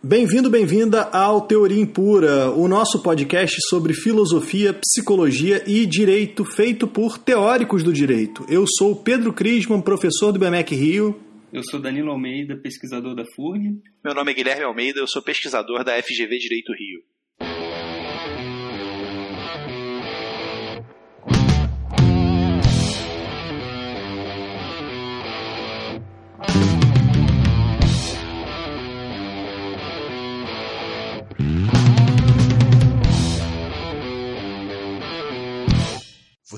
Bem-vindo, 0.00 0.48
bem-vinda 0.48 1.02
ao 1.10 1.40
Teoria 1.40 1.82
Impura, 1.82 2.52
o 2.52 2.68
nosso 2.68 3.02
podcast 3.02 3.56
sobre 3.68 3.92
filosofia, 3.92 4.72
psicologia 4.72 5.64
e 5.66 5.84
direito 5.84 6.44
feito 6.44 6.86
por 6.86 7.18
teóricos 7.18 7.82
do 7.82 7.92
direito. 7.92 8.46
Eu 8.48 8.64
sou 8.78 8.94
Pedro 8.94 9.32
Crisman, 9.32 9.82
professor 9.82 10.30
do 10.30 10.38
BMEC 10.38 10.72
Rio. 10.72 11.20
Eu 11.52 11.64
sou 11.64 11.80
Danilo 11.80 12.12
Almeida, 12.12 12.56
pesquisador 12.56 13.16
da 13.16 13.24
FURG. 13.34 13.80
Meu 14.04 14.14
nome 14.14 14.30
é 14.30 14.34
Guilherme 14.34 14.62
Almeida, 14.62 15.00
eu 15.00 15.08
sou 15.08 15.20
pesquisador 15.20 15.82
da 15.82 16.00
FGV 16.00 16.38
Direito 16.38 16.72
Rio. 16.72 17.02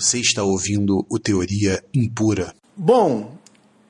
Você 0.01 0.19
está 0.19 0.43
ouvindo 0.43 1.05
o 1.11 1.19
Teoria 1.19 1.85
Impura. 1.93 2.55
Bom, 2.75 3.37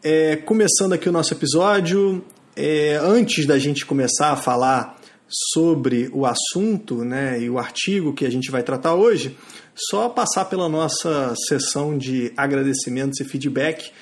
é, 0.03 0.35
começando 0.35 0.93
aqui 0.93 1.09
o 1.09 1.13
nosso 1.13 1.33
episódio, 1.33 2.25
é, 2.57 2.99
antes 3.01 3.47
da 3.47 3.57
gente 3.61 3.87
começar 3.87 4.33
a 4.33 4.37
falar 4.37 5.01
sobre 5.29 6.11
o 6.13 6.27
assunto 6.27 7.05
né, 7.05 7.41
e 7.41 7.49
o 7.49 7.61
artigo 7.61 8.13
que 8.13 8.27
a 8.27 8.31
gente 8.31 8.51
vai 8.51 8.65
tratar 8.65 8.97
hoje, 8.97 9.39
só 9.89 10.09
passar 10.09 10.47
pela 10.47 10.69
nossa 10.69 11.33
sessão 11.47 11.97
de 11.97 12.33
agradecimentos 12.37 13.21
e 13.21 13.25
feedback. 13.25 13.93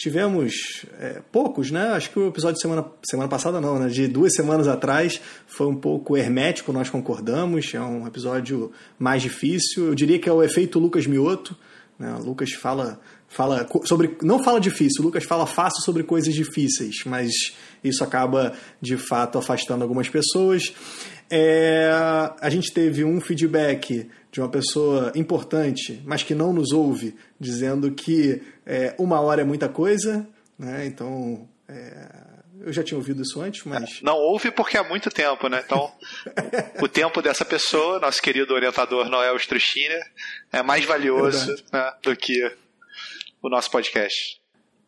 Tivemos 0.00 0.86
é, 0.98 1.20
poucos, 1.30 1.70
né? 1.70 1.88
Acho 1.88 2.10
que 2.10 2.18
o 2.18 2.28
episódio 2.28 2.54
de 2.54 2.62
semana, 2.62 2.86
semana 3.02 3.28
passada 3.28 3.60
não, 3.60 3.78
né? 3.78 3.86
De 3.88 4.08
duas 4.08 4.32
semanas 4.34 4.66
atrás 4.66 5.20
foi 5.46 5.66
um 5.66 5.76
pouco 5.76 6.16
hermético, 6.16 6.72
nós 6.72 6.88
concordamos. 6.88 7.74
É 7.74 7.80
um 7.82 8.06
episódio 8.06 8.72
mais 8.98 9.20
difícil. 9.20 9.88
Eu 9.88 9.94
diria 9.94 10.18
que 10.18 10.26
é 10.26 10.32
o 10.32 10.42
efeito 10.42 10.78
Lucas 10.78 11.06
Mioto. 11.06 11.54
Né? 11.98 12.14
O 12.18 12.24
Lucas 12.24 12.50
fala, 12.52 12.98
fala 13.28 13.68
sobre. 13.84 14.16
Não 14.22 14.42
fala 14.42 14.58
difícil, 14.58 15.02
o 15.02 15.04
Lucas 15.04 15.24
fala 15.24 15.44
fácil 15.44 15.82
sobre 15.82 16.02
coisas 16.02 16.34
difíceis, 16.34 17.04
mas 17.04 17.30
isso 17.84 18.02
acaba 18.02 18.54
de 18.80 18.96
fato 18.96 19.36
afastando 19.36 19.82
algumas 19.82 20.08
pessoas. 20.08 20.72
É, 21.28 21.90
a 22.40 22.48
gente 22.48 22.72
teve 22.72 23.04
um 23.04 23.20
feedback 23.20 24.08
de 24.30 24.40
uma 24.40 24.48
pessoa 24.48 25.12
importante, 25.14 26.00
mas 26.04 26.22
que 26.22 26.34
não 26.34 26.52
nos 26.52 26.72
ouve, 26.72 27.16
dizendo 27.38 27.90
que 27.90 28.40
é, 28.64 28.94
uma 28.98 29.20
hora 29.20 29.42
é 29.42 29.44
muita 29.44 29.68
coisa, 29.68 30.26
né? 30.58 30.86
Então, 30.86 31.48
é, 31.68 32.30
eu 32.60 32.72
já 32.72 32.82
tinha 32.82 32.98
ouvido 32.98 33.22
isso 33.22 33.40
antes, 33.40 33.64
mas. 33.64 34.00
Não 34.02 34.16
ouve 34.16 34.50
porque 34.50 34.76
há 34.76 34.84
muito 34.84 35.10
tempo, 35.10 35.48
né? 35.48 35.62
Então, 35.64 35.90
o 36.80 36.88
tempo 36.88 37.20
dessa 37.22 37.44
pessoa, 37.44 37.98
nosso 37.98 38.22
querido 38.22 38.54
orientador 38.54 39.08
Noel 39.08 39.36
Struchiner, 39.36 40.02
é 40.52 40.62
mais 40.62 40.84
valioso 40.84 41.56
né, 41.72 41.92
do 42.02 42.14
que 42.14 42.52
o 43.42 43.48
nosso 43.48 43.70
podcast. 43.70 44.40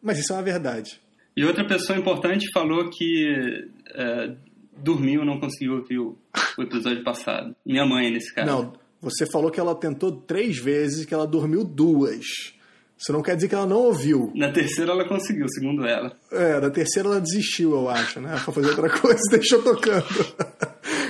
Mas 0.02 0.18
isso 0.18 0.32
é 0.32 0.36
uma 0.36 0.42
verdade. 0.42 1.00
E 1.36 1.44
outra 1.44 1.66
pessoa 1.66 1.98
importante 1.98 2.50
falou 2.52 2.90
que 2.90 3.66
é, 3.94 4.32
dormiu, 4.76 5.24
não 5.24 5.40
conseguiu 5.40 5.76
ouvir 5.76 5.98
o, 5.98 6.18
o 6.58 6.62
episódio 6.62 7.02
passado. 7.02 7.56
Minha 7.64 7.86
mãe, 7.86 8.10
nesse 8.10 8.34
caso. 8.34 8.46
Não, 8.46 8.72
você 9.02 9.26
falou 9.26 9.50
que 9.50 9.58
ela 9.58 9.74
tentou 9.74 10.12
três 10.12 10.56
vezes, 10.58 11.04
que 11.04 11.12
ela 11.12 11.26
dormiu 11.26 11.64
duas. 11.64 12.54
Isso 12.96 13.12
não 13.12 13.20
quer 13.20 13.34
dizer 13.34 13.48
que 13.48 13.54
ela 13.56 13.66
não 13.66 13.78
ouviu. 13.78 14.30
Na 14.32 14.52
terceira 14.52 14.92
ela 14.92 15.04
conseguiu, 15.04 15.48
segundo 15.48 15.84
ela. 15.84 16.16
É, 16.30 16.60
na 16.60 16.70
terceira 16.70 17.08
ela 17.08 17.20
desistiu, 17.20 17.72
eu 17.72 17.88
acho, 17.88 18.20
né? 18.20 18.30
Pra 18.44 18.52
fazer 18.52 18.68
outra 18.68 18.88
coisa, 18.88 19.20
deixou 19.28 19.60
tocando. 19.60 20.06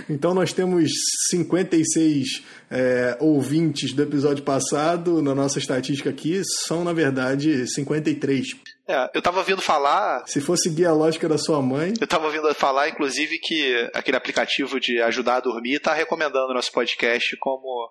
Então 0.09 0.33
nós 0.33 0.55
temos 0.55 0.91
56 1.29 2.43
é, 2.71 3.19
ouvintes 3.21 3.93
do 3.93 4.03
episódio 4.03 4.43
passado, 4.43 5.21
na 5.21 5.35
nossa 5.35 5.59
estatística 5.59 6.09
aqui, 6.09 6.41
são 6.67 6.83
na 6.83 6.95
verdade 6.95 7.71
53. 7.71 8.57
É, 8.93 9.11
eu 9.15 9.23
tava 9.23 9.39
ouvindo 9.39 9.63
falar. 9.63 10.23
Se 10.27 10.39
for 10.39 10.59
seguir 10.59 10.85
a 10.85 10.93
lógica 10.93 11.27
da 11.27 11.39
sua 11.39 11.63
mãe. 11.63 11.95
Eu 11.99 12.07
tava 12.07 12.27
ouvindo 12.27 12.55
falar, 12.55 12.91
inclusive, 12.91 13.39
que 13.39 13.91
aquele 13.95 14.19
aplicativo 14.19 14.79
de 14.79 15.01
ajudar 15.01 15.37
a 15.37 15.41
dormir 15.41 15.81
tá 15.81 15.95
recomendando 15.95 16.53
nosso 16.53 16.71
podcast 16.71 17.35
como 17.39 17.89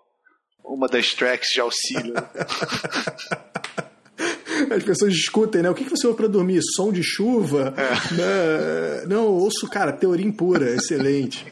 uma 0.64 0.88
das 0.88 1.12
tracks 1.16 1.50
de 1.52 1.60
auxílio. 1.60 2.14
As 4.70 4.84
pessoas 4.84 5.12
discutem, 5.12 5.64
né? 5.64 5.72
O 5.72 5.74
que 5.74 5.90
você 5.90 6.06
ouve 6.06 6.18
para 6.18 6.28
dormir? 6.28 6.62
Som 6.76 6.92
de 6.92 7.02
chuva? 7.02 7.74
É. 7.76 8.14
Né? 8.14 9.06
Não, 9.08 9.26
ouço, 9.26 9.68
cara, 9.68 9.92
teoria 9.92 10.28
impura, 10.28 10.70
excelente. 10.76 11.52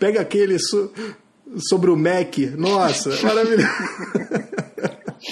Pega 0.00 0.20
aquele 0.20 0.58
so, 0.58 0.92
sobre 1.68 1.88
o 1.88 1.96
Mac, 1.96 2.36
nossa, 2.56 3.10
maravilhoso. 3.22 3.68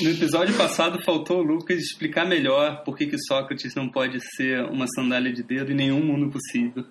No 0.03 0.11
episódio 0.11 0.57
passado 0.57 1.01
faltou 1.05 1.39
o 1.39 1.43
Lucas 1.43 1.79
explicar 1.79 2.27
melhor 2.27 2.83
por 2.83 2.97
que, 2.97 3.07
que 3.07 3.17
Sócrates 3.17 3.77
não 3.77 3.89
pode 3.89 4.19
ser 4.35 4.65
uma 4.65 4.87
sandália 4.89 5.33
de 5.33 5.43
dedo 5.43 5.71
em 5.71 5.75
nenhum 5.75 6.05
mundo 6.05 6.33
possível. 6.33 6.85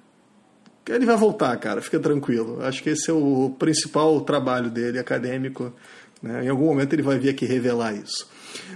Ele 0.88 1.06
vai 1.06 1.18
voltar, 1.18 1.56
cara, 1.58 1.82
fica 1.82 2.00
tranquilo. 2.00 2.64
Acho 2.64 2.82
que 2.82 2.90
esse 2.90 3.10
é 3.10 3.14
o 3.14 3.54
principal 3.60 4.22
trabalho 4.22 4.70
dele, 4.70 5.00
acadêmico. 5.00 5.74
Né? 6.22 6.46
Em 6.46 6.50
algum 6.50 6.66
momento 6.66 6.94
ele 6.94 7.02
vai 7.02 7.20
vir 7.20 7.30
aqui 7.30 7.46
revelar 7.46 7.94
isso. 7.94 8.30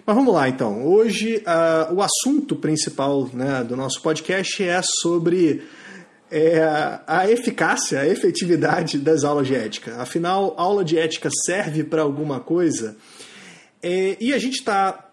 Mas 0.06 0.16
vamos 0.16 0.34
lá 0.34 0.50
então. 0.50 0.86
Hoje 0.86 1.38
uh, 1.38 1.94
o 1.94 2.02
assunto 2.02 2.56
principal 2.56 3.30
né, 3.34 3.64
do 3.64 3.78
nosso 3.78 4.02
podcast 4.02 4.62
é 4.62 4.82
sobre 5.02 5.64
é, 6.30 6.62
a 7.08 7.30
eficácia, 7.30 8.02
a 8.02 8.08
efetividade 8.08 8.98
das 8.98 9.24
aulas 9.24 9.48
de 9.48 9.56
ética. 9.56 9.96
Afinal, 10.02 10.54
aula 10.58 10.84
de 10.84 10.98
ética 10.98 11.30
serve 11.46 11.86
para 11.86 12.02
alguma 12.02 12.42
coisa? 12.42 12.98
É, 13.82 14.18
e 14.20 14.34
a 14.34 14.40
gente 14.40 14.56
está 14.56 15.12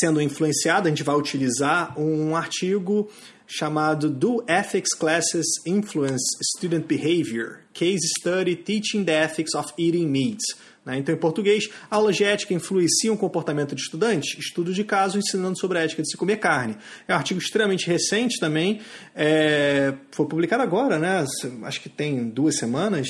sendo 0.00 0.20
influenciado, 0.20 0.88
a 0.88 0.90
gente 0.90 1.02
vai 1.02 1.16
utilizar 1.16 1.98
um 1.98 2.36
artigo 2.36 3.10
chamado 3.46 4.10
Do 4.10 4.44
Ethics 4.46 4.94
Classes 4.94 5.46
Influence 5.66 6.36
Student 6.56 6.84
Behavior? 6.84 7.60
Case 7.72 8.06
Study 8.18 8.56
Teaching 8.56 9.04
the 9.04 9.24
Ethics 9.24 9.54
of 9.54 9.72
Eating 9.78 10.06
Meat. 10.06 10.38
Né? 10.84 10.98
Então, 10.98 11.14
em 11.14 11.18
português, 11.18 11.68
aulas 11.90 12.16
de 12.16 12.24
ética 12.24 12.52
influenciam 12.52 13.14
o 13.14 13.18
comportamento 13.18 13.74
de 13.74 13.80
estudantes? 13.80 14.38
Estudo 14.38 14.72
de 14.72 14.84
caso 14.84 15.18
ensinando 15.18 15.58
sobre 15.58 15.78
a 15.78 15.82
ética 15.82 16.02
de 16.02 16.10
se 16.10 16.16
comer 16.16 16.38
carne. 16.38 16.76
É 17.06 17.14
um 17.14 17.16
artigo 17.16 17.40
extremamente 17.40 17.86
recente 17.86 18.38
também, 18.38 18.80
é, 19.14 19.94
foi 20.10 20.26
publicado 20.26 20.62
agora, 20.62 20.98
né? 20.98 21.24
acho 21.62 21.80
que 21.80 21.88
tem 21.88 22.28
duas 22.28 22.56
semanas, 22.56 23.08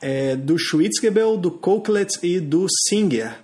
é, 0.00 0.36
do 0.36 0.58
Schwitzgebel, 0.58 1.36
do 1.36 1.50
Coquelet 1.50 2.18
e 2.22 2.38
do 2.38 2.66
Singer. 2.88 3.36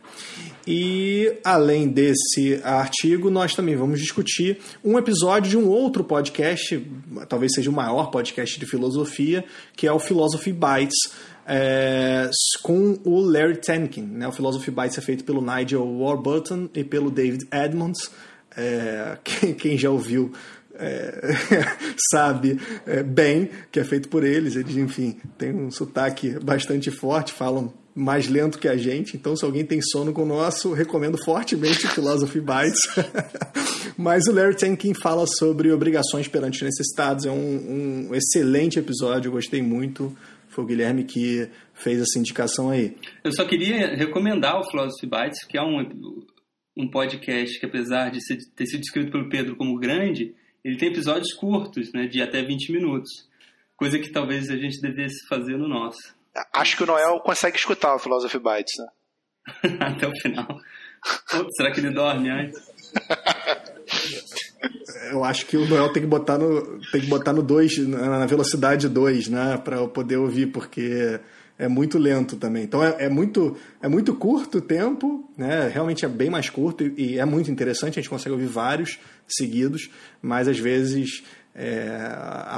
E 0.67 1.39
além 1.45 1.89
desse 1.89 2.61
artigo, 2.63 3.31
nós 3.31 3.55
também 3.55 3.75
vamos 3.75 4.01
discutir 4.01 4.59
um 4.85 4.97
episódio 4.97 5.51
de 5.51 5.57
um 5.57 5.69
outro 5.69 6.05
podcast, 6.05 6.87
talvez 7.29 7.53
seja 7.55 7.71
o 7.71 7.73
maior 7.73 8.11
podcast 8.11 8.59
de 8.59 8.67
filosofia, 8.67 9.45
que 9.77 9.87
é 9.87 9.93
o 9.93 9.99
Philosophy 9.99 10.53
Bites, 10.53 11.13
é, 11.47 12.31
com 12.63 12.99
o 13.05 13.21
Larry 13.21 13.57
Tenkin. 13.57 14.03
Né? 14.03 14.29
O 14.29 14.33
Philosophy 14.33 14.71
Bites 14.71 14.99
é 14.99 15.01
feito 15.01 15.25
pelo 15.25 15.43
Nigel 15.43 15.85
Warburton 15.85 16.69
e 16.75 16.85
pelo 16.85 17.11
David 17.11 17.47
Edmonds. 17.53 18.11
É, 18.57 19.19
quem, 19.25 19.55
quem, 19.55 19.79
já 19.79 19.91
ouviu 19.91 20.33
é, 20.75 21.33
sabe 22.11 22.61
é, 22.87 23.03
bem 23.03 23.51
que 23.73 23.81
é 23.81 23.85
feito 23.85 24.09
por 24.09 24.23
eles. 24.23 24.55
Eles, 24.55 24.77
enfim, 24.77 25.19
têm 25.37 25.53
um 25.53 25.71
sotaque 25.71 26.39
bastante 26.39 26.91
forte, 26.91 27.33
falam 27.33 27.73
mais 27.95 28.29
lento 28.29 28.59
que 28.59 28.69
a 28.69 28.77
gente. 28.77 29.17
Então, 29.17 29.37
se 29.37 29.45
alguém 29.45 29.65
tem 29.65 29.81
sono 29.81 30.13
com 30.13 30.23
o 30.23 30.27
nosso, 30.27 30.73
recomendo 30.73 31.19
fortemente 31.23 31.87
o 31.87 31.91
Philosophy 31.91 32.41
Bites. 32.41 32.83
Mas 33.97 34.27
o 34.27 34.33
Larry 34.33 34.57
Tenkin 34.57 34.95
fala 34.95 35.27
sobre 35.27 35.71
obrigações 35.71 36.29
perante 36.29 36.65
necessitados. 36.65 37.27
É 37.27 37.31
um, 37.31 38.09
um 38.09 38.15
excelente 38.15 38.79
episódio, 38.79 39.29
eu 39.29 39.33
gostei 39.33 39.63
muito. 39.63 40.17
Foi 40.49 40.65
o 40.65 40.67
Guilherme 40.67 41.05
que 41.05 41.49
fez 41.75 42.01
essa 42.01 42.19
indicação 42.19 42.71
aí. 42.71 42.97
Eu 43.25 43.33
só 43.33 43.45
queria 43.45 43.95
recomendar 43.95 44.59
o 44.61 44.71
Philosophy 44.71 45.07
Bites, 45.07 45.45
que 45.45 45.59
é 45.59 45.63
um, 45.63 46.25
um 46.77 46.89
podcast 46.89 47.59
que, 47.59 47.67
apesar 47.67 48.11
de 48.11 48.25
ser, 48.25 48.39
ter 48.55 48.67
sido 48.67 48.81
descrito 48.81 49.11
pelo 49.11 49.29
Pedro 49.29 49.57
como 49.57 49.79
grande, 49.79 50.35
ele 50.65 50.77
tem 50.77 50.89
episódios 50.91 51.33
curtos, 51.35 51.93
né, 51.93 52.07
de 52.07 52.23
até 52.23 52.43
20 52.43 52.73
minutos. 52.73 53.11
Coisa 53.77 53.99
que 53.99 54.11
talvez 54.11 54.51
a 54.51 54.57
gente 54.57 54.81
devesse 54.81 55.27
fazer 55.27 55.57
no 55.57 55.69
nosso. 55.69 56.15
Acho 56.53 56.77
que 56.77 56.83
o 56.83 56.87
Noel 56.87 57.21
consegue 57.21 57.57
escutar 57.57 57.95
o 57.95 57.99
Philosophy 57.99 58.39
Bites, 58.39 58.75
né? 58.79 58.87
até 59.81 60.07
o 60.07 60.13
final. 60.21 60.59
será 61.57 61.71
que 61.73 61.81
ele 61.81 61.91
dorme 61.91 62.31
antes? 62.31 62.61
Eu 65.11 65.25
acho 65.25 65.47
que 65.47 65.57
o 65.57 65.67
Noel 65.67 65.93
tem 65.93 66.03
que 66.03 66.09
botar 66.09 66.39
no 66.39 66.81
tem 66.91 67.01
que 67.01 67.07
botar 67.07 67.33
no 67.33 67.43
2, 67.43 67.89
na 67.89 68.25
velocidade 68.27 68.89
2, 68.89 69.29
né, 69.29 69.59
para 69.59 69.77
eu 69.77 69.89
poder 69.89 70.17
ouvir, 70.17 70.47
porque 70.47 71.21
é 71.59 71.69
muito 71.69 71.99
lento 71.99 72.37
também. 72.37 72.65
Então 72.65 72.83
é, 72.83 73.05
é, 73.05 73.09
muito 73.09 73.57
é 73.83 73.89
muito 73.89 74.15
curto 74.15 74.59
o 74.59 74.63
tempo, 74.63 75.29
né? 75.37 75.69
Realmente 75.69 76.05
é 76.05 76.09
bem 76.09 76.31
mais 76.31 76.49
curto 76.49 76.85
e, 76.85 77.15
e, 77.15 77.19
é 77.19 77.25
muito 77.25 77.51
interessante. 77.51 77.99
A 77.99 78.03
gente 78.03 78.11
consegue 78.11 78.33
ouvir 78.33 78.47
vários 78.47 78.99
seguidos, 79.29 79.91
mas 80.21 80.49
às 80.49 80.59
vezes 80.59 81.23
É, 81.55 82.09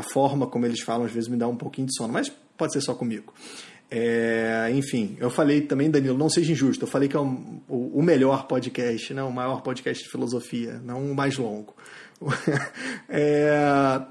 a 0.01 0.05
forma 0.13 0.47
como 0.47 0.65
eles 0.67 0.81
falam 0.81 1.05
às 1.05 1.11
vezes 1.11 1.29
me 1.29 1.37
dá 1.37 1.49
um 1.49 1.57
pouquinho 1.57 1.89
de 1.89 1.97
sono, 1.97 2.13
mas 2.13 2.31
pode 2.57 2.73
ser 2.73 2.81
só 2.81 2.95
comigo. 2.95 3.33
É, 3.91 4.71
enfim, 4.73 5.17
eu 5.21 5.31
falei 5.31 5.61
também, 5.61 5.91
Danilo, 5.91 6.19
não 6.19 6.29
seja 6.29 6.51
injusto, 6.51 6.85
eu 6.85 6.89
falei 6.89 7.09
que 7.09 7.17
é 7.17 7.21
o, 7.21 7.55
o, 7.69 8.03
melhor 8.03 8.47
podcast, 8.47 9.15
né, 9.15 9.23
o 9.23 9.31
maior 9.31 9.63
podcast 9.63 10.03
de 10.03 10.11
filosofia, 10.11 10.81
não 10.85 11.13
o 11.13 11.15
mais 11.15 11.37
longo. 11.37 11.75
é, 13.09 14.03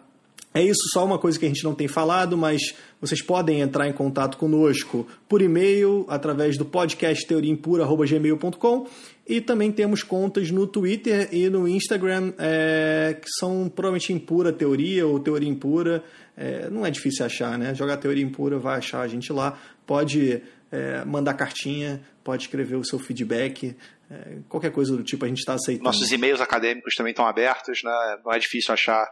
é 0.54 0.62
isso, 0.62 0.80
só 0.94 1.04
uma 1.04 1.18
coisa 1.18 1.38
que 1.38 1.45
a 1.45 1.48
gente 1.48 1.63
não 1.63 1.74
tem 1.74 1.88
falado, 1.88 2.38
mas 2.38 2.62
vocês 3.01 3.22
podem 3.22 3.60
entrar 3.60 3.88
em 3.90 3.94
contato 3.94 4.38
conosco 4.38 5.06
por 5.28 5.42
e-mail, 5.42 6.06
através 6.07 6.57
do 6.57 6.63
podcast 6.63 7.25
teoriaimpura.gmail.com 7.28 8.88
e 9.25 9.40
também 9.40 9.72
temos 9.72 10.04
contas 10.04 10.52
no 10.52 10.68
Twitter 10.68 11.30
e 11.31 11.50
no 11.50 11.68
Instagram 11.68 12.34
é, 12.38 13.18
que 13.22 13.30
são 13.40 13.70
provavelmente 13.70 14.12
Impura 14.12 14.52
Teoria 14.52 15.08
ou 15.08 15.20
Teoria 15.20 15.50
Impura. 15.50 16.04
É, 16.36 16.70
não 16.70 16.86
é 16.86 16.92
difícil 16.92 17.25
achar, 17.25 17.58
né? 17.58 17.74
Jogar 17.74 17.98
Teoria 17.98 18.24
Impura 18.24 18.60
vai 18.60 18.78
achar 18.78 19.02
a 19.02 19.08
gente 19.08 19.31
lá. 19.31 19.58
Pode 19.86 20.42
é, 20.72 21.06
mandar 21.06 21.36
cartinha, 21.36 22.02
pode 22.24 22.44
escrever 22.44 22.75
o 22.75 22.84
seu 22.84 23.00
feedback, 23.00 23.75
é, 24.12 24.38
qualquer 24.50 24.72
coisa 24.72 24.96
do 24.98 25.04
tipo 25.04 25.24
a 25.24 25.28
gente 25.28 25.40
está 25.40 25.54
aceitando. 25.54 25.86
Nossos 25.86 26.12
e-mails 26.12 26.42
acadêmicos 26.42 26.96
também 26.96 27.12
estão 27.12 27.25
abertos, 27.25 27.81
né? 27.84 28.18
Não 28.25 28.34
é 28.34 28.40
difícil 28.40 28.74
achar 28.74 29.08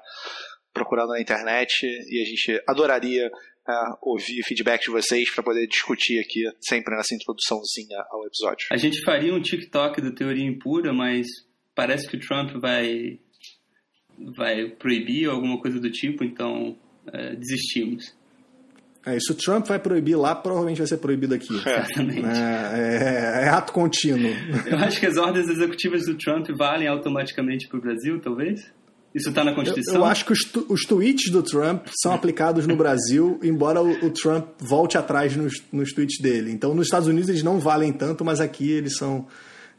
procurando 0.74 1.10
na 1.10 1.22
internet 1.22 1.86
e 1.86 2.22
a 2.22 2.26
gente 2.26 2.64
adoraria 2.68 3.30
é, 3.68 3.74
ouvir 4.02 4.44
feedback 4.44 4.84
de 4.84 4.92
vocês 4.92 5.34
para 5.34 5.44
poder 5.44 5.68
discutir 5.68 6.20
aqui 6.20 6.44
sempre 6.60 6.96
nessa 6.96 7.14
introduçãozinha 7.14 8.04
ao 8.10 8.26
episódio. 8.26 8.68
A 8.72 8.78
gente 8.78 9.04
faria 9.04 9.34
um 9.34 9.42
TikTok 9.42 10.02
do 10.02 10.14
Teoria 10.14 10.46
Impura, 10.46 10.92
mas 10.94 11.28
parece 11.76 12.08
que 12.08 12.18
o 12.18 12.20
Trump 12.20 12.52
vai 12.60 13.20
vai 14.36 14.68
proibir 14.70 15.30
alguma 15.30 15.60
coisa 15.60 15.80
do 15.80 15.90
tipo, 15.90 16.24
então 16.24 16.78
é, 17.12 17.36
desistimos. 17.36 18.16
É, 19.06 19.20
se 19.20 19.32
o 19.32 19.36
Trump 19.36 19.66
vai 19.66 19.80
proibir 19.80 20.16
lá, 20.16 20.36
provavelmente 20.36 20.78
vai 20.78 20.88
ser 20.88 20.98
proibido 20.98 21.34
aqui. 21.34 21.56
Exatamente. 21.58 22.26
É, 22.26 23.42
é, 23.42 23.46
é, 23.46 23.50
ato 23.50 23.74
contínuo. 23.74 24.32
Eu 24.68 24.78
acho 24.78 25.00
que 25.00 25.08
as 25.08 25.18
ordens 25.18 25.50
executivas 25.50 26.06
do 26.06 26.16
Trump 26.16 26.48
valem 26.56 26.88
automaticamente 26.88 27.68
para 27.68 27.80
o 27.80 27.82
Brasil, 27.82 28.20
talvez? 28.22 28.72
Isso 29.14 29.30
está 29.30 29.44
na 29.44 29.54
Constituição? 29.54 29.96
Eu, 29.96 30.02
eu, 30.02 30.06
acho 30.06 30.26
que 30.26 30.32
os, 30.32 30.40
os 30.70 30.82
tweets 30.84 31.32
do 31.32 31.44
Trump 31.44 31.88
são 32.02 32.14
aplicados 32.14 32.66
no 32.66 32.76
Brasil, 32.76 33.40
embora 33.44 33.82
o, 33.82 34.06
o, 34.06 34.10
Trump 34.10 34.48
volte 34.60 34.98
atrás 34.98 35.36
nos, 35.36 35.62
nos 35.72 35.92
tweets 35.92 36.20
dele. 36.22 36.52
Então, 36.52 36.74
nos 36.74 36.88
Estados 36.88 37.08
Unidos 37.08 37.30
eles 37.30 37.44
não 37.44 37.60
valem 37.60 37.92
tanto, 37.92 38.24
mas 38.24 38.40
aqui 38.40 38.72
eles 38.72 38.96
são 38.96 39.28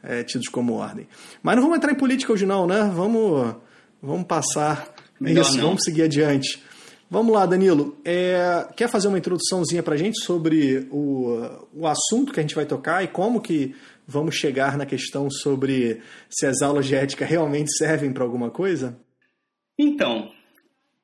é, 0.03 0.23
tidos 0.23 0.47
como 0.49 0.73
ordem. 0.73 1.07
Mas 1.41 1.55
não 1.55 1.63
vamos 1.63 1.77
entrar 1.77 1.91
em 1.91 1.97
política 1.97 2.31
hoje 2.31 2.45
não, 2.45 2.67
né? 2.67 2.91
Vamos, 2.93 3.55
vamos 4.01 4.27
passar 4.27 4.93
isso, 5.21 5.57
não. 5.57 5.67
vamos 5.67 5.83
seguir 5.83 6.03
adiante. 6.03 6.61
Vamos 7.09 7.33
lá, 7.33 7.45
Danilo. 7.45 7.95
É, 8.03 8.67
quer 8.75 8.89
fazer 8.89 9.07
uma 9.07 9.17
introduçãozinha 9.17 9.83
para 9.83 9.93
a 9.93 9.97
gente 9.97 10.19
sobre 10.23 10.87
o, 10.91 11.39
o 11.73 11.87
assunto 11.87 12.33
que 12.33 12.39
a 12.39 12.43
gente 12.43 12.55
vai 12.55 12.65
tocar 12.65 13.03
e 13.03 13.07
como 13.07 13.39
que 13.39 13.75
vamos 14.07 14.35
chegar 14.35 14.77
na 14.77 14.85
questão 14.85 15.29
sobre 15.29 16.01
se 16.29 16.45
as 16.45 16.61
aulas 16.61 16.85
de 16.85 16.95
ética 16.95 17.23
realmente 17.23 17.71
servem 17.77 18.11
para 18.11 18.23
alguma 18.23 18.49
coisa? 18.49 18.97
Então, 19.77 20.31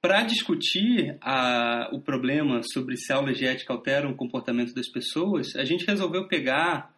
para 0.02 0.24
discutir 0.24 1.18
a, 1.22 1.90
o 1.92 2.00
problema 2.00 2.62
sobre 2.64 2.96
se 2.96 3.12
a 3.12 3.18
aula 3.18 3.34
de 3.34 3.46
ética 3.46 3.74
altera 3.74 4.08
o 4.08 4.16
comportamento 4.16 4.74
das 4.74 4.90
pessoas, 4.90 5.56
a 5.56 5.66
gente 5.66 5.86
resolveu 5.86 6.28
pegar 6.28 6.94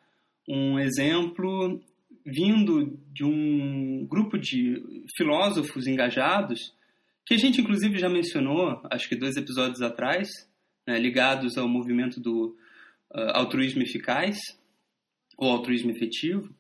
um 0.47 0.79
exemplo 0.79 1.81
vindo 2.25 3.00
de 3.12 3.23
um 3.23 4.06
grupo 4.06 4.38
de 4.38 4.83
filósofos 5.15 5.88
engajados, 5.88 6.73
que 7.25 7.33
a 7.33 7.38
gente 7.38 7.62
inclusive 7.62 7.97
já 7.97 8.09
mencionou, 8.09 8.81
acho 8.91 9.09
que 9.09 9.15
dois 9.15 9.35
episódios 9.38 9.81
atrás, 9.81 10.27
né, 10.85 11.00
ligados 11.00 11.57
ao 11.57 11.68
movimento 11.68 12.19
do 12.19 12.56
uh, 13.13 13.31
altruísmo 13.33 13.81
eficaz, 13.81 14.38
ou 15.38 15.50
altruísmo 15.50 15.89
efetivo, 15.91 16.53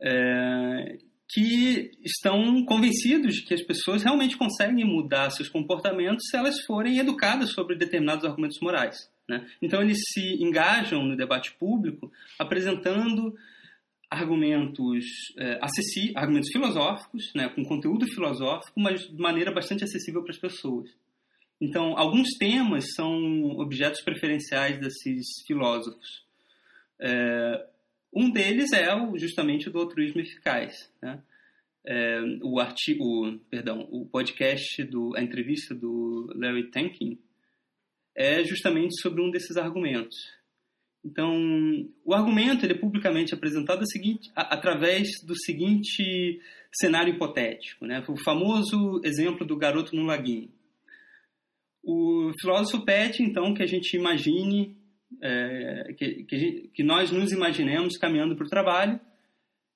é, 0.00 0.98
que 1.32 1.92
estão 2.04 2.64
convencidos 2.64 3.36
de 3.36 3.42
que 3.42 3.54
as 3.54 3.62
pessoas 3.62 4.02
realmente 4.02 4.36
conseguem 4.36 4.84
mudar 4.84 5.30
seus 5.30 5.48
comportamentos 5.48 6.26
se 6.28 6.36
elas 6.36 6.60
forem 6.62 6.98
educadas 6.98 7.52
sobre 7.52 7.76
determinados 7.76 8.24
argumentos 8.24 8.58
morais. 8.60 8.96
Né? 9.28 9.46
Então, 9.62 9.80
eles 9.80 9.98
se 10.12 10.42
engajam 10.42 11.04
no 11.04 11.16
debate 11.16 11.52
público 11.52 12.10
apresentando 12.38 13.36
argumentos, 14.10 15.04
é, 15.38 15.60
argumentos 16.16 16.50
filosóficos, 16.50 17.32
né, 17.32 17.48
com 17.48 17.64
conteúdo 17.64 18.06
filosófico, 18.08 18.80
mas 18.80 19.02
de 19.02 19.16
maneira 19.16 19.52
bastante 19.52 19.84
acessível 19.84 20.22
para 20.24 20.32
as 20.32 20.38
pessoas. 20.38 20.90
Então, 21.60 21.96
alguns 21.96 22.30
temas 22.38 22.92
são 22.94 23.50
objetos 23.58 24.00
preferenciais 24.02 24.80
desses 24.80 25.26
filósofos. 25.46 26.24
É, 26.98 27.66
um 28.12 28.30
deles 28.30 28.72
é 28.72 28.86
justamente 29.16 29.68
o 29.68 29.72
do 29.72 29.80
altruísmo 29.80 30.20
eficaz. 30.20 30.92
Né? 31.00 31.22
É, 31.86 32.20
o 32.42 32.58
artigo, 32.58 33.38
perdão, 33.48 33.88
o 33.90 34.06
podcast 34.06 34.82
do 34.84 35.16
a 35.16 35.22
entrevista 35.22 35.74
do 35.74 36.30
Larry 36.34 36.70
Tankin 36.70 37.18
é 38.14 38.44
justamente 38.44 39.00
sobre 39.00 39.22
um 39.22 39.30
desses 39.30 39.56
argumentos. 39.56 40.16
Então, 41.04 41.34
o 42.04 42.12
argumento 42.12 42.66
ele 42.66 42.74
é 42.74 42.78
publicamente 42.78 43.32
apresentado 43.32 43.86
seguinte, 43.86 44.30
a, 44.36 44.54
através 44.54 45.08
do 45.24 45.34
seguinte 45.34 46.38
cenário 46.72 47.14
hipotético, 47.14 47.86
né? 47.86 48.04
O 48.06 48.16
famoso 48.22 49.00
exemplo 49.02 49.46
do 49.46 49.56
garoto 49.56 49.96
no 49.96 50.04
laguinho. 50.04 50.50
O 51.82 52.30
filósofo 52.38 52.84
pede 52.84 53.22
então 53.22 53.54
que 53.54 53.62
a 53.62 53.66
gente 53.66 53.96
imagine 53.96 54.76
é, 55.22 55.94
que, 55.96 56.24
que, 56.24 56.70
que, 56.74 56.82
nós 56.82 57.10
nos 57.10 57.32
imaginemos 57.32 57.96
caminhando 57.96 58.36
para 58.36 58.46
o 58.46 58.50
trabalho 58.50 59.00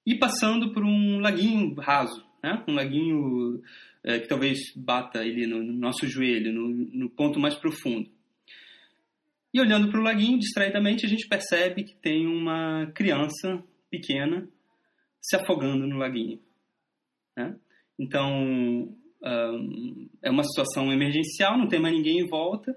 e 0.06 0.14
passando 0.14 0.72
por 0.72 0.84
um 0.84 1.18
laguinho 1.18 1.74
raso, 1.74 2.24
né? 2.42 2.62
um 2.68 2.74
laguinho 2.74 3.62
é, 4.02 4.20
que 4.20 4.28
talvez 4.28 4.58
bata 4.76 5.20
ali 5.20 5.46
no, 5.46 5.62
no 5.62 5.72
nosso 5.72 6.06
joelho, 6.06 6.52
no, 6.52 6.68
no, 6.68 7.10
ponto 7.10 7.40
mais 7.40 7.54
profundo. 7.54 8.08
E 9.52 9.60
olhando 9.60 9.90
para 9.90 10.00
o 10.00 10.02
laguinho, 10.02 10.38
distraidamente, 10.38 11.06
a 11.06 11.08
gente 11.08 11.28
percebe 11.28 11.84
que 11.84 11.94
tem 11.94 12.26
uma 12.26 12.90
criança 12.94 13.62
pequena 13.88 14.48
se 15.20 15.36
afogando 15.36 15.86
no 15.86 15.96
laguinho. 15.96 16.40
Né? 17.36 17.56
Então, 17.98 18.94
é 20.22 20.30
uma 20.30 20.44
situação 20.44 20.92
emergencial, 20.92 21.56
não 21.56 21.68
tem 21.68 21.80
mais 21.80 21.94
ninguém 21.94 22.18
em 22.18 22.28
volta, 22.28 22.76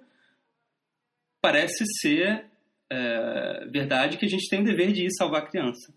parece 1.41 1.84
ser 2.00 2.47
é, 2.89 3.67
verdade 3.70 4.17
que 4.17 4.25
a 4.25 4.29
gente 4.29 4.50
tem 4.50 4.62
o 4.62 4.63
dever 4.63 4.91
de 4.91 5.06
ir 5.06 5.12
salvar 5.12 5.41
a 5.41 5.46
criança. 5.46 5.94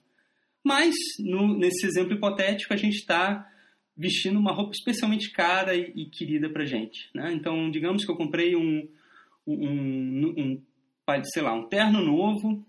Mas, 0.64 0.94
no, 1.18 1.56
nesse 1.56 1.86
exemplo 1.86 2.14
hipotético, 2.14 2.74
a 2.74 2.76
gente 2.76 2.96
está 2.96 3.46
vestindo 3.96 4.38
uma 4.38 4.52
roupa 4.52 4.72
especialmente 4.72 5.30
cara 5.30 5.74
e, 5.74 5.92
e 5.94 6.06
querida 6.06 6.48
para 6.50 6.64
gente. 6.64 7.10
Né? 7.14 7.32
Então, 7.32 7.70
digamos 7.70 8.04
que 8.04 8.10
eu 8.10 8.16
comprei 8.16 8.56
um, 8.56 8.88
um, 9.46 10.34
um, 10.36 10.62
sei 11.24 11.42
lá, 11.42 11.54
um 11.54 11.68
terno 11.68 12.00
novo 12.00 12.64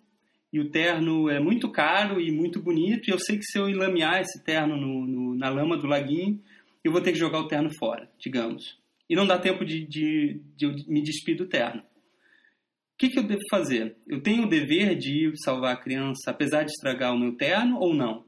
e 0.51 0.59
o 0.59 0.69
terno 0.69 1.29
é 1.29 1.39
muito 1.39 1.69
caro 1.71 2.19
e 2.19 2.31
muito 2.31 2.61
bonito 2.61 3.07
e 3.07 3.11
eu 3.13 3.19
sei 3.19 3.37
que 3.37 3.45
se 3.45 3.57
eu 3.57 3.69
enlamear 3.69 4.19
esse 4.19 4.43
terno 4.43 4.75
no, 4.75 5.05
no, 5.07 5.35
na 5.35 5.49
lama 5.49 5.77
do 5.77 5.87
laguinho, 5.87 6.41
eu 6.83 6.91
vou 6.91 7.01
ter 7.01 7.11
que 7.13 7.19
jogar 7.19 7.39
o 7.39 7.47
terno 7.47 7.69
fora, 7.77 8.09
digamos. 8.19 8.77
E 9.09 9.15
não 9.15 9.25
dá 9.25 9.37
tempo 9.37 9.63
de, 9.63 9.85
de, 9.85 10.41
de 10.55 10.89
me 10.89 11.01
despir 11.01 11.37
do 11.37 11.45
terno 11.45 11.83
que, 13.01 13.09
que 13.09 13.17
eu 13.17 13.23
devo 13.23 13.41
fazer? 13.49 13.95
Eu 14.07 14.21
tenho 14.21 14.43
o 14.43 14.49
dever 14.49 14.95
de 14.95 15.31
salvar 15.43 15.73
a 15.73 15.81
criança, 15.81 16.29
apesar 16.29 16.63
de 16.63 16.69
estragar 16.69 17.11
o 17.11 17.17
meu 17.17 17.35
terno 17.35 17.79
ou 17.79 17.95
não? 17.95 18.23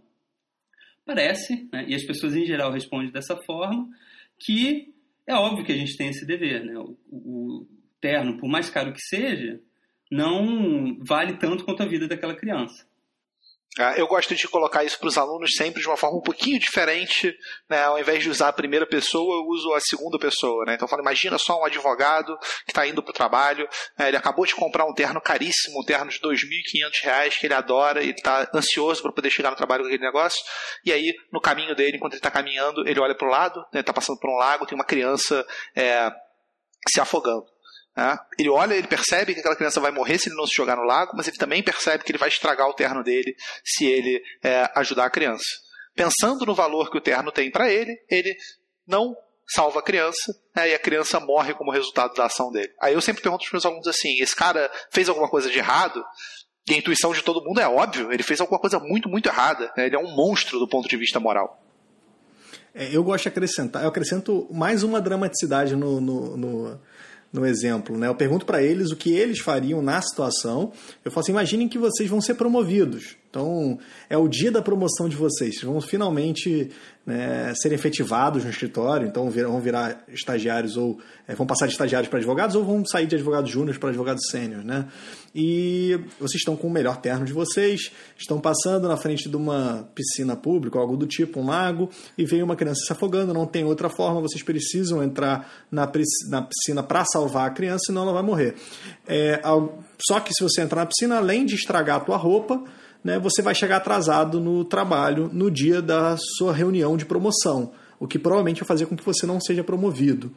Parece, 1.06 1.70
né, 1.72 1.86
e 1.88 1.94
as 1.94 2.04
pessoas 2.04 2.36
em 2.36 2.46
geral 2.46 2.72
respondem 2.72 3.12
dessa 3.12 3.38
forma, 3.46 3.88
que 4.40 4.92
é 5.28 5.36
óbvio 5.36 5.64
que 5.64 5.72
a 5.72 5.78
gente 5.78 5.96
tem 5.96 6.10
esse 6.10 6.26
dever. 6.26 6.66
Né? 6.66 6.74
O, 6.76 6.98
o 7.12 7.68
terno, 8.02 8.38
por 8.38 8.50
mais 8.50 8.72
caro 8.72 8.92
que 8.92 9.02
seja, 9.02 9.62
não 10.10 10.98
vale 11.06 11.38
tanto 11.38 11.66
quanto 11.66 11.84
a 11.84 11.88
vida 11.88 12.08
daquela 12.08 12.36
criança. 12.36 12.88
Ah, 13.80 13.96
eu 13.98 14.08
gosto 14.08 14.36
de 14.36 14.48
colocar 14.48 14.84
isso 14.84 15.00
para 15.00 15.08
os 15.08 15.18
alunos 15.18 15.56
sempre 15.56 15.82
de 15.82 15.88
uma 15.88 15.98
forma 15.98 16.20
um 16.20 16.22
pouquinho 16.22 16.60
diferente, 16.60 17.36
né? 17.68 17.84
Ao 17.84 18.00
invés 18.00 18.22
de 18.22 18.30
usar 18.30 18.50
a 18.50 18.54
primeira 18.54 18.86
pessoa, 18.86 19.38
eu 19.38 19.48
uso 19.48 19.74
a 19.74 19.80
segunda 19.80 20.20
pessoa, 20.20 20.64
né? 20.66 20.76
Então 20.76 20.86
eu 20.86 20.90
falo, 20.90 21.02
imagina 21.02 21.40
só 21.40 21.60
um 21.60 21.66
advogado 21.66 22.38
que 22.66 22.72
está 22.72 22.86
indo 22.86 23.02
para 23.02 23.10
o 23.10 23.14
trabalho, 23.14 23.68
né? 23.98 24.10
ele 24.10 24.18
acabou 24.18 24.46
de 24.46 24.54
comprar 24.54 24.86
um 24.86 24.94
terno 24.94 25.20
caríssimo, 25.20 25.82
um 25.82 25.84
terno 25.84 26.12
de 26.12 26.18
R$ 26.18 26.30
2.500 26.30 27.40
que 27.40 27.48
ele 27.48 27.54
adora 27.56 28.04
e 28.04 28.12
está 28.12 28.48
ansioso 28.54 29.02
para 29.02 29.12
poder 29.12 29.32
chegar 29.32 29.50
no 29.50 29.58
trabalho 29.58 29.82
com 29.82 29.88
aquele 29.88 30.04
negócio. 30.04 30.40
E 30.86 30.94
aí, 30.94 31.12
no 31.32 31.42
caminho 31.42 31.76
dele, 31.76 31.98
enquanto 31.98 32.14
ele 32.14 32.20
está 32.20 32.30
caminhando, 32.30 32.88
ele 32.88 33.00
olha 33.00 33.16
para 33.16 33.28
o 33.28 33.32
lado, 33.32 33.60
está 33.74 33.92
né? 33.92 33.96
passando 33.96 34.20
por 34.20 34.30
um 34.30 34.38
lago, 34.38 34.68
tem 34.68 34.78
uma 34.78 34.86
criança 34.86 35.44
é, 35.76 36.12
se 36.88 37.02
afogando. 37.02 37.53
Né? 37.96 38.18
Ele 38.40 38.50
olha, 38.50 38.74
ele 38.74 38.88
percebe 38.88 39.34
que 39.34 39.40
aquela 39.40 39.56
criança 39.56 39.80
vai 39.80 39.92
morrer 39.92 40.18
se 40.18 40.30
ele 40.30 40.36
não 40.36 40.48
se 40.48 40.56
jogar 40.56 40.76
no 40.76 40.84
lago, 40.84 41.12
mas 41.16 41.28
ele 41.28 41.38
também 41.38 41.62
percebe 41.62 42.04
que 42.04 42.12
ele 42.12 42.18
vai 42.18 42.30
estragar 42.30 42.68
o 42.68 42.74
terno 42.74 43.04
dele 43.04 43.36
se 43.64 43.86
ele 43.86 44.22
é, 44.44 44.70
ajudar 44.76 45.06
a 45.06 45.10
criança. 45.10 45.46
Pensando 45.96 46.46
no 46.46 46.56
valor 46.56 46.90
que 46.90 46.98
o 46.98 47.02
terno 47.02 47.32
tem 47.32 47.52
para 47.52 47.72
ele, 47.72 47.96
ele 48.10 48.36
não 48.88 49.16
salva 49.48 49.80
a 49.80 49.84
criança, 49.84 50.34
né, 50.56 50.70
e 50.70 50.74
a 50.74 50.80
criança 50.80 51.20
morre 51.20 51.54
como 51.54 51.72
resultado 51.72 52.14
da 52.16 52.26
ação 52.26 52.52
dele. 52.52 52.72
Aí 52.82 52.94
eu 52.94 53.02
sempre 53.02 53.22
pergunto 53.22 53.44
para 53.44 53.54
meus 53.54 53.66
alunos 53.66 53.88
assim: 53.88 54.20
esse 54.20 54.36
cara 54.36 54.72
fez 54.90 55.08
alguma 55.08 55.30
coisa 55.30 55.50
de 55.50 55.58
errado? 55.58 56.04
E 56.68 56.74
a 56.74 56.78
intuição 56.78 57.12
de 57.12 57.22
todo 57.22 57.44
mundo 57.44 57.60
é 57.60 57.68
óbvio, 57.68 58.12
ele 58.12 58.24
fez 58.24 58.40
alguma 58.40 58.58
coisa 58.58 58.80
muito, 58.80 59.10
muito 59.10 59.28
errada. 59.28 59.72
Né? 59.76 59.88
Ele 59.88 59.96
é 59.96 60.00
um 60.00 60.16
monstro 60.16 60.60
do 60.60 60.68
ponto 60.68 60.88
de 60.88 60.96
vista 60.96 61.20
moral. 61.20 61.62
É, 62.74 62.96
eu 62.96 63.04
gosto 63.04 63.24
de 63.24 63.30
acrescentar, 63.30 63.84
eu 63.84 63.90
acrescento 63.90 64.48
mais 64.52 64.82
uma 64.82 65.00
dramaticidade 65.00 65.76
no, 65.76 66.02
no, 66.02 66.38
no, 66.38 66.82
no 67.34 67.46
exemplo. 67.46 67.98
Né? 67.98 68.08
Eu 68.08 68.16
pergunto 68.16 68.46
para 68.46 68.62
eles 68.62 68.92
o 68.92 68.96
que 68.96 69.12
eles 69.12 69.40
fariam 69.40 69.82
na 69.82 70.00
situação. 70.02 70.72
Eu 71.04 71.12
falo 71.12 71.24
assim: 71.24 71.32
imaginem 71.32 71.68
que 71.68 71.80
vocês 71.80 72.08
vão 72.08 72.22
ser 72.22 72.36
promovidos. 72.36 73.18
Então, 73.34 73.80
é 74.12 74.16
o 74.16 74.28
dia 74.28 74.52
da 74.52 74.62
promoção 74.62 75.10
de 75.10 75.16
vocês. 75.16 75.56
Vocês 75.56 75.64
vão 75.64 75.82
finalmente 75.82 76.70
né, 77.04 77.52
serem 77.56 77.76
efetivados 77.76 78.44
no 78.44 78.50
escritório, 78.52 79.08
então 79.08 79.28
vão 79.28 79.60
virar 79.60 80.06
estagiários 80.08 80.78
ou 80.78 81.00
é, 81.28 81.34
vão 81.34 81.48
passar 81.48 81.66
de 81.66 81.72
estagiários 81.72 82.08
para 82.12 82.20
advogados 82.20 82.56
ou 82.56 82.64
vão 82.64 82.86
sair 82.86 83.08
de 83.08 83.16
advogados 83.16 83.50
júniores 83.50 83.80
para 83.80 83.90
advogados 83.90 84.22
sêniores, 84.30 84.64
né? 84.64 84.86
E 85.34 86.00
vocês 86.20 86.42
estão 86.42 86.56
com 86.56 86.68
o 86.68 86.70
melhor 86.70 86.98
terno 86.98 87.26
de 87.26 87.34
vocês, 87.34 87.92
estão 88.16 88.40
passando 88.40 88.88
na 88.88 88.98
frente 88.98 89.28
de 89.28 89.36
uma 89.36 89.90
piscina 89.96 90.36
pública 90.36 90.78
algo 90.78 90.96
do 90.96 91.08
tipo, 91.08 91.40
um 91.40 91.48
lago, 91.48 91.90
e 92.16 92.26
vem 92.26 92.44
uma 92.44 92.56
criança 92.56 92.82
se 92.86 92.94
afogando, 92.94 93.34
não 93.34 93.48
tem 93.48 93.64
outra 93.64 93.90
forma, 93.90 94.22
vocês 94.22 94.44
precisam 94.44 95.02
entrar 95.02 95.52
na, 95.72 95.88
piscina 95.88 96.84
para 96.84 97.04
salvar 97.04 97.48
a 97.48 97.52
criança, 97.52 97.86
senão 97.88 98.04
ela 98.04 98.14
vai 98.14 98.22
morrer. 98.22 98.54
É, 99.08 99.42
só 100.08 100.20
que 100.20 100.32
se 100.36 100.44
você 100.44 100.62
entrar 100.62 100.82
na 100.82 100.86
piscina, 100.86 101.18
além 101.18 101.48
de 101.48 101.56
estragar 101.56 101.98
a 101.98 102.00
tua 102.00 102.16
roupa, 102.16 102.64
né, 103.04 103.20
você 103.20 103.42
vai 103.42 103.54
chegar 103.54 103.78
atrasado 103.78 104.40
no 104.40 104.64
trabalho 104.64 105.30
no 105.34 105.52
dia 105.52 105.82
da 105.82 106.16
sua 106.38 106.54
reunião 106.54 106.96
de 106.96 107.06
promoção, 107.06 107.72
o 108.00 108.08
que 108.08 108.18
provavelmente 108.18 108.62
vai 108.62 108.68
fazer 108.68 108.86
com 108.86 108.96
que 108.96 109.04
você 109.04 109.26
não 109.26 109.40
seja 109.40 109.64
promovido. 109.64 110.32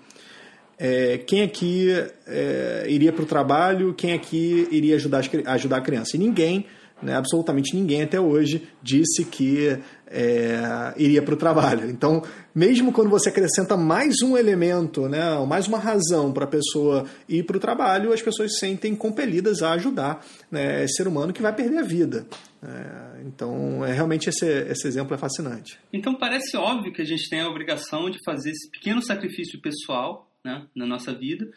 É, 0.79 1.19
quem 1.19 1.43
aqui 1.43 1.89
é, 2.27 2.85
iria 2.89 3.13
para 3.13 3.23
o 3.23 3.27
trabalho, 3.27 3.95
quem 3.95 4.13
aqui 4.13 4.69
iria 4.71 4.97
ajudar, 4.97 5.23
ajudar 5.47 5.79
a 5.79 5.81
criança? 5.81 6.17
E 6.17 6.19
ninguém, 6.19 6.67
né, 7.03 7.15
absolutamente 7.15 7.75
ninguém 7.75 8.03
até 8.03 8.21
hoje, 8.21 8.69
disse 8.83 9.25
que 9.25 9.79
é, 10.07 10.93
iria 10.99 11.23
para 11.23 11.33
o 11.33 11.37
trabalho. 11.37 11.89
Então, 11.89 12.23
mesmo 12.55 12.93
quando 12.93 13.09
você 13.09 13.31
acrescenta 13.31 13.75
mais 13.77 14.17
um 14.23 14.37
elemento, 14.37 15.09
né, 15.09 15.23
mais 15.47 15.67
uma 15.67 15.79
razão 15.79 16.31
para 16.31 16.45
a 16.45 16.49
pessoa 16.49 17.07
ir 17.27 17.45
para 17.45 17.57
o 17.57 17.61
trabalho, 17.61 18.13
as 18.13 18.21
pessoas 18.21 18.53
se 18.53 18.61
sentem 18.61 18.95
compelidas 18.95 19.63
a 19.63 19.73
ajudar 19.73 20.25
né, 20.51 20.85
esse 20.85 20.97
ser 20.97 21.09
humano 21.09 21.33
que 21.33 21.43
vai 21.43 21.55
perder 21.55 21.79
a 21.79 21.83
vida. 21.83 22.27
É, 22.63 23.23
então, 23.23 23.85
é, 23.85 23.93
realmente 23.93 24.29
esse, 24.29 24.47
esse 24.47 24.87
exemplo 24.89 25.15
é 25.15 25.19
fascinante. 25.19 25.79
Então, 25.93 26.15
parece 26.15 26.57
óbvio 26.57 26.93
que 26.93 27.03
a 27.03 27.05
gente 27.05 27.29
tem 27.29 27.41
a 27.41 27.49
obrigação 27.49 28.09
de 28.11 28.19
fazer 28.25 28.51
esse 28.51 28.71
pequeno 28.71 29.03
sacrifício 29.03 29.61
pessoal 29.61 30.31
né, 30.45 30.67
na 30.75 30.87
nossa 30.87 31.13
vida 31.13 31.51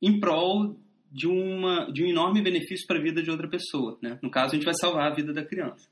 em 0.00 0.18
prol 0.18 0.76
de, 1.10 1.28
uma, 1.28 1.90
de 1.92 2.02
um 2.02 2.06
enorme 2.06 2.40
benefício 2.40 2.86
para 2.86 2.98
a 2.98 3.02
vida 3.02 3.22
de 3.22 3.30
outra 3.30 3.48
pessoa. 3.48 3.98
Né? 4.02 4.18
No 4.22 4.30
caso, 4.30 4.52
a 4.52 4.54
gente 4.54 4.64
vai 4.64 4.74
salvar 4.74 5.10
a 5.10 5.14
vida 5.14 5.32
da 5.32 5.44
criança. 5.44 5.88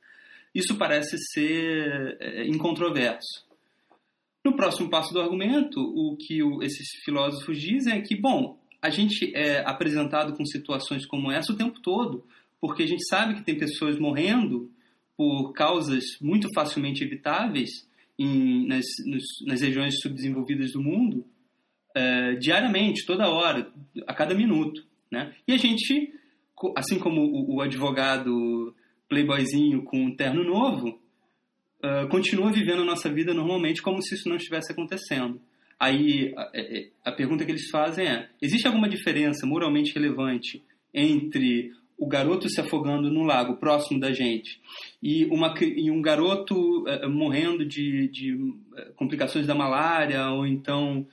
Isso 0.54 0.76
parece 0.76 1.16
ser 1.32 2.16
é, 2.20 2.46
incontroverso. 2.46 3.46
No 4.44 4.56
próximo 4.56 4.88
passo 4.88 5.12
do 5.12 5.20
argumento, 5.20 5.78
o 5.80 6.16
que 6.16 6.42
o, 6.42 6.62
esses 6.62 6.88
filósofos 7.04 7.60
dizem 7.60 7.94
é 7.94 8.00
que, 8.00 8.16
bom, 8.16 8.58
a 8.80 8.88
gente 8.88 9.30
é 9.36 9.62
apresentado 9.66 10.34
com 10.34 10.44
situações 10.44 11.06
como 11.06 11.30
essa 11.30 11.52
o 11.52 11.56
tempo 11.56 11.78
todo, 11.80 12.24
porque 12.60 12.82
a 12.82 12.86
gente 12.86 13.06
sabe 13.06 13.34
que 13.34 13.44
tem 13.44 13.56
pessoas 13.56 13.98
morrendo 13.98 14.70
por 15.16 15.52
causas 15.52 16.04
muito 16.20 16.48
facilmente 16.54 17.04
evitáveis 17.04 17.70
em, 18.18 18.66
nas, 18.66 18.84
nos, 19.06 19.24
nas 19.46 19.60
regiões 19.60 19.94
subdesenvolvidas 20.00 20.72
do 20.72 20.82
mundo, 20.82 21.24
é, 21.94 22.34
diariamente, 22.34 23.06
toda 23.06 23.28
hora, 23.28 23.72
a 24.06 24.14
cada 24.14 24.34
minuto. 24.34 24.84
Né? 25.10 25.34
E 25.46 25.52
a 25.52 25.56
gente, 25.56 26.12
assim 26.76 26.98
como 26.98 27.22
o, 27.22 27.56
o 27.56 27.60
advogado 27.60 28.74
playboyzinho 29.08 29.82
com 29.82 29.98
um 30.04 30.14
terno 30.14 30.44
novo, 30.44 31.00
uh, 31.84 32.08
continua 32.08 32.52
vivendo 32.52 32.82
a 32.82 32.86
nossa 32.86 33.12
vida 33.12 33.34
normalmente 33.34 33.82
como 33.82 34.00
se 34.00 34.14
isso 34.14 34.28
não 34.28 34.36
estivesse 34.36 34.72
acontecendo. 34.72 35.40
Aí 35.78 36.32
a, 36.36 36.50
é, 36.54 36.90
a, 37.04 37.10
pergunta 37.12 37.44
que 37.44 37.50
eles 37.50 37.68
fazem 37.70 38.06
é: 38.06 38.28
existe 38.40 38.66
alguma 38.66 38.88
diferença 38.88 39.46
moralmente 39.46 39.92
relevante 39.94 40.62
entre 40.94 41.72
o 42.00 42.08
garoto 42.08 42.48
se 42.48 42.60
afogando 42.60 43.10
no 43.10 43.22
lago 43.22 43.56
próximo 43.56 44.00
da 44.00 44.10
gente 44.10 44.60
e, 45.02 45.26
uma, 45.26 45.54
e 45.60 45.90
um 45.90 46.00
garoto 46.00 46.84
uh, 46.84 47.08
morrendo 47.08 47.64
de, 47.64 48.08
de 48.08 48.32
uh, 48.34 48.94
complicações 48.96 49.46
da 49.46 49.54
malária 49.54 50.30
ou 50.30 50.46
então 50.46 51.06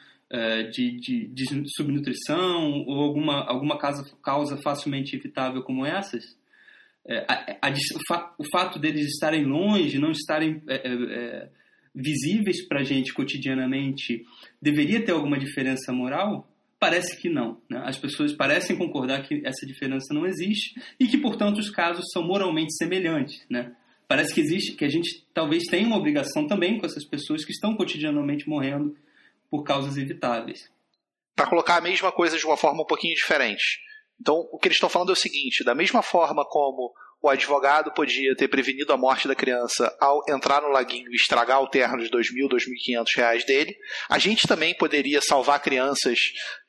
de, 0.74 1.00
de, 1.00 1.26
de, 1.30 1.46
subnutrição 1.78 2.84
ou 2.86 3.02
alguma, 3.02 3.46
alguma 3.46 3.78
causa, 3.78 4.04
causa 4.22 4.58
facilmente 4.58 5.16
evitável 5.16 5.64
como 5.64 5.86
essas? 5.86 6.36
É, 7.08 7.26
a, 7.30 7.70
a, 7.70 8.36
o 8.38 8.44
fato 8.52 8.78
deles 8.78 9.08
estarem 9.08 9.46
longe, 9.46 9.98
não 9.98 10.12
estarem 10.12 10.62
é, 10.68 10.82
é 10.86 11.50
visíveis 11.96 12.68
para 12.68 12.82
a 12.82 12.84
gente 12.84 13.14
cotidianamente, 13.14 14.24
deveria 14.62 15.04
ter 15.04 15.14
alguma 15.14 15.40
diferença 15.40 15.92
moral? 15.92 16.48
Parece 16.80 17.18
que 17.20 17.30
não. 17.30 17.60
Né? 17.70 17.82
As 17.86 17.98
pessoas 17.98 18.34
parecem 18.34 18.78
concordar 18.78 19.24
que 19.24 19.42
essa 19.46 19.66
diferença 19.66 20.14
não 20.14 20.26
existe 20.26 20.80
e 21.00 21.08
que, 21.08 21.18
portanto, 21.18 21.58
os 21.58 21.70
casos 21.70 22.06
são 22.12 22.24
moralmente 22.24 22.76
semelhantes. 22.76 23.44
Né? 23.50 23.76
Parece 24.08 24.34
que 24.34 24.42
existe, 24.42 24.74
que 24.74 24.86
a 24.86 24.90
gente 24.90 25.26
talvez 25.34 25.64
tenha 25.64 25.88
uma 25.88 25.98
obrigação 25.98 26.48
também 26.48 26.80
com 26.80 26.86
essas 26.86 27.04
pessoas 27.04 27.44
que 27.44 27.52
estão 27.52 27.76
cotidianamente 27.76 28.48
morrendo 28.48 28.96
por 29.50 29.64
causas 29.64 29.98
evitáveis. 29.98 30.70
Para 31.36 31.48
colocar 31.48 31.78
a 31.78 31.82
mesma 31.82 32.12
coisa 32.12 32.38
de 32.38 32.46
uma 32.46 32.58
forma 32.58 32.84
um 32.84 32.86
pouquinho 32.86 33.16
diferente. 33.16 33.80
Então, 34.20 34.48
o 34.52 34.58
que 34.58 34.68
eles 34.68 34.78
estão 34.78 34.90
falando 34.90 35.10
é 35.10 35.14
o 35.14 35.16
seguinte: 35.16 35.64
da 35.64 35.76
mesma 35.76 36.02
forma 36.02 36.44
como 36.46 36.94
o 37.22 37.30
advogado 37.30 37.92
podia 37.92 38.36
ter 38.36 38.48
prevenido 38.48 38.94
a 38.94 38.98
morte 38.98 39.28
da 39.28 39.36
criança 39.36 39.96
ao 40.00 40.22
entrar 40.30 40.62
no 40.62 40.70
laguinho 40.70 41.12
e 41.12 41.16
estragar 41.16 41.62
o 41.62 41.70
terno 41.70 42.04
de 42.04 42.10
2.000, 42.10 42.48
2.500 42.50 43.06
reais 43.16 43.46
dele, 43.46 43.76
a 44.10 44.18
gente 44.18 44.48
também 44.48 44.76
poderia 44.76 45.22
salvar 45.22 45.62
crianças, 45.62 46.20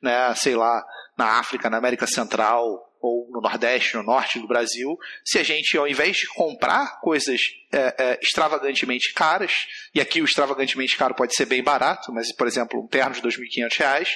né, 0.00 0.34
sei 0.34 0.56
lá, 0.56 0.82
na 1.16 1.38
África, 1.38 1.68
na 1.68 1.76
América 1.76 2.06
Central, 2.06 2.88
ou 3.00 3.28
no 3.30 3.40
Nordeste, 3.40 3.96
no 3.96 4.02
Norte 4.02 4.38
do 4.38 4.48
Brasil, 4.48 4.96
se 5.24 5.38
a 5.38 5.42
gente, 5.42 5.76
ao 5.76 5.86
invés 5.86 6.16
de 6.16 6.26
comprar 6.28 7.00
coisas 7.00 7.40
é, 7.72 7.94
é, 7.98 8.18
extravagantemente 8.20 9.12
caras, 9.12 9.52
e 9.94 10.00
aqui 10.00 10.20
o 10.20 10.24
extravagantemente 10.24 10.96
caro 10.96 11.14
pode 11.14 11.34
ser 11.34 11.46
bem 11.46 11.62
barato, 11.62 12.12
mas, 12.12 12.34
por 12.34 12.46
exemplo, 12.46 12.82
um 12.82 12.88
terno 12.88 13.14
de 13.14 13.20
R$ 13.20 13.28
2.500, 13.28 14.08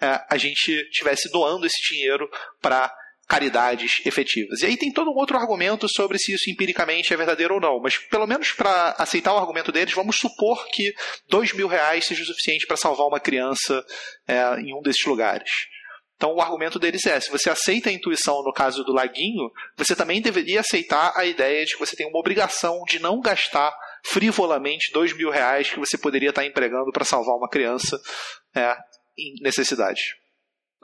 é, 0.00 0.24
a 0.30 0.36
gente 0.36 0.70
estivesse 0.70 1.30
doando 1.30 1.66
esse 1.66 1.82
dinheiro 1.92 2.28
para 2.60 2.94
caridades 3.28 4.00
efetivas. 4.06 4.62
E 4.62 4.66
aí 4.66 4.76
tem 4.76 4.90
todo 4.90 5.10
um 5.10 5.14
outro 5.16 5.36
argumento 5.36 5.86
sobre 5.88 6.18
se 6.18 6.32
isso 6.32 6.50
empiricamente 6.50 7.12
é 7.12 7.16
verdadeiro 7.16 7.54
ou 7.54 7.60
não, 7.60 7.78
mas 7.78 7.98
pelo 7.98 8.26
menos 8.26 8.52
para 8.52 8.94
aceitar 8.98 9.34
o 9.34 9.38
argumento 9.38 9.70
deles, 9.70 9.92
vamos 9.92 10.16
supor 10.16 10.66
que 10.68 10.94
dois 11.28 11.52
mil 11.52 11.68
reais 11.68 12.06
seja 12.06 12.22
o 12.22 12.26
suficiente 12.26 12.66
para 12.66 12.76
salvar 12.76 13.06
uma 13.06 13.20
criança 13.20 13.84
é, 14.26 14.60
em 14.60 14.74
um 14.74 14.80
desses 14.80 15.04
lugares. 15.04 15.50
Então 16.16 16.34
o 16.34 16.40
argumento 16.40 16.78
deles 16.78 17.06
é: 17.06 17.20
se 17.20 17.30
você 17.30 17.50
aceita 17.50 17.90
a 17.90 17.92
intuição 17.92 18.42
no 18.42 18.52
caso 18.52 18.82
do 18.82 18.92
laguinho, 18.92 19.50
você 19.76 19.94
também 19.94 20.22
deveria 20.22 20.60
aceitar 20.60 21.12
a 21.14 21.24
ideia 21.26 21.64
de 21.64 21.74
que 21.74 21.78
você 21.78 21.94
tem 21.94 22.08
uma 22.08 22.18
obrigação 22.18 22.82
de 22.88 22.98
não 22.98 23.20
gastar 23.20 23.72
frivolamente 24.04 24.90
dois 24.92 25.14
mil 25.14 25.30
reais 25.30 25.70
que 25.70 25.78
você 25.78 25.98
poderia 25.98 26.30
estar 26.30 26.44
empregando 26.46 26.90
para 26.92 27.04
salvar 27.04 27.36
uma 27.36 27.48
criança 27.48 28.00
é, 28.56 28.74
em 29.18 29.34
necessidade. 29.42 30.00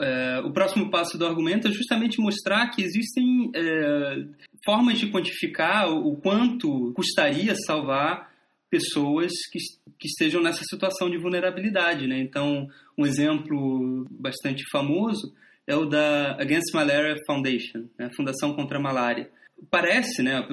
É, 0.00 0.40
o 0.40 0.52
próximo 0.52 0.90
passo 0.90 1.16
do 1.16 1.26
argumento 1.26 1.68
é 1.68 1.72
justamente 1.72 2.20
mostrar 2.20 2.68
que 2.70 2.82
existem 2.82 3.50
é, 3.54 4.24
formas 4.64 4.98
de 4.98 5.10
quantificar 5.10 5.88
o 5.88 6.16
quanto 6.16 6.92
custaria 6.94 7.54
salvar 7.54 8.32
pessoas 8.68 9.30
que, 9.52 9.58
que 9.98 10.08
estejam 10.08 10.42
nessa 10.42 10.64
situação 10.64 11.08
de 11.08 11.16
vulnerabilidade. 11.16 12.08
Né? 12.08 12.18
Então, 12.18 12.66
um 12.98 13.06
exemplo 13.06 14.04
bastante 14.10 14.64
famoso 14.70 15.32
é 15.66 15.76
o 15.76 15.86
da 15.86 16.32
Against 16.40 16.74
Malaria 16.74 17.16
Foundation, 17.26 17.88
né? 17.98 18.10
Fundação 18.16 18.54
contra 18.54 18.78
a 18.78 18.82
Malária. 18.82 19.30
Parece, 19.70 20.22
né, 20.22 20.46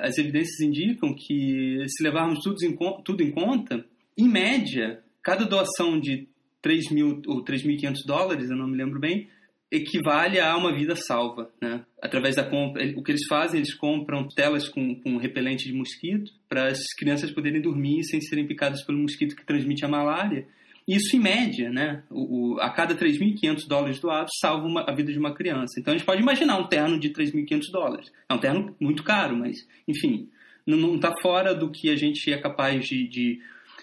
as 0.00 0.18
evidências 0.18 0.60
indicam 0.60 1.14
que, 1.14 1.78
se 1.88 2.02
levarmos 2.02 2.40
tudo 2.40 2.56
em, 2.62 2.76
tudo 3.02 3.22
em 3.22 3.30
conta, 3.30 3.86
em 4.18 4.28
média, 4.28 5.02
cada 5.22 5.46
doação 5.46 5.98
de 5.98 6.28
3 6.62 6.90
mil 6.90 7.22
ou 7.26 7.44
3.500 7.44 7.94
dólares, 8.06 8.50
eu 8.50 8.56
não 8.56 8.68
me 8.68 8.76
lembro 8.76 8.98
bem, 8.98 9.28
equivale 9.70 10.40
a 10.40 10.56
uma 10.56 10.72
vida 10.72 10.96
salva, 10.96 11.50
né? 11.62 11.84
Através 12.02 12.34
da 12.34 12.42
compra, 12.42 12.84
o 12.96 13.02
que 13.02 13.12
eles 13.12 13.26
fazem, 13.28 13.60
eles 13.60 13.74
compram 13.74 14.26
telas 14.26 14.68
com, 14.68 14.96
com 14.96 15.16
repelente 15.16 15.64
de 15.64 15.72
mosquito 15.72 16.32
para 16.48 16.68
as 16.68 16.80
crianças 16.98 17.30
poderem 17.30 17.60
dormir 17.60 18.02
sem 18.04 18.20
serem 18.20 18.46
picadas 18.46 18.84
pelo 18.84 18.98
mosquito 18.98 19.36
que 19.36 19.46
transmite 19.46 19.84
a 19.84 19.88
malária. 19.88 20.46
Isso 20.88 21.14
em 21.14 21.20
média, 21.20 21.70
né? 21.70 22.02
O, 22.10 22.54
o 22.54 22.60
a 22.60 22.68
cada 22.70 22.96
3.500 22.96 23.68
dólares 23.68 24.00
doados 24.00 24.32
salva 24.40 24.66
uma, 24.66 24.82
a 24.82 24.92
vida 24.92 25.12
de 25.12 25.18
uma 25.18 25.32
criança. 25.32 25.78
Então 25.78 25.94
a 25.94 25.96
gente 25.96 26.06
pode 26.06 26.20
imaginar 26.20 26.58
um 26.58 26.66
terno 26.66 26.98
de 26.98 27.10
3.500 27.10 27.70
dólares. 27.70 28.12
É 28.28 28.34
um 28.34 28.38
terno 28.38 28.74
muito 28.80 29.04
caro, 29.04 29.36
mas 29.36 29.56
enfim, 29.86 30.28
não 30.66 30.96
está 30.96 31.14
fora 31.22 31.54
do 31.54 31.70
que 31.70 31.90
a 31.90 31.96
gente 31.96 32.32
é 32.32 32.38
capaz 32.38 32.84
de, 32.84 33.06
de 33.06 33.40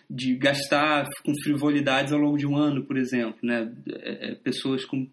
de 0.09 0.35
gastar 0.35 1.07
com 1.25 1.33
frivolidades 1.43 2.13
ao 2.13 2.19
longo 2.19 2.37
de 2.37 2.47
um 2.47 2.55
ano, 2.55 2.83
por 2.83 2.97
exemplo. 2.97 3.37
Né? 3.43 3.71
É, 3.89 4.31
é, 4.31 4.35
pessoas 4.35 4.85
com 4.85 5.07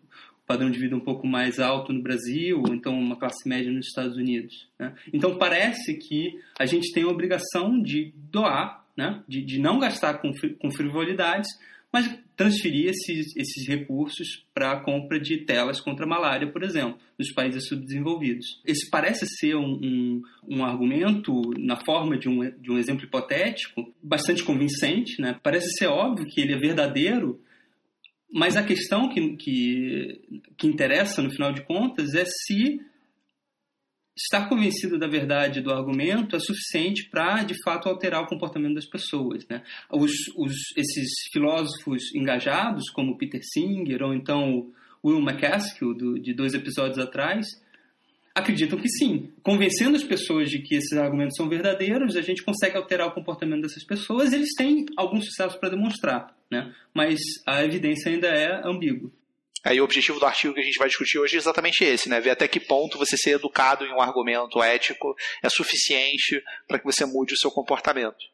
padrão 0.46 0.70
de 0.70 0.78
vida 0.78 0.94
um 0.94 1.00
pouco 1.00 1.26
mais 1.26 1.58
alto 1.58 1.92
no 1.92 2.02
Brasil, 2.02 2.62
ou 2.66 2.74
então 2.74 2.98
uma 2.98 3.16
classe 3.16 3.48
média 3.48 3.72
nos 3.72 3.86
Estados 3.86 4.16
Unidos. 4.16 4.68
Né? 4.78 4.94
Então 5.12 5.36
parece 5.36 5.94
que 5.94 6.38
a 6.58 6.66
gente 6.66 6.92
tem 6.92 7.02
a 7.04 7.08
obrigação 7.08 7.80
de 7.80 8.12
doar, 8.30 8.84
né? 8.96 9.22
de, 9.26 9.42
de 9.42 9.58
não 9.58 9.78
gastar 9.78 10.18
com, 10.18 10.30
com 10.60 10.70
frivolidades, 10.70 11.48
mas 11.94 12.12
transferir 12.34 12.88
esses, 12.88 13.36
esses 13.36 13.68
recursos 13.68 14.44
para 14.52 14.72
a 14.72 14.80
compra 14.80 15.20
de 15.20 15.44
telas 15.44 15.80
contra 15.80 16.04
a 16.04 16.08
malária, 16.08 16.50
por 16.50 16.64
exemplo, 16.64 16.98
nos 17.16 17.30
países 17.30 17.68
subdesenvolvidos. 17.68 18.60
Esse 18.66 18.90
parece 18.90 19.24
ser 19.28 19.54
um, 19.54 19.78
um, 19.80 20.22
um, 20.48 20.64
argumento, 20.64 21.40
na 21.56 21.76
forma 21.84 22.18
de 22.18 22.28
um, 22.28 22.50
de 22.60 22.72
um 22.72 22.78
exemplo 22.78 23.04
hipotético, 23.04 23.94
bastante 24.02 24.42
convincente. 24.42 25.22
Né? 25.22 25.38
Parece 25.40 25.70
ser 25.78 25.86
óbvio 25.86 26.26
que 26.26 26.40
ele 26.40 26.54
é 26.54 26.58
verdadeiro, 26.58 27.40
mas 28.28 28.56
a 28.56 28.64
questão 28.64 29.08
que, 29.08 29.36
que, 29.36 30.20
que 30.58 30.66
interessa, 30.66 31.22
no 31.22 31.30
final 31.30 31.52
de 31.52 31.62
contas, 31.62 32.12
é 32.14 32.24
se 32.24 32.80
estar 34.16 34.48
convencido 34.48 34.98
da 34.98 35.08
verdade 35.08 35.60
do 35.60 35.72
argumento 35.72 36.36
é 36.36 36.38
suficiente 36.38 37.08
para, 37.10 37.42
de 37.42 37.54
fato, 37.64 37.88
alterar 37.88 38.22
o 38.22 38.26
comportamento 38.26 38.74
das 38.74 38.86
pessoas. 38.86 39.46
Né? 39.48 39.62
Os, 39.90 40.12
os, 40.36 40.54
esses 40.76 41.08
filósofos 41.32 42.14
engajados, 42.14 42.90
como 42.90 43.18
Peter 43.18 43.40
Singer 43.42 44.02
ou 44.02 44.14
então 44.14 44.70
Will 45.04 45.20
MacAskill, 45.20 45.94
do, 45.94 46.18
de 46.18 46.32
dois 46.32 46.54
episódios 46.54 46.98
atrás, 46.98 47.46
acreditam 48.34 48.78
que 48.78 48.88
sim. 48.88 49.30
Convencendo 49.42 49.96
as 49.96 50.04
pessoas 50.04 50.48
de 50.48 50.60
que 50.60 50.76
esses 50.76 50.96
argumentos 50.96 51.36
são 51.36 51.48
verdadeiros, 51.48 52.16
a 52.16 52.22
gente 52.22 52.42
consegue 52.42 52.76
alterar 52.76 53.08
o 53.08 53.12
comportamento 53.12 53.62
dessas 53.62 53.84
pessoas. 53.84 54.32
Eles 54.32 54.50
têm 54.56 54.86
algum 54.96 55.20
sucesso 55.20 55.58
para 55.58 55.70
demonstrar, 55.70 56.36
né? 56.50 56.72
mas 56.92 57.20
a 57.46 57.64
evidência 57.64 58.10
ainda 58.10 58.28
é 58.28 58.60
ambígua. 58.64 59.10
Aí 59.64 59.80
o 59.80 59.84
objetivo 59.84 60.20
do 60.20 60.26
artigo 60.26 60.52
que 60.52 60.60
a 60.60 60.64
gente 60.64 60.78
vai 60.78 60.88
discutir 60.88 61.18
hoje 61.18 61.36
é 61.36 61.38
exatamente 61.38 61.82
esse, 61.82 62.08
né? 62.08 62.20
Ver 62.20 62.30
até 62.30 62.46
que 62.46 62.60
ponto 62.60 62.98
você 62.98 63.16
ser 63.16 63.30
educado 63.30 63.86
em 63.86 63.92
um 63.92 64.00
argumento 64.00 64.62
ético 64.62 65.16
é 65.42 65.48
suficiente 65.48 66.42
para 66.68 66.78
que 66.78 66.84
você 66.84 67.06
mude 67.06 67.32
o 67.32 67.38
seu 67.38 67.50
comportamento. 67.50 68.33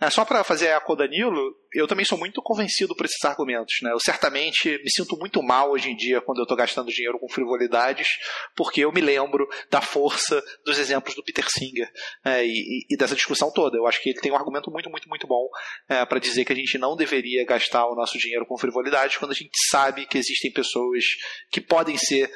É, 0.00 0.08
só 0.10 0.24
para 0.24 0.44
fazer 0.44 0.70
a 0.70 0.78
Danilo, 0.94 1.56
eu 1.74 1.88
também 1.88 2.04
sou 2.04 2.16
muito 2.16 2.40
convencido 2.40 2.94
por 2.94 3.04
esses 3.04 3.22
argumentos. 3.24 3.74
Né? 3.82 3.90
Eu 3.90 3.98
certamente 3.98 4.78
me 4.82 4.90
sinto 4.90 5.16
muito 5.16 5.42
mal 5.42 5.72
hoje 5.72 5.90
em 5.90 5.96
dia 5.96 6.20
quando 6.20 6.38
eu 6.38 6.44
estou 6.44 6.56
gastando 6.56 6.90
dinheiro 6.90 7.18
com 7.18 7.28
frivolidades, 7.28 8.08
porque 8.56 8.82
eu 8.84 8.92
me 8.92 9.00
lembro 9.00 9.48
da 9.68 9.80
força 9.80 10.42
dos 10.64 10.78
exemplos 10.78 11.14
do 11.14 11.22
Peter 11.24 11.44
Singer 11.48 11.90
é, 12.24 12.46
e, 12.46 12.86
e, 12.88 12.96
dessa 12.96 13.16
discussão 13.16 13.50
toda. 13.52 13.76
Eu 13.76 13.86
acho 13.86 14.00
que 14.00 14.10
ele 14.10 14.20
tem 14.20 14.30
um 14.30 14.36
argumento 14.36 14.70
muito, 14.70 14.88
muito, 14.88 15.08
muito 15.08 15.26
bom 15.26 15.48
é, 15.88 16.04
para 16.06 16.20
dizer 16.20 16.44
que 16.44 16.52
a 16.52 16.56
gente 16.56 16.78
não 16.78 16.94
deveria 16.94 17.44
gastar 17.44 17.86
o 17.86 17.96
nosso 17.96 18.16
dinheiro 18.18 18.46
com 18.46 18.56
frivolidades 18.56 19.16
quando 19.16 19.32
a 19.32 19.34
gente 19.34 19.50
sabe 19.68 20.06
que 20.06 20.18
existem 20.18 20.52
pessoas 20.52 21.04
que 21.50 21.60
podem 21.60 21.96
ser 21.98 22.30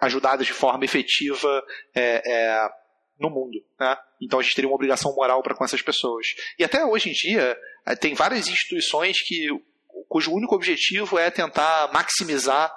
ajudadas 0.00 0.46
de 0.46 0.52
forma 0.52 0.84
efetiva 0.84 1.62
é, 1.94 2.22
é, 2.24 2.68
no 3.22 3.30
mundo. 3.30 3.64
Né? 3.80 3.96
Então 4.20 4.38
a 4.38 4.42
gente 4.42 4.54
teria 4.54 4.68
uma 4.68 4.74
obrigação 4.74 5.14
moral 5.14 5.42
para 5.42 5.54
com 5.54 5.64
essas 5.64 5.80
pessoas. 5.80 6.26
E 6.58 6.64
até 6.64 6.84
hoje 6.84 7.08
em 7.08 7.12
dia, 7.12 7.56
eh, 7.86 7.96
tem 7.96 8.14
várias 8.14 8.48
instituições 8.48 9.22
que, 9.22 9.48
cujo 10.08 10.32
único 10.32 10.54
objetivo 10.54 11.18
é 11.18 11.30
tentar 11.30 11.90
maximizar 11.92 12.70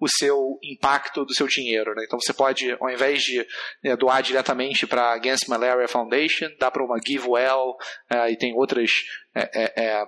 o 0.00 0.08
seu 0.08 0.58
impacto 0.62 1.24
do 1.24 1.34
seu 1.34 1.46
dinheiro. 1.46 1.94
Né? 1.94 2.04
Então 2.06 2.18
você 2.18 2.32
pode, 2.32 2.72
ao 2.80 2.90
invés 2.90 3.22
de 3.22 3.46
né, 3.84 3.94
doar 3.96 4.22
diretamente 4.22 4.86
para 4.86 5.02
a 5.02 5.14
Against 5.14 5.46
Malaria 5.46 5.86
Foundation, 5.86 6.48
dá 6.58 6.70
para 6.70 6.82
uma 6.82 6.98
GiveWell 6.98 7.76
é, 8.10 8.32
e 8.32 8.36
tem 8.36 8.54
outras 8.54 8.90
é, 9.34 9.72
é, 9.76 10.04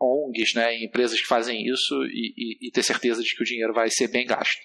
ONGs, 0.00 0.54
né, 0.54 0.76
empresas 0.84 1.20
que 1.20 1.26
fazem 1.26 1.66
isso 1.66 1.94
e, 2.04 2.32
e, 2.36 2.68
e 2.68 2.70
ter 2.70 2.82
certeza 2.84 3.22
de 3.22 3.34
que 3.34 3.42
o 3.42 3.46
dinheiro 3.46 3.74
vai 3.74 3.90
ser 3.90 4.06
bem 4.08 4.24
gasto. 4.24 4.60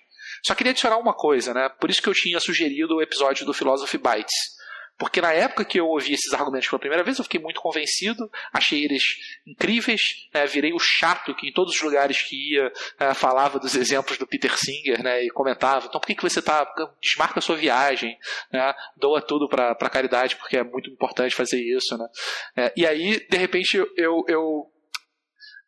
Só 0.46 0.56
queria 0.56 0.72
adicionar 0.72 0.98
uma 0.98 1.14
coisa, 1.14 1.54
né? 1.54 1.70
Por 1.80 1.90
isso 1.90 2.02
que 2.02 2.10
eu 2.10 2.14
tinha 2.14 2.40
sugerido 2.40 2.96
o 2.96 3.02
episódio 3.02 3.46
do 3.46 3.54
Philosophy 3.54 3.98
Bites. 3.98 4.58
Porque 4.98 5.22
na 5.22 5.32
época 5.32 5.64
que 5.64 5.80
eu 5.80 5.86
ouvi 5.88 6.14
esses 6.14 6.34
argumentos 6.34 6.68
pela 6.68 6.80
primeira 6.80 7.04
vez, 7.04 7.18
eu 7.18 7.24
fiquei 7.24 7.40
muito 7.40 7.62
convencido, 7.62 8.30
achei 8.52 8.84
eles 8.84 9.04
incríveis, 9.46 10.02
né, 10.34 10.48
virei 10.48 10.74
o 10.74 10.80
chato 10.80 11.36
que 11.36 11.48
em 11.48 11.54
todos 11.54 11.76
os 11.76 11.82
lugares 11.82 12.20
que 12.24 12.56
ia 12.56 12.72
é, 13.00 13.14
falava 13.14 13.60
dos 13.60 13.76
exemplos 13.76 14.18
do 14.18 14.26
Peter 14.26 14.52
Singer 14.58 15.04
né, 15.04 15.24
e 15.24 15.30
comentava. 15.30 15.86
Então 15.86 16.02
por 16.02 16.08
que, 16.08 16.16
que 16.16 16.24
você 16.24 16.42
tá. 16.42 16.66
Desmarca 17.00 17.38
a 17.38 17.42
sua 17.42 17.56
viagem, 17.56 18.18
né, 18.52 18.74
doa 18.98 19.22
tudo 19.22 19.48
para 19.48 19.90
caridade, 19.90 20.36
porque 20.36 20.58
é 20.58 20.64
muito 20.64 20.90
importante 20.90 21.36
fazer 21.36 21.62
isso. 21.62 21.96
Né? 21.96 22.08
É, 22.56 22.74
e 22.76 22.86
aí, 22.86 23.24
de 23.30 23.38
repente, 23.38 23.78
eu, 23.96 24.24
eu 24.28 24.66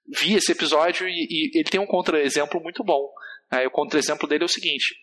vi 0.08 0.34
esse 0.34 0.52
episódio 0.52 1.08
e, 1.08 1.28
e 1.30 1.60
ele 1.60 1.70
tem 1.70 1.80
um 1.80 1.86
contra-exemplo 1.86 2.60
muito 2.60 2.84
bom. 2.84 3.08
Aí 3.50 3.66
o 3.66 3.72
contra-exemplo 3.72 4.28
dele 4.28 4.44
é 4.44 4.46
o 4.46 4.50
seguinte: 4.50 4.96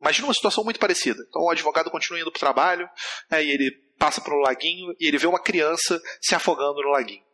imagina 0.00 0.28
uma 0.28 0.34
situação 0.34 0.64
muito 0.64 0.78
parecida. 0.78 1.18
Então 1.28 1.42
o 1.42 1.50
advogado 1.50 1.90
continua 1.90 2.20
indo 2.20 2.30
para 2.30 2.38
o 2.38 2.40
trabalho, 2.40 2.88
né, 3.30 3.44
e 3.44 3.50
ele 3.50 3.70
passa 3.98 4.20
por 4.20 4.34
um 4.34 4.40
laguinho 4.40 4.92
e 5.00 5.06
ele 5.06 5.18
vê 5.18 5.26
uma 5.26 5.42
criança 5.42 6.00
se 6.20 6.34
afogando 6.34 6.82
no 6.82 6.90
laguinho. 6.90 7.25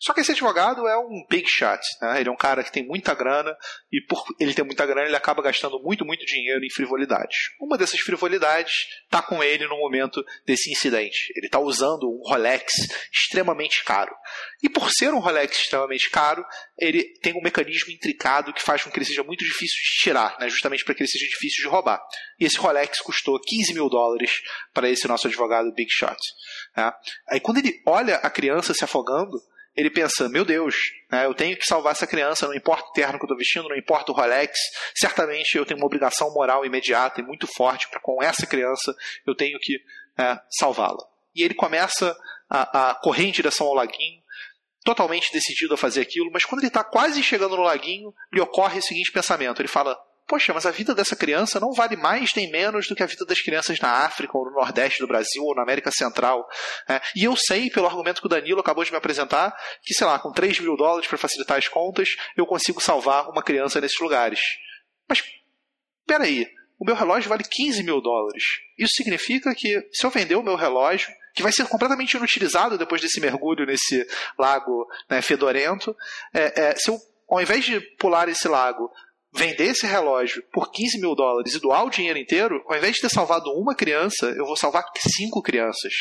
Só 0.00 0.12
que 0.12 0.20
esse 0.20 0.30
advogado 0.30 0.86
é 0.86 0.96
um 0.96 1.24
big 1.28 1.48
shot, 1.48 1.80
né? 2.00 2.20
Ele 2.20 2.28
é 2.28 2.32
um 2.32 2.36
cara 2.36 2.62
que 2.62 2.70
tem 2.70 2.86
muita 2.86 3.14
grana 3.14 3.56
e 3.92 4.00
por 4.02 4.22
ele 4.38 4.54
ter 4.54 4.62
muita 4.62 4.86
grana 4.86 5.08
ele 5.08 5.16
acaba 5.16 5.42
gastando 5.42 5.80
muito, 5.82 6.04
muito 6.04 6.24
dinheiro 6.24 6.64
em 6.64 6.70
frivolidades. 6.70 7.50
Uma 7.60 7.76
dessas 7.76 7.98
frivolidades 8.00 8.72
está 9.04 9.20
com 9.20 9.42
ele 9.42 9.66
no 9.66 9.76
momento 9.76 10.24
desse 10.46 10.70
incidente. 10.70 11.32
Ele 11.36 11.46
está 11.46 11.58
usando 11.58 12.08
um 12.08 12.20
Rolex 12.24 12.72
extremamente 13.12 13.82
caro. 13.84 14.14
E 14.62 14.68
por 14.68 14.90
ser 14.92 15.12
um 15.12 15.18
Rolex 15.18 15.58
extremamente 15.58 16.08
caro, 16.10 16.44
ele 16.78 17.02
tem 17.20 17.34
um 17.34 17.42
mecanismo 17.42 17.92
intricado 17.92 18.52
que 18.52 18.62
faz 18.62 18.84
com 18.84 18.90
que 18.90 18.98
ele 18.98 19.06
seja 19.06 19.24
muito 19.24 19.44
difícil 19.44 19.76
de 19.76 20.00
tirar, 20.00 20.38
né? 20.38 20.48
justamente 20.48 20.84
para 20.84 20.94
que 20.94 21.02
ele 21.02 21.10
seja 21.10 21.26
difícil 21.26 21.64
de 21.64 21.68
roubar. 21.68 22.00
E 22.38 22.44
esse 22.44 22.56
Rolex 22.56 23.00
custou 23.00 23.40
15 23.40 23.74
mil 23.74 23.88
dólares 23.88 24.40
para 24.72 24.88
esse 24.88 25.08
nosso 25.08 25.26
advogado 25.26 25.72
Big 25.74 25.90
Shot. 25.90 26.16
Né? 26.76 26.92
Aí 27.28 27.40
quando 27.40 27.58
ele 27.58 27.82
olha 27.84 28.16
a 28.16 28.30
criança 28.30 28.72
se 28.72 28.84
afogando, 28.84 29.36
ele 29.78 29.90
pensa, 29.90 30.28
meu 30.28 30.44
Deus, 30.44 30.74
né, 31.08 31.24
eu 31.24 31.32
tenho 31.32 31.56
que 31.56 31.64
salvar 31.64 31.92
essa 31.92 32.04
criança, 32.04 32.48
não 32.48 32.54
importa 32.54 32.88
o 32.88 32.92
terno 32.92 33.16
que 33.16 33.22
eu 33.22 33.26
estou 33.26 33.36
vestindo, 33.36 33.68
não 33.68 33.76
importa 33.76 34.10
o 34.10 34.14
Rolex, 34.14 34.58
certamente 34.96 35.56
eu 35.56 35.64
tenho 35.64 35.78
uma 35.78 35.86
obrigação 35.86 36.34
moral 36.34 36.66
imediata 36.66 37.20
e 37.20 37.24
muito 37.24 37.46
forte 37.46 37.88
para 37.88 38.00
com 38.00 38.20
essa 38.20 38.44
criança 38.44 38.92
eu 39.24 39.36
tenho 39.36 39.56
que 39.60 39.78
é, 40.18 40.36
salvá-la. 40.50 41.06
E 41.32 41.44
ele 41.44 41.54
começa 41.54 42.18
a, 42.50 42.90
a 42.90 42.94
correr 42.96 43.26
em 43.26 43.30
direção 43.30 43.68
ao 43.68 43.74
laguinho, 43.74 44.20
totalmente 44.82 45.32
decidido 45.32 45.74
a 45.74 45.78
fazer 45.78 46.00
aquilo, 46.00 46.28
mas 46.32 46.44
quando 46.44 46.60
ele 46.60 46.66
está 46.66 46.82
quase 46.82 47.22
chegando 47.22 47.56
no 47.56 47.62
laguinho, 47.62 48.12
lhe 48.32 48.40
ocorre 48.40 48.80
o 48.80 48.82
seguinte 48.82 49.12
pensamento: 49.12 49.62
ele 49.62 49.68
fala, 49.68 49.96
poxa, 50.28 50.52
mas 50.52 50.66
a 50.66 50.70
vida 50.70 50.94
dessa 50.94 51.16
criança 51.16 51.58
não 51.58 51.72
vale 51.72 51.96
mais 51.96 52.34
nem 52.36 52.50
menos 52.50 52.86
do 52.86 52.94
que 52.94 53.02
a 53.02 53.06
vida 53.06 53.24
das 53.24 53.40
crianças 53.40 53.80
na 53.80 54.04
África, 54.04 54.36
ou 54.36 54.44
no 54.44 54.52
Nordeste 54.52 55.00
do 55.00 55.08
Brasil, 55.08 55.42
ou 55.42 55.54
na 55.54 55.62
América 55.62 55.90
Central. 55.90 56.46
É, 56.86 57.00
e 57.16 57.24
eu 57.24 57.34
sei, 57.34 57.70
pelo 57.70 57.86
argumento 57.86 58.20
que 58.20 58.26
o 58.26 58.30
Danilo 58.30 58.60
acabou 58.60 58.84
de 58.84 58.90
me 58.90 58.98
apresentar, 58.98 59.56
que, 59.82 59.94
sei 59.94 60.06
lá, 60.06 60.18
com 60.18 60.30
3 60.30 60.60
mil 60.60 60.76
dólares 60.76 61.08
para 61.08 61.16
facilitar 61.16 61.56
as 61.56 61.66
contas, 61.66 62.10
eu 62.36 62.46
consigo 62.46 62.80
salvar 62.80 63.28
uma 63.30 63.42
criança 63.42 63.80
nesses 63.80 63.98
lugares. 63.98 64.40
Mas, 65.08 65.24
peraí, 66.06 66.46
o 66.78 66.84
meu 66.84 66.94
relógio 66.94 67.30
vale 67.30 67.42
15 67.42 67.82
mil 67.82 68.00
dólares. 68.00 68.44
Isso 68.78 68.94
significa 68.94 69.54
que, 69.54 69.88
se 69.92 70.04
eu 70.04 70.10
vender 70.10 70.36
o 70.36 70.42
meu 70.42 70.56
relógio, 70.56 71.08
que 71.34 71.42
vai 71.42 71.52
ser 71.52 71.66
completamente 71.66 72.16
inutilizado 72.16 72.76
depois 72.76 73.00
desse 73.00 73.20
mergulho 73.20 73.64
nesse 73.64 74.06
lago 74.38 74.86
né, 75.08 75.22
fedorento, 75.22 75.96
é, 76.34 76.60
é, 76.60 76.76
se 76.76 76.90
eu, 76.90 76.98
ao 77.28 77.40
invés 77.40 77.64
de 77.64 77.80
pular 77.96 78.28
esse 78.28 78.46
lago, 78.46 78.90
vender 79.32 79.70
esse 79.70 79.86
relógio 79.86 80.42
por 80.52 80.70
15 80.70 81.00
mil 81.00 81.14
dólares 81.14 81.54
e 81.54 81.60
doar 81.60 81.84
o 81.84 81.90
dinheiro 81.90 82.18
inteiro, 82.18 82.62
ao 82.66 82.76
invés 82.76 82.94
de 82.94 83.02
ter 83.02 83.10
salvado 83.10 83.50
uma 83.52 83.74
criança, 83.74 84.26
eu 84.36 84.46
vou 84.46 84.56
salvar 84.56 84.84
cinco 84.98 85.42
crianças. 85.42 85.92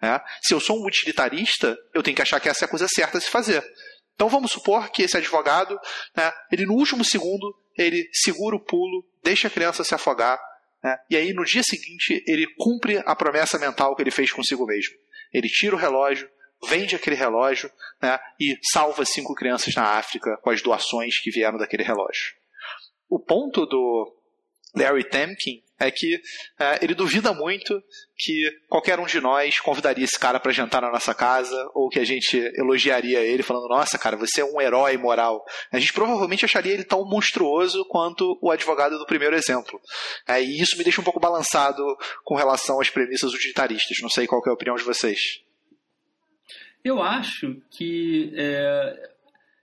Né? 0.00 0.18
Se 0.42 0.54
eu 0.54 0.60
sou 0.60 0.78
um 0.80 0.86
utilitarista, 0.86 1.76
eu 1.94 2.02
tenho 2.02 2.16
que 2.16 2.22
achar 2.22 2.40
que 2.40 2.48
essa 2.48 2.64
é 2.64 2.66
a 2.66 2.68
coisa 2.68 2.86
certa 2.88 3.18
a 3.18 3.20
se 3.20 3.28
fazer. 3.28 3.62
Então 4.14 4.28
vamos 4.28 4.52
supor 4.52 4.90
que 4.90 5.02
esse 5.02 5.16
advogado, 5.16 5.78
né, 6.14 6.30
ele 6.52 6.66
no 6.66 6.74
último 6.74 7.04
segundo, 7.04 7.56
ele 7.76 8.08
segura 8.12 8.56
o 8.56 8.60
pulo, 8.60 9.04
deixa 9.22 9.48
a 9.48 9.50
criança 9.50 9.82
se 9.82 9.94
afogar, 9.94 10.38
né, 10.82 10.98
e 11.08 11.16
aí 11.16 11.32
no 11.32 11.44
dia 11.44 11.62
seguinte 11.62 12.22
ele 12.26 12.46
cumpre 12.58 13.02
a 13.06 13.16
promessa 13.16 13.58
mental 13.58 13.94
que 13.96 14.02
ele 14.02 14.10
fez 14.10 14.30
consigo 14.30 14.66
mesmo. 14.66 14.94
Ele 15.32 15.48
tira 15.48 15.74
o 15.74 15.78
relógio, 15.78 16.28
vende 16.68 16.94
aquele 16.94 17.16
relógio 17.16 17.70
né, 18.02 18.18
e 18.38 18.58
salva 18.72 19.06
cinco 19.06 19.34
crianças 19.34 19.74
na 19.74 19.84
África 19.84 20.36
com 20.42 20.50
as 20.50 20.60
doações 20.60 21.18
que 21.18 21.30
vieram 21.30 21.56
daquele 21.56 21.82
relógio 21.82 22.39
o 23.10 23.18
ponto 23.18 23.66
do 23.66 24.14
Larry 24.74 25.04
Temkin 25.04 25.62
é 25.80 25.90
que 25.90 26.20
é, 26.58 26.84
ele 26.84 26.94
duvida 26.94 27.32
muito 27.32 27.82
que 28.16 28.50
qualquer 28.68 29.00
um 29.00 29.06
de 29.06 29.18
nós 29.18 29.58
convidaria 29.58 30.04
esse 30.04 30.18
cara 30.18 30.38
para 30.38 30.52
jantar 30.52 30.82
na 30.82 30.90
nossa 30.90 31.14
casa 31.14 31.56
ou 31.74 31.88
que 31.88 31.98
a 31.98 32.04
gente 32.04 32.36
elogiaria 32.54 33.20
ele 33.20 33.42
falando 33.42 33.66
nossa 33.66 33.98
cara 33.98 34.16
você 34.16 34.42
é 34.42 34.44
um 34.44 34.60
herói 34.60 34.96
moral. 34.98 35.42
A 35.72 35.78
gente 35.78 35.92
provavelmente 35.92 36.44
acharia 36.44 36.74
ele 36.74 36.84
tão 36.84 37.04
monstruoso 37.04 37.84
quanto 37.86 38.38
o 38.42 38.50
advogado 38.50 38.98
do 38.98 39.06
primeiro 39.06 39.34
exemplo. 39.34 39.80
É, 40.28 40.40
e 40.42 40.60
isso 40.60 40.76
me 40.76 40.84
deixa 40.84 41.00
um 41.00 41.04
pouco 41.04 41.18
balançado 41.18 41.82
com 42.22 42.36
relação 42.36 42.80
às 42.80 42.90
premissas 42.90 43.32
utilitaristas. 43.32 43.98
Não 44.02 44.10
sei 44.10 44.26
qual 44.26 44.42
é 44.46 44.50
a 44.50 44.54
opinião 44.54 44.76
de 44.76 44.84
vocês. 44.84 45.42
Eu 46.84 47.02
acho 47.02 47.56
que 47.70 48.32
é, 48.36 49.10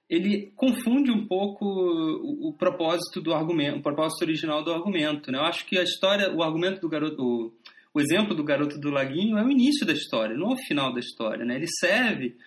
ele 0.10 0.54
confunde 0.56 1.12
um 1.12 1.28
pouco 1.28 1.66
o, 1.66 2.50
o, 2.50 2.54
propósito 2.54 3.22
do 3.22 3.34
argumento, 3.34 3.80
o 3.80 3.82
propósito 3.82 4.24
original 4.24 4.64
do 4.64 4.72
argumento. 4.72 5.32
Né? 5.32 5.38
Eu 5.38 5.44
acho 5.44 5.66
que 5.66 5.78
a 5.78 5.84
história, 5.84 6.34
o 6.34 6.42
argumento 6.42 6.80
do 6.80 6.88
garoto, 6.88 7.22
o, 7.22 7.54
o 7.94 8.00
exemplo 8.00 8.34
do 8.34 8.44
garoto 8.44 8.80
do 8.80 8.90
laguinho 8.90 9.38
é 9.38 9.44
o 9.44 9.52
início 9.52 9.86
da 9.86 9.94
história, 9.94 10.36
não 10.36 10.52
é 10.52 10.54
o 10.54 10.66
final 10.66 10.94
da 10.94 11.00
história. 11.00 11.44
Né? 11.44 11.56
Ele 11.56 11.68
serve 11.80 12.38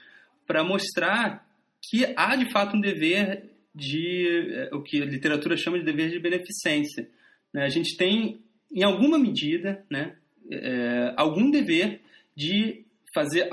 para 0.46 0.64
mostrar 0.64 1.46
que 1.82 2.06
há 2.16 2.34
de 2.34 2.50
fato 2.50 2.76
um 2.76 2.80
dever 2.80 3.50
de 3.74 4.26
é, 4.52 4.74
o 4.74 4.82
que 4.82 5.02
a 5.02 5.06
literatura 5.06 5.56
chama 5.56 5.78
de 5.78 5.84
dever 5.84 6.10
de 6.10 6.18
beneficência. 6.18 7.10
Né? 7.52 7.64
A 7.64 7.68
gente 7.68 7.94
tem, 7.94 8.40
em 8.72 8.82
alguma 8.82 9.18
medida, 9.18 9.84
né, 9.90 10.16
é, 10.50 11.12
algum 11.16 11.50
dever 11.50 12.00
de 12.34 12.84
fazer 13.14 13.50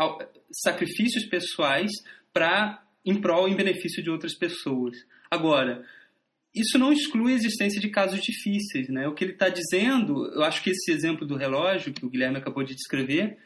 sacrifícios 0.52 1.26
pessoais 1.26 1.91
para 2.32 2.87
em 3.08 3.20
prol 3.22 3.48
em 3.48 3.56
benefício 3.56 4.04
de 4.04 4.10
outras 4.10 4.38
pessoas. 4.38 4.96
Agora, 5.32 5.84
isso 6.54 6.78
não 6.78 6.91
exclui 6.91 7.34
a 7.34 7.36
existência 7.36 7.80
de 7.80 7.89
casos 7.89 8.20
difíceis, 8.22 8.89
né? 8.89 9.08
O 9.08 9.13
que 9.13 9.24
ele 9.24 9.34
está 9.34 9.48
dizendo, 9.50 10.26
eu 10.34 10.43
acho 10.43 10.63
que 10.63 10.72
esse 10.72 10.91
exemplo 10.91 11.26
do 11.26 11.36
relógio 11.36 11.93
que 11.93 12.06
o 12.06 12.10
Guilherme 12.10 12.38
acabou 12.38 12.63
de 12.63 12.76
descrever 12.76 13.38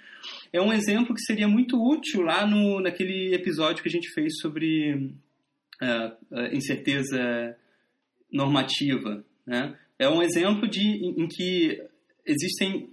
é 0.54 0.62
um 0.62 0.72
exemplo 0.72 1.14
que 1.14 1.22
seria 1.22 1.48
muito 1.48 1.82
útil 1.82 2.22
lá 2.22 2.46
no 2.46 2.80
naquele 2.80 3.34
episódio 3.34 3.82
que 3.84 3.90
a 3.90 3.92
gente 3.92 4.12
fez 4.14 4.34
sobre 4.40 4.94
uh, 4.94 6.56
incerteza 6.56 7.56
normativa, 8.32 9.24
né? 9.46 9.78
É 10.00 10.10
um 10.10 10.24
exemplo 10.24 10.68
de 10.68 10.82
em, 10.82 11.24
em 11.24 11.28
que 11.28 11.82
existem 12.26 12.90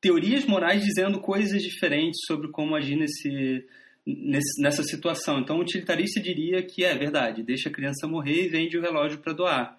teorias 0.00 0.44
morais 0.44 0.82
dizendo 0.82 1.20
coisas 1.20 1.62
diferentes 1.62 2.20
sobre 2.26 2.48
como 2.48 2.74
agir 2.74 2.96
nesse 2.96 3.66
nesse, 4.06 4.60
nessa 4.62 4.82
situação. 4.82 5.40
Então, 5.40 5.58
o 5.58 5.60
utilitarista 5.60 6.20
diria 6.20 6.62
que 6.62 6.84
é 6.84 6.96
verdade, 6.96 7.42
deixa 7.42 7.68
a 7.68 7.72
criança 7.72 8.06
morrer 8.06 8.44
e 8.44 8.48
vende 8.48 8.78
o 8.78 8.82
relógio 8.82 9.18
para 9.18 9.32
doar. 9.32 9.78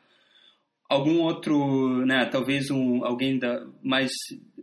Algum 0.90 1.20
outro, 1.20 2.06
né, 2.06 2.26
talvez 2.26 2.70
um, 2.70 3.06
alguém 3.06 3.40
da, 3.40 3.66
mais, 3.82 4.12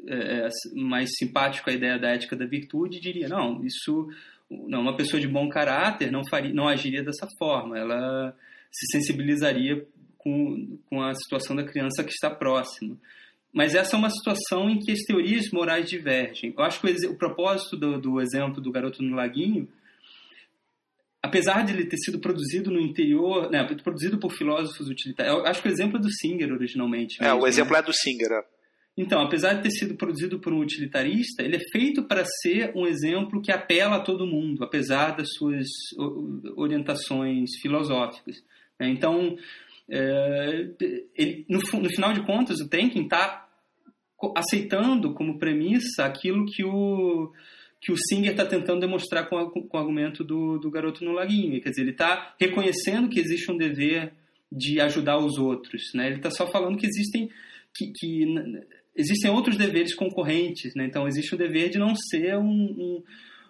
é, 0.06 0.48
mais 0.74 1.10
simpático 1.16 1.70
à 1.70 1.72
ideia 1.72 1.98
da 1.98 2.10
ética 2.10 2.36
da 2.36 2.44
virtude 2.44 3.00
diria, 3.00 3.28
não, 3.28 3.64
isso, 3.64 4.08
não, 4.50 4.82
uma 4.82 4.94
pessoa 4.96 5.20
de 5.20 5.26
bom 5.26 5.48
caráter 5.48 6.12
não, 6.12 6.22
faria, 6.28 6.52
não 6.52 6.68
agiria 6.68 7.02
dessa 7.02 7.26
forma, 7.38 7.78
ela 7.78 8.36
se 8.70 8.98
sensibilizaria 8.98 9.86
com, 10.18 10.78
com 10.90 11.00
a 11.00 11.14
situação 11.14 11.56
da 11.56 11.64
criança 11.64 12.04
que 12.04 12.10
está 12.10 12.28
próxima. 12.28 12.98
Mas 13.52 13.74
essa 13.74 13.96
é 13.96 13.98
uma 13.98 14.10
situação 14.10 14.68
em 14.68 14.78
que 14.78 14.92
as 14.92 15.00
teorias 15.00 15.50
morais 15.50 15.88
divergem. 15.88 16.54
Eu 16.56 16.64
acho 16.64 16.80
que 16.80 16.86
o, 16.86 17.10
o 17.10 17.16
propósito 17.16 17.76
do, 17.76 18.00
do, 18.00 18.20
exemplo 18.20 18.60
do 18.60 18.70
garoto 18.70 19.02
no 19.02 19.16
laguinho, 19.16 19.68
apesar 21.22 21.64
de 21.64 21.72
ele 21.72 21.86
ter 21.86 21.96
sido 21.96 22.18
produzido 22.18 22.70
no 22.70 22.80
interior, 22.80 23.50
né, 23.50 23.64
produzido 23.82 24.18
por 24.18 24.32
filósofos 24.32 24.88
utilitários, 24.88 25.34
eu 25.34 25.46
acho 25.46 25.62
que 25.62 25.68
o 25.68 25.72
exemplo 25.72 25.98
é 25.98 26.00
do 26.00 26.12
Singer 26.12 26.52
originalmente. 26.52 27.20
Mesmo, 27.20 27.36
é, 27.36 27.42
o 27.42 27.46
exemplo 27.46 27.72
né? 27.72 27.78
é 27.78 27.82
do 27.82 27.92
Singer. 27.92 28.32
É. 28.32 28.58
Então, 28.98 29.22
apesar 29.22 29.54
de 29.54 29.62
ter 29.62 29.70
sido 29.70 29.94
produzido 29.94 30.40
por 30.40 30.52
um 30.52 30.58
utilitarista, 30.58 31.42
ele 31.42 31.56
é 31.56 31.60
feito 31.70 32.02
para 32.02 32.24
ser 32.42 32.72
um 32.74 32.84
exemplo 32.84 33.40
que 33.40 33.52
apela 33.52 33.96
a 33.96 34.00
todo 34.00 34.26
mundo, 34.26 34.64
apesar 34.64 35.16
das 35.16 35.28
suas 35.34 35.68
orientações 36.56 37.48
filosóficas. 37.62 38.42
Né. 38.78 38.88
Então, 38.88 39.36
é, 39.90 40.68
ele, 41.14 41.46
no, 41.48 41.58
no, 41.58 41.90
final 41.90 42.12
de 42.12 42.24
contas, 42.24 42.60
o 42.60 42.68
Tenkin 42.68 43.02
está 43.04 43.48
aceitando 44.36 45.14
como 45.14 45.38
premissa 45.38 46.04
aquilo 46.04 46.44
que 46.44 46.64
o, 46.64 47.32
que 47.80 47.92
o 47.92 47.96
Singer 47.96 48.32
está 48.32 48.44
tentando 48.44 48.80
demonstrar 48.80 49.28
com, 49.28 49.38
a, 49.38 49.50
com, 49.50 49.68
o 49.72 49.76
argumento 49.78 50.24
do, 50.24 50.58
do 50.58 50.70
garoto 50.70 51.04
no 51.04 51.12
laguinho. 51.12 51.60
Quer 51.60 51.70
dizer, 51.70 51.82
ele 51.82 51.92
está 51.92 52.34
reconhecendo 52.38 53.08
que 53.08 53.20
existe 53.20 53.50
um 53.50 53.56
dever 53.56 54.12
de 54.50 54.80
ajudar 54.80 55.18
os 55.18 55.38
outros. 55.38 55.82
Né? 55.94 56.08
Ele 56.08 56.16
está 56.16 56.30
só 56.30 56.50
falando 56.50 56.76
que 56.76 56.86
existem, 56.86 57.28
que, 57.74 57.92
que, 57.94 58.24
existem 58.96 59.30
outros 59.30 59.56
deveres 59.56 59.94
concorrentes. 59.94 60.74
Né? 60.74 60.84
Então, 60.86 61.06
existe 61.06 61.34
o 61.34 61.38
dever 61.38 61.70
de 61.70 61.78
não 61.78 61.94
ser 61.94 62.36
um, 62.36 62.44
um 62.44 63.02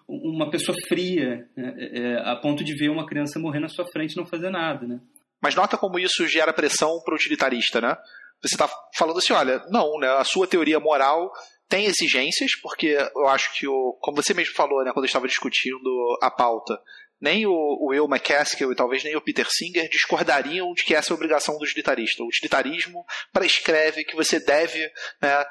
uma 0.09 0.49
pessoa 0.49 0.75
fria, 0.87 1.47
né? 1.55 1.75
é, 1.77 1.99
é, 1.99 2.15
a 2.31 2.35
ponto 2.35 2.63
de 2.63 2.73
ver 2.73 2.89
uma 2.89 3.05
criança 3.05 3.37
morrer 3.37 3.59
na 3.59 3.69
sua 3.69 3.85
frente 3.93 4.13
e 4.13 4.17
não 4.17 4.25
fazer 4.25 4.49
nada. 4.49 4.87
Né? 4.87 4.99
Mas 5.41 5.55
nota 5.55 5.77
como 5.77 5.99
isso 5.99 6.27
gera 6.27 6.53
pressão 6.53 7.01
para 7.03 7.13
o 7.13 7.15
utilitarista, 7.15 7.79
né? 7.79 7.97
Você 8.41 8.55
está 8.55 8.69
falando 8.95 9.19
assim, 9.19 9.33
olha, 9.33 9.63
não, 9.69 9.99
né, 9.99 10.07
a 10.09 10.23
sua 10.23 10.47
teoria 10.47 10.79
moral 10.79 11.31
tem 11.67 11.85
exigências, 11.85 12.51
porque 12.61 12.97
eu 13.15 13.27
acho 13.27 13.53
que, 13.53 13.67
o, 13.67 13.97
como 14.01 14.21
você 14.21 14.33
mesmo 14.33 14.55
falou, 14.55 14.83
né, 14.83 14.91
quando 14.93 15.05
estava 15.05 15.27
discutindo 15.27 16.17
a 16.21 16.31
pauta, 16.31 16.79
nem 17.21 17.45
o, 17.45 17.51
o 17.51 17.89
Will 17.89 18.05
McCaskill 18.05 18.71
e 18.71 18.75
talvez 18.75 19.03
nem 19.03 19.15
o 19.15 19.21
Peter 19.21 19.45
Singer 19.49 19.89
discordariam 19.89 20.73
de 20.73 20.83
que 20.83 20.95
essa 20.95 21.11
é 21.11 21.13
a 21.13 21.15
obrigação 21.15 21.57
do 21.57 21.63
utilitarista. 21.63 22.23
O 22.23 22.27
utilitarismo 22.27 23.05
prescreve 23.33 24.05
que 24.05 24.15
você 24.15 24.39
deve 24.39 24.89
né, 25.21 25.45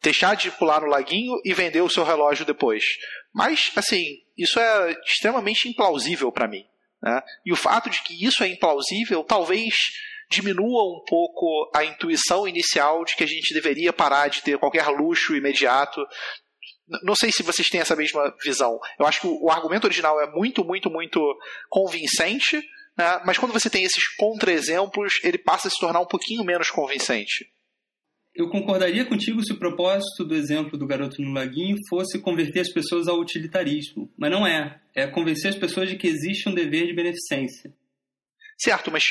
deixar 0.00 0.36
de 0.36 0.50
pular 0.52 0.80
no 0.80 0.86
laguinho 0.86 1.34
e 1.44 1.52
vender 1.52 1.80
o 1.80 1.90
seu 1.90 2.04
relógio 2.04 2.46
depois. 2.46 2.84
Mas, 3.34 3.72
assim, 3.74 4.04
isso 4.38 4.60
é 4.60 4.92
extremamente 5.04 5.68
implausível 5.68 6.30
para 6.30 6.48
mim. 6.48 6.64
Né? 7.02 7.20
E 7.44 7.52
o 7.52 7.56
fato 7.56 7.90
de 7.90 8.02
que 8.02 8.24
isso 8.24 8.42
é 8.42 8.48
implausível 8.48 9.24
talvez 9.24 9.74
diminua 10.28 10.82
um 10.82 11.04
pouco 11.06 11.70
a 11.74 11.84
intuição 11.84 12.48
inicial 12.48 13.04
de 13.04 13.14
que 13.14 13.24
a 13.24 13.28
gente 13.28 13.54
deveria 13.54 13.92
parar 13.92 14.28
de 14.28 14.42
ter 14.42 14.58
qualquer 14.58 14.88
luxo 14.88 15.36
imediato. 15.36 16.04
Não 17.02 17.14
sei 17.14 17.30
se 17.30 17.42
vocês 17.42 17.68
têm 17.68 17.80
essa 17.80 17.96
mesma 17.96 18.34
visão. 18.42 18.78
Eu 18.98 19.06
acho 19.06 19.20
que 19.20 19.26
o 19.26 19.50
argumento 19.50 19.84
original 19.84 20.20
é 20.20 20.30
muito, 20.30 20.64
muito, 20.64 20.90
muito 20.90 21.20
convincente, 21.68 22.56
né? 22.96 23.20
mas 23.24 23.38
quando 23.38 23.52
você 23.52 23.70
tem 23.70 23.84
esses 23.84 24.08
contra-exemplos, 24.16 25.14
ele 25.22 25.38
passa 25.38 25.68
a 25.68 25.70
se 25.70 25.78
tornar 25.78 26.00
um 26.00 26.06
pouquinho 26.06 26.44
menos 26.44 26.70
convincente 26.70 27.46
eu 28.36 28.48
concordaria 28.50 29.04
contigo 29.04 29.42
se 29.42 29.52
o 29.52 29.58
propósito 29.58 30.24
do 30.24 30.34
exemplo 30.34 30.78
do 30.78 30.86
garoto 30.86 31.22
no 31.22 31.32
laguinho 31.32 31.76
fosse 31.88 32.18
converter 32.18 32.60
as 32.60 32.72
pessoas 32.72 33.08
ao 33.08 33.18
utilitarismo, 33.18 34.12
mas 34.16 34.30
não 34.30 34.46
é. 34.46 34.80
É 34.94 35.06
convencer 35.06 35.50
as 35.50 35.58
pessoas 35.58 35.88
de 35.88 35.96
que 35.96 36.06
existe 36.06 36.48
um 36.48 36.54
dever 36.54 36.86
de 36.86 36.94
beneficência. 36.94 37.72
Certo, 38.58 38.90
mas 38.90 39.04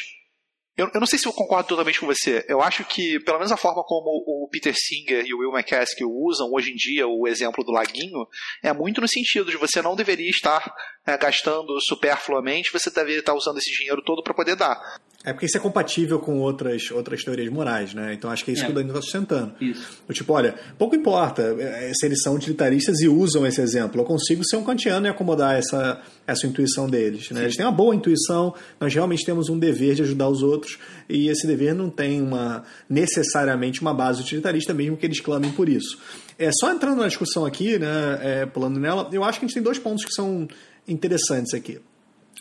eu, 0.77 0.89
eu, 0.93 0.99
não 0.99 1.07
sei 1.07 1.17
se 1.17 1.25
eu 1.25 1.31
concordo 1.31 1.69
totalmente 1.69 1.99
com 1.99 2.05
você. 2.05 2.45
Eu 2.49 2.61
acho 2.61 2.83
que, 2.83 3.17
pelo 3.21 3.37
menos 3.37 3.51
a 3.51 3.57
forma 3.57 3.81
como 3.83 4.09
o 4.27 4.49
Peter 4.49 4.73
Singer 4.75 5.25
e 5.25 5.33
o 5.33 5.39
Will 5.39 5.53
McCaskill 5.53 6.09
usam 6.11 6.51
hoje 6.51 6.71
em 6.71 6.75
dia 6.75 7.07
o 7.07 7.27
exemplo 7.27 7.63
do 7.63 7.71
laguinho, 7.71 8.27
é 8.61 8.73
muito 8.73 8.99
no 8.99 9.07
sentido 9.07 9.49
de 9.49 9.57
você 9.57 9.81
não 9.81 9.95
deveria 9.95 10.29
estar 10.29 10.69
é, 11.05 11.17
gastando 11.17 11.79
superfluamente, 11.79 12.73
você 12.73 12.89
deveria 12.89 13.19
estar 13.19 13.33
usando 13.33 13.57
esse 13.57 13.71
dinheiro 13.71 14.03
todo 14.03 14.21
para 14.21 14.33
poder 14.33 14.57
dar. 14.57 14.99
É 15.25 15.33
porque 15.33 15.47
isso 15.47 15.57
é 15.57 15.59
compatível 15.59 16.19
com 16.19 16.37
outras, 16.37 16.91
outras 16.91 17.23
teorias 17.23 17.51
morais, 17.51 17.95
né? 17.95 18.13
Então 18.13 18.29
acho 18.29 18.45
que 18.45 18.51
é 18.51 18.53
isso 18.53 18.61
é. 18.61 18.65
que 18.67 18.71
o 18.71 18.75
Danilo 18.75 18.91
está 18.91 19.01
sustentando. 19.01 19.53
Isso. 19.59 20.03
tipo, 20.13 20.31
olha, 20.31 20.53
pouco 20.77 20.95
importa 20.95 21.41
é, 21.59 21.91
se 21.95 22.05
eles 22.05 22.21
são 22.21 22.35
utilitaristas 22.35 23.01
e 23.01 23.07
usam 23.07 23.45
esse 23.45 23.59
exemplo. 23.59 23.99
Eu 23.99 24.05
consigo 24.05 24.45
ser 24.45 24.57
um 24.57 24.63
kantiano 24.63 25.07
e 25.07 25.09
acomodar 25.09 25.55
essa, 25.55 25.99
essa 26.27 26.45
intuição 26.45 26.87
deles. 26.87 27.31
Né? 27.31 27.41
Eles 27.41 27.55
têm 27.55 27.65
uma 27.65 27.71
boa 27.71 27.95
intuição, 27.95 28.53
nós 28.79 28.93
realmente 28.93 29.25
temos 29.25 29.49
um 29.49 29.57
dever 29.57 29.95
de 29.95 30.03
ajudar 30.03 30.29
os 30.29 30.43
outros 30.43 30.77
e 31.09 31.27
esse 31.27 31.47
dever 31.47 31.73
não 31.73 31.89
tem 31.89 32.21
uma 32.21 32.63
necessariamente 32.87 33.81
uma 33.81 33.95
base 33.95 34.21
utilitarista, 34.21 34.75
mesmo 34.75 34.95
que 34.95 35.07
eles 35.07 35.19
clamem 35.19 35.51
por 35.51 35.67
isso. 35.67 35.97
É, 36.37 36.51
só 36.51 36.71
entrando 36.71 36.99
na 36.99 37.07
discussão 37.07 37.45
aqui, 37.45 37.79
né, 37.79 38.19
é, 38.21 38.45
pulando 38.45 38.79
nela, 38.79 39.09
eu 39.11 39.23
acho 39.23 39.39
que 39.39 39.45
a 39.45 39.47
gente 39.47 39.55
tem 39.55 39.63
dois 39.63 39.79
pontos 39.79 40.05
que 40.05 40.11
são 40.11 40.47
interessantes 40.87 41.53
aqui. 41.53 41.79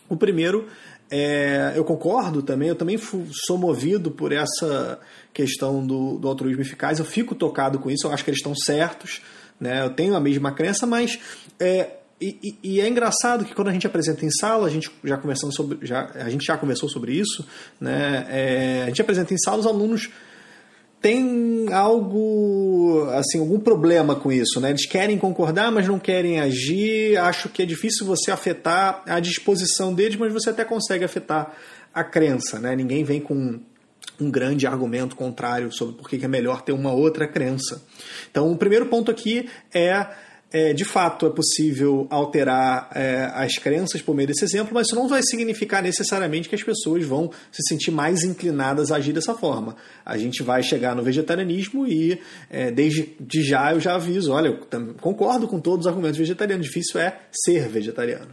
O 0.09 0.16
primeiro 0.16 0.68
é, 1.16 1.72
eu 1.77 1.85
concordo 1.85 2.42
também, 2.42 2.68
eu 2.68 2.74
também 2.74 2.98
sou 3.46 3.57
movido 3.57 4.11
por 4.11 4.33
essa 4.33 4.98
questão 5.33 5.87
do, 5.87 6.18
do 6.18 6.27
altruísmo 6.27 6.61
eficaz, 6.61 6.98
eu 6.98 7.05
fico 7.05 7.37
tocado 7.37 7.79
com 7.79 7.88
isso, 7.88 8.09
eu 8.09 8.12
acho 8.12 8.24
que 8.24 8.31
eles 8.31 8.40
estão 8.40 8.53
certos, 8.53 9.22
né? 9.61 9.85
eu 9.85 9.90
tenho 9.90 10.16
a 10.16 10.20
mesma 10.20 10.50
crença, 10.50 10.88
mas 10.88 11.20
é, 11.61 11.98
e, 12.20 12.59
e, 12.64 12.81
é 12.81 12.88
engraçado 12.88 13.44
que 13.44 13.55
quando 13.55 13.68
a 13.68 13.72
gente 13.72 13.87
apresenta 13.87 14.27
em 14.27 14.31
sala, 14.31 14.66
a 14.66 14.70
gente 14.70 14.90
já 15.05 15.16
conversando 15.16 15.55
sobre, 15.55 15.87
já, 15.87 16.11
a 16.14 16.29
gente 16.29 16.44
já 16.44 16.57
conversou 16.57 16.88
sobre 16.88 17.12
isso, 17.12 17.46
né? 17.81 18.27
É, 18.29 18.83
a 18.83 18.87
gente 18.87 19.03
apresenta 19.03 19.35
em 19.35 19.38
sala, 19.38 19.59
os 19.59 19.66
alunos 19.66 20.11
tem 21.04 21.66
algo, 21.70 23.06
assim, 23.10 23.38
algum 23.38 23.60
problema 23.60 24.16
com 24.16 24.32
isso, 24.32 24.58
né? 24.58 24.70
Eles 24.70 24.86
querem 24.86 25.18
concordar, 25.18 25.70
mas 25.70 25.86
não 25.86 25.98
querem 25.98 26.40
agir. 26.40 27.18
Acho 27.18 27.50
que 27.50 27.60
é 27.60 27.66
difícil 27.66 28.06
você 28.06 28.30
afetar 28.30 29.02
a 29.06 29.20
disposição 29.20 29.92
deles, 29.92 30.16
mas 30.16 30.32
você 30.32 30.48
até 30.48 30.64
consegue 30.64 31.04
afetar 31.04 31.54
a 31.92 32.02
crença, 32.02 32.58
né? 32.58 32.74
Ninguém 32.74 33.04
vem 33.04 33.20
com 33.20 33.60
um 34.18 34.30
grande 34.30 34.66
argumento 34.66 35.14
contrário 35.14 35.70
sobre 35.70 35.94
por 35.94 36.08
que 36.08 36.24
é 36.24 36.26
melhor 36.28 36.62
ter 36.62 36.72
uma 36.72 36.94
outra 36.94 37.28
crença. 37.28 37.82
Então, 38.30 38.50
o 38.50 38.56
primeiro 38.56 38.86
ponto 38.86 39.10
aqui 39.10 39.46
é 39.74 40.06
é, 40.54 40.72
de 40.72 40.84
fato 40.84 41.26
é 41.26 41.30
possível 41.30 42.06
alterar 42.08 42.88
é, 42.94 43.28
as 43.34 43.58
crenças 43.58 44.00
por 44.00 44.14
meio 44.14 44.28
desse 44.28 44.44
exemplo, 44.44 44.72
mas 44.72 44.86
isso 44.86 44.94
não 44.94 45.08
vai 45.08 45.20
significar 45.20 45.82
necessariamente 45.82 46.48
que 46.48 46.54
as 46.54 46.62
pessoas 46.62 47.04
vão 47.04 47.28
se 47.50 47.60
sentir 47.66 47.90
mais 47.90 48.22
inclinadas 48.22 48.92
a 48.92 48.96
agir 48.96 49.12
dessa 49.12 49.34
forma. 49.34 49.74
A 50.06 50.16
gente 50.16 50.44
vai 50.44 50.62
chegar 50.62 50.94
no 50.94 51.02
vegetarianismo 51.02 51.88
e, 51.88 52.20
é, 52.48 52.70
desde 52.70 53.16
de 53.18 53.42
já, 53.42 53.72
eu 53.72 53.80
já 53.80 53.96
aviso: 53.96 54.30
olha, 54.30 54.46
eu 54.46 54.94
concordo 55.00 55.48
com 55.48 55.58
todos 55.58 55.86
os 55.86 55.90
argumentos 55.90 56.18
vegetarianos, 56.18 56.66
difícil 56.66 57.00
é 57.00 57.18
ser 57.32 57.68
vegetariano. 57.68 58.30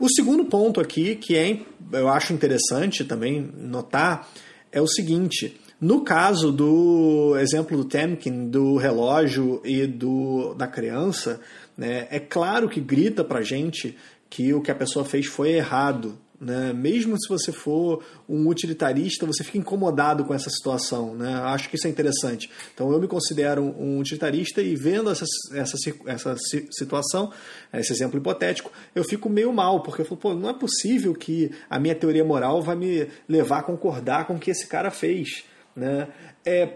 O 0.00 0.08
segundo 0.08 0.46
ponto 0.46 0.80
aqui, 0.80 1.14
que 1.14 1.36
é, 1.36 1.60
eu 1.92 2.08
acho 2.08 2.32
interessante 2.32 3.04
também 3.04 3.48
notar, 3.56 4.28
é 4.72 4.80
o 4.80 4.88
seguinte 4.88 5.56
no 5.84 6.00
caso 6.02 6.50
do 6.50 7.36
exemplo 7.38 7.76
do 7.76 7.84
Temkin, 7.84 8.48
do 8.48 8.78
relógio 8.78 9.60
e 9.62 9.86
do 9.86 10.54
da 10.54 10.66
criança, 10.66 11.42
né, 11.76 12.08
é 12.10 12.18
claro 12.18 12.70
que 12.70 12.80
grita 12.80 13.22
para 13.22 13.42
gente 13.42 13.94
que 14.30 14.54
o 14.54 14.62
que 14.62 14.70
a 14.70 14.74
pessoa 14.74 15.04
fez 15.04 15.26
foi 15.26 15.50
errado. 15.50 16.18
Né? 16.40 16.72
Mesmo 16.72 17.20
se 17.20 17.28
você 17.28 17.52
for 17.52 18.02
um 18.26 18.48
utilitarista, 18.48 19.26
você 19.26 19.44
fica 19.44 19.58
incomodado 19.58 20.24
com 20.24 20.32
essa 20.32 20.48
situação. 20.48 21.14
Né? 21.16 21.30
Acho 21.34 21.68
que 21.68 21.76
isso 21.76 21.86
é 21.86 21.90
interessante. 21.90 22.50
Então, 22.72 22.90
eu 22.90 22.98
me 22.98 23.06
considero 23.06 23.62
um 23.62 23.98
utilitarista 23.98 24.62
e 24.62 24.74
vendo 24.74 25.10
essa, 25.10 25.26
essa, 25.52 25.76
essa 26.06 26.34
situação, 26.70 27.30
esse 27.74 27.92
exemplo 27.92 28.18
hipotético, 28.18 28.72
eu 28.94 29.04
fico 29.04 29.28
meio 29.28 29.52
mal, 29.52 29.82
porque 29.82 30.00
eu 30.00 30.06
falo, 30.06 30.16
pô, 30.18 30.34
não 30.34 30.48
é 30.48 30.54
possível 30.54 31.12
que 31.14 31.50
a 31.68 31.78
minha 31.78 31.94
teoria 31.94 32.24
moral 32.24 32.62
vai 32.62 32.74
me 32.74 33.06
levar 33.28 33.58
a 33.58 33.62
concordar 33.62 34.26
com 34.26 34.36
o 34.36 34.38
que 34.38 34.50
esse 34.50 34.66
cara 34.66 34.90
fez. 34.90 35.44
Né? 35.74 36.08
É, 36.44 36.68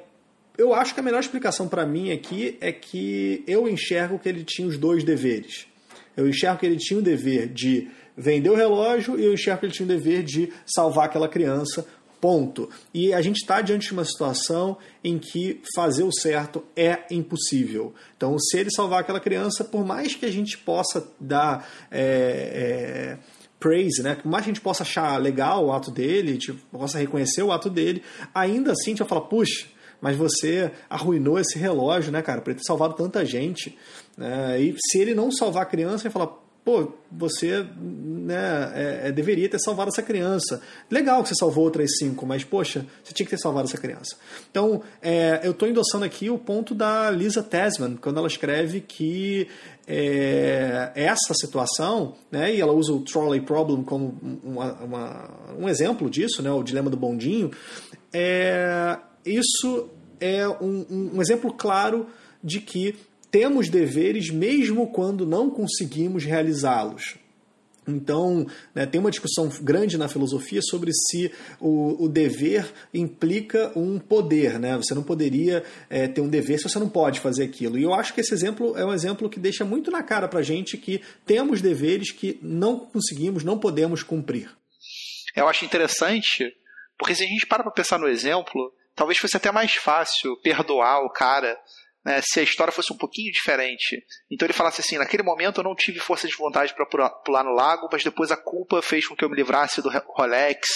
eu 0.56 0.74
acho 0.74 0.92
que 0.92 1.00
a 1.00 1.02
melhor 1.02 1.20
explicação 1.20 1.68
para 1.68 1.86
mim 1.86 2.10
aqui 2.10 2.58
é 2.60 2.72
que 2.72 3.44
eu 3.46 3.68
enxergo 3.68 4.18
que 4.18 4.28
ele 4.28 4.42
tinha 4.44 4.66
os 4.66 4.76
dois 4.76 5.04
deveres. 5.04 5.66
Eu 6.16 6.28
enxergo 6.28 6.58
que 6.58 6.66
ele 6.66 6.76
tinha 6.76 6.98
o 6.98 7.02
dever 7.02 7.46
de 7.46 7.88
vender 8.16 8.50
o 8.50 8.56
relógio 8.56 9.18
e 9.18 9.24
eu 9.24 9.32
enxergo 9.32 9.60
que 9.60 9.66
ele 9.66 9.72
tinha 9.72 9.86
o 9.86 9.88
dever 9.88 10.24
de 10.24 10.52
salvar 10.66 11.06
aquela 11.06 11.28
criança. 11.28 11.86
Ponto. 12.20 12.68
E 12.92 13.14
a 13.14 13.22
gente 13.22 13.36
está 13.36 13.60
diante 13.60 13.86
de 13.86 13.92
uma 13.92 14.04
situação 14.04 14.76
em 15.04 15.16
que 15.16 15.60
fazer 15.76 16.02
o 16.02 16.12
certo 16.12 16.64
é 16.74 17.04
impossível. 17.12 17.94
Então, 18.16 18.36
se 18.36 18.58
ele 18.58 18.70
salvar 18.74 19.02
aquela 19.02 19.20
criança, 19.20 19.62
por 19.62 19.86
mais 19.86 20.16
que 20.16 20.26
a 20.26 20.30
gente 20.30 20.58
possa 20.58 21.06
dar. 21.20 21.70
É, 21.92 23.14
é, 23.14 23.37
praise, 23.58 24.02
né? 24.02 24.14
Por 24.14 24.28
mais 24.28 24.44
que 24.44 24.50
a 24.50 24.54
gente 24.54 24.62
possa 24.62 24.82
achar 24.82 25.16
legal 25.20 25.66
o 25.66 25.72
ato 25.72 25.90
dele, 25.90 26.38
tipo, 26.38 26.58
possa 26.70 26.98
reconhecer 26.98 27.42
o 27.42 27.52
ato 27.52 27.68
dele, 27.68 28.02
ainda 28.34 28.72
assim 28.72 28.86
a 28.86 28.90
gente 28.90 28.98
vai 28.98 29.08
falar, 29.08 29.22
puxa, 29.22 29.66
mas 30.00 30.16
você 30.16 30.70
arruinou 30.88 31.38
esse 31.38 31.58
relógio, 31.58 32.12
né, 32.12 32.22
cara, 32.22 32.40
para 32.40 32.54
ter 32.54 32.62
salvado 32.62 32.94
tanta 32.94 33.24
gente. 33.24 33.76
Né? 34.16 34.60
E 34.60 34.76
se 34.78 34.98
ele 34.98 35.14
não 35.14 35.30
salvar 35.30 35.64
a 35.64 35.66
criança, 35.66 36.06
ele 36.06 36.12
fala, 36.12 36.38
pô, 36.64 36.92
você 37.10 37.64
né, 37.80 38.72
é, 38.74 39.08
é, 39.08 39.12
deveria 39.12 39.48
ter 39.48 39.58
salvado 39.58 39.88
essa 39.88 40.02
criança. 40.02 40.60
Legal 40.90 41.22
que 41.22 41.30
você 41.30 41.34
salvou 41.34 41.64
outras 41.64 41.96
cinco, 41.98 42.26
mas 42.26 42.44
poxa, 42.44 42.84
você 43.02 43.14
tinha 43.14 43.24
que 43.24 43.30
ter 43.30 43.38
salvado 43.38 43.66
essa 43.66 43.78
criança. 43.78 44.16
Então, 44.50 44.82
é, 45.00 45.40
eu 45.42 45.52
estou 45.52 45.68
endossando 45.68 46.04
aqui 46.04 46.28
o 46.28 46.38
ponto 46.38 46.74
da 46.74 47.10
Lisa 47.10 47.42
Tasman, 47.42 47.96
quando 47.96 48.18
ela 48.18 48.26
escreve 48.26 48.80
que 48.80 49.48
é, 49.86 50.92
essa 50.94 51.32
situação, 51.32 52.14
né, 52.30 52.54
e 52.54 52.60
ela 52.60 52.72
usa 52.72 52.92
o 52.92 53.00
trolley 53.00 53.40
problem 53.40 53.82
como 53.82 54.18
uma, 54.44 54.72
uma, 54.74 55.30
um 55.58 55.68
exemplo 55.68 56.10
disso, 56.10 56.42
né, 56.42 56.50
o 56.50 56.62
dilema 56.62 56.90
do 56.90 56.96
bondinho, 56.96 57.50
é, 58.12 58.98
isso 59.24 59.88
é 60.20 60.46
um, 60.48 61.14
um 61.14 61.22
exemplo 61.22 61.52
claro 61.52 62.06
de 62.42 62.60
que 62.60 62.94
temos 63.30 63.68
deveres 63.68 64.30
mesmo 64.30 64.90
quando 64.90 65.26
não 65.26 65.50
conseguimos 65.50 66.24
realizá-los. 66.24 67.16
Então, 67.88 68.46
né, 68.74 68.84
tem 68.84 69.00
uma 69.00 69.10
discussão 69.10 69.48
grande 69.62 69.96
na 69.96 70.08
filosofia 70.08 70.60
sobre 70.60 70.92
se 70.92 71.32
o, 71.58 72.04
o 72.04 72.08
dever 72.08 72.70
implica 72.92 73.72
um 73.74 73.98
poder. 73.98 74.58
Né? 74.58 74.76
Você 74.76 74.94
não 74.94 75.02
poderia 75.02 75.64
é, 75.88 76.06
ter 76.06 76.20
um 76.20 76.28
dever 76.28 76.58
se 76.58 76.68
você 76.68 76.78
não 76.78 76.88
pode 76.88 77.20
fazer 77.20 77.44
aquilo. 77.44 77.78
E 77.78 77.82
eu 77.82 77.94
acho 77.94 78.12
que 78.12 78.20
esse 78.20 78.34
exemplo 78.34 78.76
é 78.76 78.84
um 78.84 78.92
exemplo 78.92 79.30
que 79.30 79.40
deixa 79.40 79.64
muito 79.64 79.90
na 79.90 80.02
cara 80.02 80.28
para 80.28 80.42
gente 80.42 80.76
que 80.76 81.02
temos 81.24 81.62
deveres 81.62 82.12
que 82.12 82.38
não 82.42 82.78
conseguimos, 82.78 83.42
não 83.42 83.58
podemos 83.58 84.02
cumprir. 84.02 84.50
Eu 85.34 85.48
acho 85.48 85.64
interessante, 85.64 86.52
porque 86.98 87.14
se 87.14 87.24
a 87.24 87.26
gente 87.26 87.46
para 87.46 87.62
para 87.62 87.72
pensar 87.72 87.98
no 87.98 88.08
exemplo, 88.08 88.72
talvez 88.94 89.18
fosse 89.18 89.36
até 89.36 89.50
mais 89.50 89.74
fácil 89.74 90.36
perdoar 90.42 91.00
o 91.04 91.10
cara 91.10 91.56
né, 92.04 92.20
se 92.22 92.40
a 92.40 92.42
história 92.42 92.72
fosse 92.72 92.92
um 92.92 92.96
pouquinho 92.96 93.32
diferente. 93.32 94.02
Então 94.30 94.46
ele 94.46 94.52
falasse 94.52 94.80
assim: 94.80 94.98
naquele 94.98 95.22
momento 95.22 95.60
eu 95.60 95.64
não 95.64 95.74
tive 95.74 95.98
força 95.98 96.26
de 96.26 96.36
vontade 96.36 96.74
para 96.74 97.10
pular 97.10 97.44
no 97.44 97.52
lago, 97.52 97.88
mas 97.90 98.04
depois 98.04 98.30
a 98.30 98.36
culpa 98.36 98.80
fez 98.80 99.06
com 99.06 99.16
que 99.16 99.24
eu 99.24 99.28
me 99.28 99.36
livrasse 99.36 99.82
do 99.82 99.90
Rolex, 100.16 100.66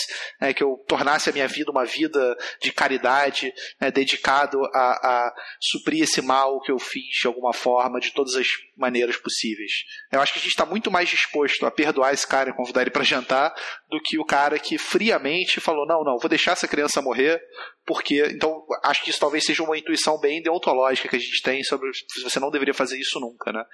né, 0.41 0.53
que 0.53 0.63
eu 0.63 0.77
tornasse 0.87 1.31
a 1.31 1.33
minha 1.33 1.49
vida 1.49 1.71
uma 1.71 1.85
vida 1.85 2.37
de 2.61 2.73
caridade, 2.73 3.53
né, 3.81 3.91
dedicado 3.91 4.59
a, 4.75 4.79
a 5.27 5.35
suprir 5.61 6.03
esse 6.03 6.21
mal 6.21 6.61
que 6.61 6.73
eu 6.73 6.79
fiz 6.79 7.21
de 7.21 7.27
alguma 7.27 7.53
forma, 7.53 8.01
de 8.01 8.13
todas 8.13 8.35
as 8.35 8.47
maneiras 8.77 9.17
possíveis. 9.17 9.73
Eu 10.11 10.21
acho 10.21 10.33
que 10.33 10.39
a 10.39 10.43
gente 10.43 10.51
está 10.51 10.67
muito 10.67 10.91
mais 10.91 11.09
disposto 11.09 11.65
a 11.67 11.71
perdoar 11.71 12.13
esse 12.13 12.27
cara 12.27 12.51
e 12.51 12.55
convidar 12.55 12.83
ele 12.83 12.91
para 12.91 13.05
jantar 13.05 13.55
do 13.89 14.01
que 14.01 14.19
o 14.19 14.25
cara 14.25 14.59
que 14.59 14.79
friamente 14.79 15.61
falou: 15.61 15.87
não, 15.87 16.03
não, 16.05 16.19
vou 16.19 16.29
deixar 16.29 16.53
essa 16.53 16.69
criança 16.69 17.01
morrer, 17.01 17.41
porque. 17.87 18.27
Então, 18.31 18.65
acho 18.83 19.03
que 19.03 19.11
isso 19.11 19.21
talvez 19.21 19.45
seja 19.45 19.63
uma 19.63 19.77
intuição 19.77 20.19
bem 20.19 20.43
deontológica 20.43 21.09
que 21.09 21.17
a 21.17 21.19
gente 21.19 21.43
tem 21.43 21.63
sobre 21.63 21.91
se 21.93 22.23
você 22.23 22.41
não 22.41 22.51
deveria 22.51 22.75
fazer 22.75 22.99
isso 22.99 23.21
nunca, 23.21 23.53
né? 23.53 23.65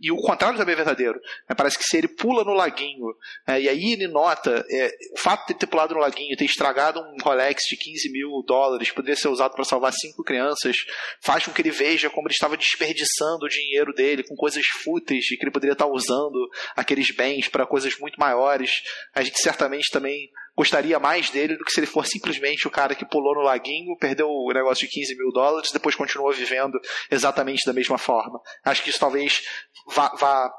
E 0.00 0.10
o 0.10 0.16
contrário 0.16 0.58
também 0.58 0.72
é 0.72 0.76
verdadeiro. 0.76 1.20
Né? 1.48 1.54
Parece 1.56 1.78
que 1.78 1.84
se 1.84 1.96
ele 1.96 2.08
pula 2.08 2.44
no 2.44 2.52
laguinho, 2.52 3.06
é, 3.46 3.60
e 3.60 3.68
aí 3.68 3.92
ele 3.92 4.08
nota 4.08 4.64
é, 4.70 4.90
o 5.12 5.18
fato 5.18 5.46
de 5.48 5.54
ter 5.58 5.66
pulado 5.66 5.94
no 5.94 6.00
laguinho, 6.00 6.36
ter 6.36 6.44
estragado 6.44 7.00
um 7.00 7.16
Rolex 7.22 7.62
de 7.68 7.76
15 7.76 8.10
mil 8.10 8.42
dólares, 8.46 8.90
poderia 8.90 9.16
ser 9.16 9.28
usado 9.28 9.54
para 9.54 9.64
salvar 9.64 9.92
cinco 9.92 10.22
crianças, 10.24 10.76
faz 11.22 11.44
com 11.44 11.52
que 11.52 11.62
ele 11.62 11.70
veja 11.70 12.10
como 12.10 12.26
ele 12.26 12.34
estava 12.34 12.56
desperdiçando 12.56 13.46
o 13.46 13.48
dinheiro 13.48 13.92
dele 13.92 14.24
com 14.24 14.34
coisas 14.34 14.66
fúteis 14.66 15.30
e 15.30 15.36
que 15.36 15.44
ele 15.44 15.52
poderia 15.52 15.72
estar 15.72 15.86
usando 15.86 16.48
aqueles 16.74 17.10
bens 17.14 17.48
para 17.48 17.66
coisas 17.66 17.98
muito 17.98 18.18
maiores. 18.18 18.70
A 19.14 19.22
gente 19.22 19.40
certamente 19.40 19.90
também 19.90 20.30
gostaria 20.56 20.98
mais 20.98 21.30
dele 21.30 21.56
do 21.56 21.64
que 21.64 21.70
se 21.70 21.80
ele 21.80 21.86
for 21.86 22.06
simplesmente 22.06 22.66
o 22.66 22.70
cara 22.70 22.94
que 22.94 23.04
pulou 23.04 23.34
no 23.34 23.42
laguinho, 23.42 23.96
perdeu 23.98 24.28
o 24.28 24.52
negócio 24.52 24.86
de 24.86 24.92
15 24.92 25.16
mil 25.16 25.30
dólares, 25.30 25.70
depois 25.70 25.94
continuou 25.94 26.32
vivendo 26.32 26.78
exatamente 27.10 27.66
da 27.66 27.72
mesma 27.72 27.98
forma. 27.98 28.40
Acho 28.64 28.82
que 28.82 28.90
isso 28.90 28.98
talvez 28.98 29.42
vá, 29.88 30.08
vá 30.18 30.50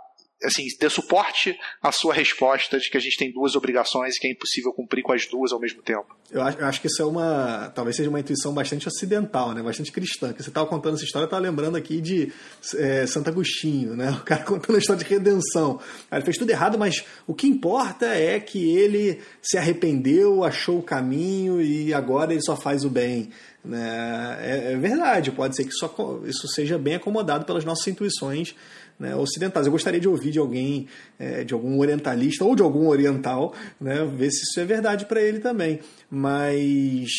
assim, 0.43 0.65
dê 0.79 0.89
suporte 0.89 1.57
à 1.81 1.91
sua 1.91 2.13
resposta 2.13 2.79
de 2.79 2.89
que 2.89 2.97
a 2.97 2.99
gente 2.99 3.17
tem 3.17 3.31
duas 3.31 3.55
obrigações 3.55 4.15
e 4.15 4.19
que 4.19 4.27
é 4.27 4.31
impossível 4.31 4.71
cumprir 4.71 5.01
com 5.01 5.11
as 5.11 5.25
duas 5.25 5.51
ao 5.51 5.59
mesmo 5.59 5.81
tempo. 5.81 6.15
Eu 6.31 6.41
acho, 6.41 6.63
acho 6.63 6.81
que 6.81 6.87
isso 6.87 7.01
é 7.01 7.05
uma. 7.05 7.71
talvez 7.73 7.95
seja 7.95 8.09
uma 8.09 8.19
intuição 8.19 8.53
bastante 8.53 8.87
ocidental, 8.87 9.53
né? 9.53 9.63
bastante 9.63 9.91
cristã. 9.91 10.33
Que 10.33 10.43
você 10.43 10.49
estava 10.49 10.67
contando 10.67 10.95
essa 10.95 11.05
história, 11.05 11.25
estava 11.25 11.41
lembrando 11.41 11.75
aqui 11.75 11.99
de 11.99 12.31
é, 12.75 13.07
Santo 13.07 13.29
Agostinho, 13.29 13.95
né? 13.95 14.11
O 14.11 14.23
cara 14.23 14.43
contando 14.45 14.75
a 14.75 14.79
história 14.79 15.03
de 15.03 15.09
redenção. 15.09 15.79
Ele 16.11 16.21
fez 16.21 16.37
tudo 16.37 16.49
errado, 16.49 16.77
mas 16.77 17.03
o 17.25 17.33
que 17.33 17.47
importa 17.47 18.05
é 18.05 18.39
que 18.39 18.77
ele 18.77 19.19
se 19.41 19.57
arrependeu, 19.57 20.43
achou 20.43 20.79
o 20.79 20.83
caminho 20.83 21.61
e 21.61 21.93
agora 21.93 22.31
ele 22.31 22.41
só 22.43 22.55
faz 22.55 22.83
o 22.83 22.89
bem. 22.89 23.31
Né? 23.63 24.37
É, 24.39 24.73
é 24.73 24.77
verdade, 24.77 25.31
pode 25.31 25.55
ser 25.55 25.63
que 25.63 25.71
isso, 25.71 26.23
isso 26.25 26.47
seja 26.47 26.77
bem 26.77 26.95
acomodado 26.95 27.43
pelas 27.45 27.65
nossas 27.65 27.87
intuições 27.87 28.55
né, 28.99 29.15
ocidentais. 29.15 29.65
Eu 29.65 29.71
gostaria 29.71 29.99
de 29.99 30.07
ouvir 30.07 30.31
de 30.31 30.39
alguém, 30.39 30.87
é, 31.19 31.43
de 31.43 31.53
algum 31.53 31.79
orientalista 31.79 32.43
ou 32.43 32.55
de 32.55 32.61
algum 32.61 32.87
oriental, 32.87 33.53
né, 33.79 34.05
ver 34.05 34.31
se 34.31 34.43
isso 34.43 34.59
é 34.59 34.65
verdade 34.65 35.05
para 35.05 35.21
ele 35.21 35.39
também. 35.39 35.79
Mas 36.09 37.09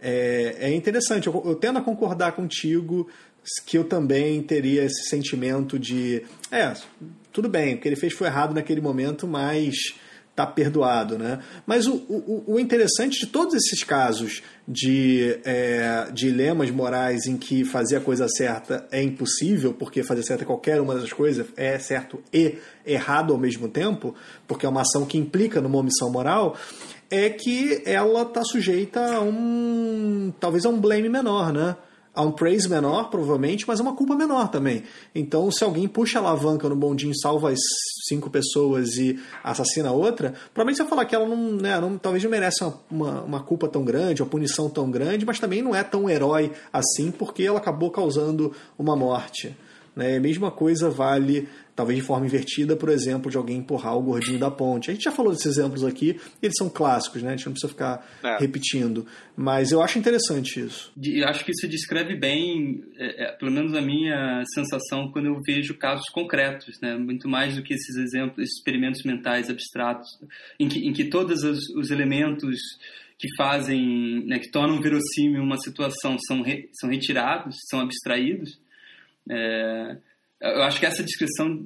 é, 0.00 0.56
é 0.60 0.74
interessante, 0.74 1.26
eu, 1.26 1.42
eu 1.44 1.54
tendo 1.54 1.78
a 1.78 1.82
concordar 1.82 2.32
contigo 2.32 3.08
que 3.64 3.78
eu 3.78 3.84
também 3.84 4.42
teria 4.42 4.84
esse 4.84 5.08
sentimento 5.08 5.78
de, 5.78 6.22
é, 6.50 6.72
tudo 7.32 7.48
bem, 7.48 7.74
o 7.74 7.80
que 7.80 7.88
ele 7.88 7.96
fez 7.96 8.12
foi 8.12 8.26
errado 8.26 8.54
naquele 8.54 8.80
momento, 8.80 9.26
mas 9.26 9.74
está 10.36 10.46
perdoado. 10.46 11.16
Né? 11.16 11.38
Mas 11.66 11.86
o, 11.86 11.94
o, 11.94 12.44
o, 12.46 12.60
interessante 12.60 13.20
de 13.20 13.26
todos 13.26 13.54
esses 13.54 13.82
casos 13.82 14.42
de 14.68 15.38
é, 15.44 16.08
dilemas 16.12 16.70
morais 16.70 17.26
em 17.26 17.38
que 17.38 17.64
fazer 17.64 17.96
a 17.96 18.00
coisa 18.00 18.28
certa 18.28 18.86
é 18.92 19.02
impossível, 19.02 19.72
porque 19.72 20.02
fazer 20.02 20.22
certo 20.22 20.42
é 20.42 20.44
qualquer 20.44 20.80
uma 20.80 20.94
das 20.94 21.12
coisas 21.12 21.46
é 21.56 21.78
certo 21.78 22.22
e 22.32 22.56
errado 22.84 23.32
ao 23.32 23.38
mesmo 23.38 23.68
tempo, 23.68 24.14
porque 24.46 24.66
é 24.66 24.68
uma 24.68 24.82
ação 24.82 25.06
que 25.06 25.16
implica 25.16 25.60
numa 25.60 25.78
omissão 25.78 26.10
moral, 26.10 26.56
é 27.10 27.30
que 27.30 27.82
ela 27.86 28.22
está 28.22 28.44
sujeita 28.44 29.16
a 29.16 29.20
um 29.20 30.32
talvez 30.38 30.66
a 30.66 30.68
um 30.68 30.78
blame 30.78 31.08
menor, 31.08 31.52
né? 31.52 31.76
Há 32.16 32.22
um 32.22 32.32
praise 32.32 32.66
menor, 32.68 33.10
provavelmente, 33.10 33.68
mas 33.68 33.78
é 33.78 33.82
uma 33.82 33.94
culpa 33.94 34.16
menor 34.16 34.48
também. 34.48 34.82
Então, 35.14 35.50
se 35.50 35.62
alguém 35.62 35.86
puxa 35.86 36.18
a 36.18 36.22
alavanca 36.22 36.66
no 36.66 36.74
bondinho, 36.74 37.14
salva 37.16 37.50
as 37.50 37.60
cinco 38.08 38.30
pessoas 38.30 38.96
e 38.96 39.20
assassina 39.44 39.92
outra, 39.92 40.32
provavelmente 40.54 40.78
você 40.78 40.82
vai 40.82 40.90
falar 40.90 41.04
que 41.04 41.14
ela 41.14 41.28
não, 41.28 41.52
né, 41.52 41.78
não 41.78 41.98
talvez 41.98 42.24
não 42.24 42.30
merece 42.30 42.64
uma, 42.64 42.80
uma, 42.90 43.22
uma, 43.22 43.40
culpa 43.40 43.68
tão 43.68 43.84
grande, 43.84 44.22
uma 44.22 44.28
punição 44.28 44.70
tão 44.70 44.90
grande, 44.90 45.26
mas 45.26 45.38
também 45.38 45.60
não 45.60 45.74
é 45.74 45.84
tão 45.84 46.08
herói 46.08 46.50
assim, 46.72 47.10
porque 47.10 47.42
ela 47.42 47.58
acabou 47.58 47.90
causando 47.90 48.52
uma 48.78 48.96
morte. 48.96 49.54
Né? 49.96 50.18
A 50.18 50.20
mesma 50.20 50.50
coisa 50.50 50.90
vale 50.90 51.48
talvez 51.74 51.98
de 51.98 52.04
forma 52.04 52.26
invertida, 52.26 52.74
por 52.74 52.88
exemplo, 52.88 53.30
de 53.30 53.36
alguém 53.36 53.58
empurrar 53.58 53.96
o 53.96 54.02
gordinho 54.02 54.38
da 54.38 54.50
ponte. 54.50 54.90
A 54.90 54.94
gente 54.94 55.04
já 55.04 55.12
falou 55.12 55.32
desses 55.32 55.46
exemplos 55.46 55.84
aqui, 55.84 56.18
eles 56.42 56.56
são 56.56 56.70
clássicos, 56.70 57.22
né? 57.22 57.28
A 57.28 57.36
gente 57.36 57.46
não 57.46 57.52
precisa 57.52 57.72
ficar 57.72 58.06
é. 58.22 58.38
repetindo. 58.38 59.06
Mas 59.36 59.72
eu 59.72 59.82
acho 59.82 59.98
interessante 59.98 60.60
isso. 60.60 60.90
Eu 61.02 61.28
acho 61.28 61.44
que 61.44 61.50
isso 61.50 61.68
descreve 61.68 62.16
bem, 62.16 62.82
é, 62.98 63.24
é, 63.24 63.32
pelo 63.32 63.50
menos 63.50 63.74
a 63.74 63.82
minha 63.82 64.42
sensação, 64.54 65.10
quando 65.12 65.26
eu 65.26 65.38
vejo 65.46 65.74
casos 65.74 66.08
concretos, 66.08 66.80
né? 66.80 66.96
Muito 66.96 67.28
mais 67.28 67.56
do 67.56 67.62
que 67.62 67.74
esses 67.74 67.96
exemplos, 67.96 68.38
esses 68.38 68.56
experimentos 68.56 69.02
mentais 69.02 69.50
abstratos, 69.50 70.08
em 70.58 70.68
que, 70.68 70.78
em 70.78 70.92
que 70.94 71.04
todos 71.04 71.42
os, 71.42 71.58
os 71.76 71.90
elementos 71.90 72.58
que 73.18 73.28
fazem, 73.36 74.24
né, 74.26 74.38
que 74.38 74.50
tornam 74.50 74.80
verossímil 74.80 75.42
uma 75.42 75.56
situação 75.56 76.16
são, 76.26 76.42
re, 76.42 76.68
são 76.72 76.90
retirados, 76.90 77.56
são 77.70 77.80
abstraídos. 77.80 78.58
É, 79.30 79.96
eu 80.40 80.62
acho 80.62 80.78
que 80.78 80.86
essa 80.86 81.02
descrição 81.02 81.64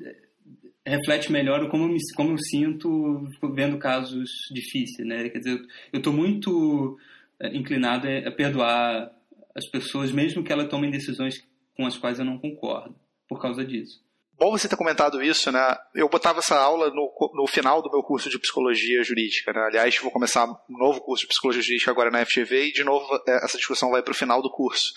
reflete 0.87 1.31
melhor 1.31 1.69
como 1.69 1.85
eu, 1.85 1.89
me, 1.89 1.99
como 2.17 2.33
eu 2.33 2.39
sinto 2.39 3.29
vendo 3.55 3.79
casos 3.79 4.29
difíceis, 4.53 5.07
né? 5.07 5.29
Quer 5.29 5.39
dizer, 5.39 5.63
eu 5.93 5.99
estou 5.99 6.13
muito 6.13 6.99
é, 7.39 7.55
inclinado 7.57 8.07
a 8.27 8.31
perdoar 8.33 9.13
as 9.55 9.67
pessoas, 9.67 10.13
mesmo 10.13 10.43
que 10.43 10.53
elas 10.53 10.69
tomem 10.69 10.91
decisões 10.91 11.45
com 11.75 11.87
as 11.87 11.97
quais 11.97 12.19
eu 12.19 12.25
não 12.25 12.39
concordo, 12.39 12.95
por 13.29 13.41
causa 13.41 13.65
disso 13.65 14.01
bom 14.41 14.53
você 14.53 14.67
ter 14.67 14.77
comentado 14.77 15.23
isso, 15.23 15.53
né? 15.53 15.77
Eu 15.95 16.09
botava 16.09 16.39
essa 16.39 16.59
aula 16.59 16.89
no, 16.89 17.13
no 17.35 17.47
final 17.47 17.83
do 17.83 17.91
meu 17.91 18.03
curso 18.03 18.31
de 18.31 18.39
psicologia 18.39 19.05
jurídica, 19.05 19.53
né? 19.53 19.61
Aliás, 19.67 19.99
vou 19.99 20.11
começar 20.11 20.47
um 20.47 20.79
novo 20.79 21.03
curso 21.03 21.25
de 21.25 21.29
psicologia 21.29 21.61
jurídica 21.61 21.91
agora 21.91 22.11
na 22.11 22.25
FGV 22.25 22.69
e, 22.69 22.73
de 22.73 22.83
novo, 22.83 23.07
é, 23.29 23.45
essa 23.45 23.59
discussão 23.59 23.91
vai 23.91 24.03
para 24.03 24.13
o 24.13 24.17
final 24.17 24.41
do 24.41 24.51
curso. 24.51 24.95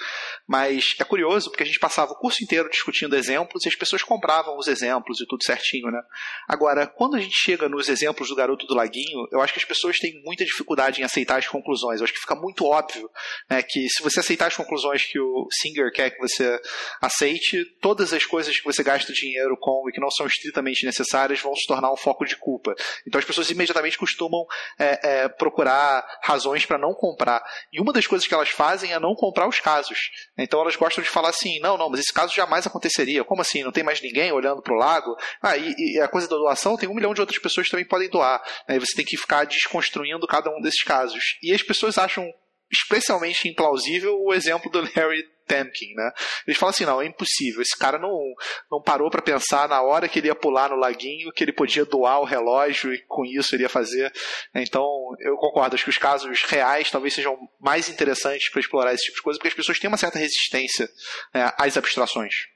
Mas 0.48 0.96
é 0.98 1.04
curioso 1.04 1.50
porque 1.50 1.64
a 1.64 1.66
gente 1.66 1.78
passava 1.78 2.14
o 2.14 2.16
curso 2.16 2.42
inteiro 2.42 2.70
discutindo 2.70 3.18
exemplos 3.18 3.66
e 3.66 3.68
as 3.68 3.76
pessoas 3.76 4.02
compravam 4.02 4.58
os 4.58 4.68
exemplos 4.68 5.20
e 5.20 5.28
tudo 5.28 5.44
certinho, 5.44 5.92
né? 5.92 6.00
Agora, 6.48 6.88
quando 6.88 7.18
a 7.18 7.20
gente 7.20 7.36
chega 7.36 7.68
nos 7.68 7.90
exemplos 7.90 8.30
do 8.30 8.36
garoto 8.36 8.66
do 8.66 8.74
laguinho, 8.74 9.28
eu 9.30 9.42
acho 9.42 9.52
que 9.52 9.60
as 9.60 9.66
pessoas 9.66 10.00
têm 10.00 10.22
muita 10.24 10.46
dificuldade 10.46 11.02
em 11.02 11.04
aceitar 11.04 11.38
as 11.38 11.50
conclusões. 11.50 12.00
Eu 12.00 12.06
acho 12.06 12.14
que 12.14 12.22
fica 12.22 12.36
muito 12.36 12.66
óbvio 12.66 13.10
né, 13.50 13.62
que 13.62 13.90
se 13.90 14.02
você 14.02 14.22
aceitar 14.22 14.48
as 14.48 14.56
conclusões 14.56 15.04
que 15.04 15.20
o 15.20 15.50
Singer 15.52 15.92
quer 15.92 16.12
que 16.12 16.20
você 16.20 16.58
aceite, 17.02 17.66
todas 17.82 18.14
as 18.14 18.26
coisas 18.26 18.58
que 18.58 18.64
você 18.64 18.82
gasta 18.82 19.12
dinheiro 19.12 19.33
dinheiro 19.34 19.58
com 19.60 19.90
e 19.90 19.92
que 19.92 20.00
não 20.00 20.12
são 20.12 20.28
estritamente 20.28 20.86
necessárias 20.86 21.42
vão 21.42 21.56
se 21.56 21.68
tornar 21.68 21.92
um 21.92 21.98
foco 21.98 22.26
de 22.26 22.36
culpa. 22.36 22.74
Então 23.08 23.20
as 23.20 23.26
pessoas 23.26 23.50
imediatamente 23.50 23.98
costumam 23.98 24.46
é, 24.80 25.00
é, 25.04 25.30
procurar 25.30 26.06
razões 26.24 26.66
para 26.66 26.78
não 26.78 26.94
comprar. 26.94 27.44
E 27.72 27.82
uma 27.82 27.92
das 27.92 28.06
coisas 28.06 28.28
que 28.28 28.34
elas 28.34 28.50
fazem 28.50 28.94
é 28.94 29.00
não 29.00 29.16
comprar 29.16 29.48
os 29.48 29.60
casos. 29.60 29.98
Então 30.38 30.62
elas 30.62 30.76
gostam 30.76 31.04
de 31.04 31.10
falar 31.10 31.30
assim: 31.30 31.60
não, 31.60 31.78
não, 31.78 31.90
mas 31.90 32.02
esse 32.02 32.14
caso 32.14 32.34
jamais 32.34 32.68
aconteceria. 32.68 33.24
Como 33.24 33.42
assim? 33.42 33.64
Não 33.64 33.72
tem 33.72 33.84
mais 33.84 34.02
ninguém 34.02 34.32
olhando 34.32 34.62
para 34.62 34.74
o 34.74 34.78
lago? 34.78 35.16
Ah, 35.42 35.58
e, 35.58 35.74
e, 35.78 36.00
a 36.00 36.08
coisa 36.08 36.28
da 36.28 36.36
doação 36.36 36.78
tem 36.78 36.88
um 36.88 36.96
milhão 36.96 37.14
de 37.14 37.22
outras 37.22 37.40
pessoas 37.40 37.68
que 37.68 37.72
também 37.72 37.88
podem 37.88 38.10
doar. 38.10 38.42
Né? 38.68 38.76
E 38.76 38.80
você 38.80 38.96
tem 38.96 39.06
que 39.06 39.18
ficar 39.18 39.46
desconstruindo 39.46 40.28
cada 40.28 40.50
um 40.50 40.62
desses 40.62 40.84
casos. 40.84 41.38
E 41.42 41.54
as 41.54 41.64
pessoas 41.64 41.98
acham 41.98 42.30
especialmente 42.72 43.48
implausível 43.48 44.20
o 44.20 44.34
exemplo 44.34 44.72
do 44.72 44.82
Larry 44.82 45.24
Temkin, 45.46 45.94
né? 45.96 46.12
Eles 46.48 46.58
falam 46.58 46.72
assim, 46.72 46.86
não, 46.86 47.02
é 47.02 47.06
impossível. 47.06 47.62
Esse 47.62 47.78
cara 47.78 47.98
não, 47.98 48.18
não 48.72 48.82
parou 48.82 49.10
para 49.10 49.22
pensar 49.22 49.68
na 49.68 49.82
hora 49.82 50.08
que 50.08 50.20
ele 50.20 50.28
ia 50.28 50.36
pular 50.36 50.70
no 50.70 50.76
laguinho 50.76 51.32
que 51.32 51.44
ele 51.44 51.54
podia 51.54 51.86
doar 51.86 52.22
o 52.22 52.26
relógio 52.26 52.94
e 52.94 53.00
com 53.08 53.26
isso 53.26 53.56
ele 53.56 53.64
ia 53.64 53.70
fazer. 53.70 54.12
Então, 54.56 54.86
eu 55.20 55.36
concordo. 55.36 55.76
Acho 55.76 55.84
que 55.84 55.90
os 55.90 55.98
casos 55.98 56.44
reais 56.44 56.92
talvez 56.92 57.14
sejam 57.14 57.38
mais 57.60 57.90
interessantes 57.90 58.50
para 58.50 58.60
explorar 58.60 58.94
esse 58.94 59.04
tipo 59.06 59.18
de 59.18 59.24
coisa, 59.24 59.40
porque 59.40 59.50
as 59.50 59.54
pessoas 59.54 59.80
têm 59.80 59.88
uma 59.88 59.98
certa 59.98 60.20
resistência 60.20 60.90
né, 61.34 61.52
às 61.58 61.78
abstrações. 61.78 62.48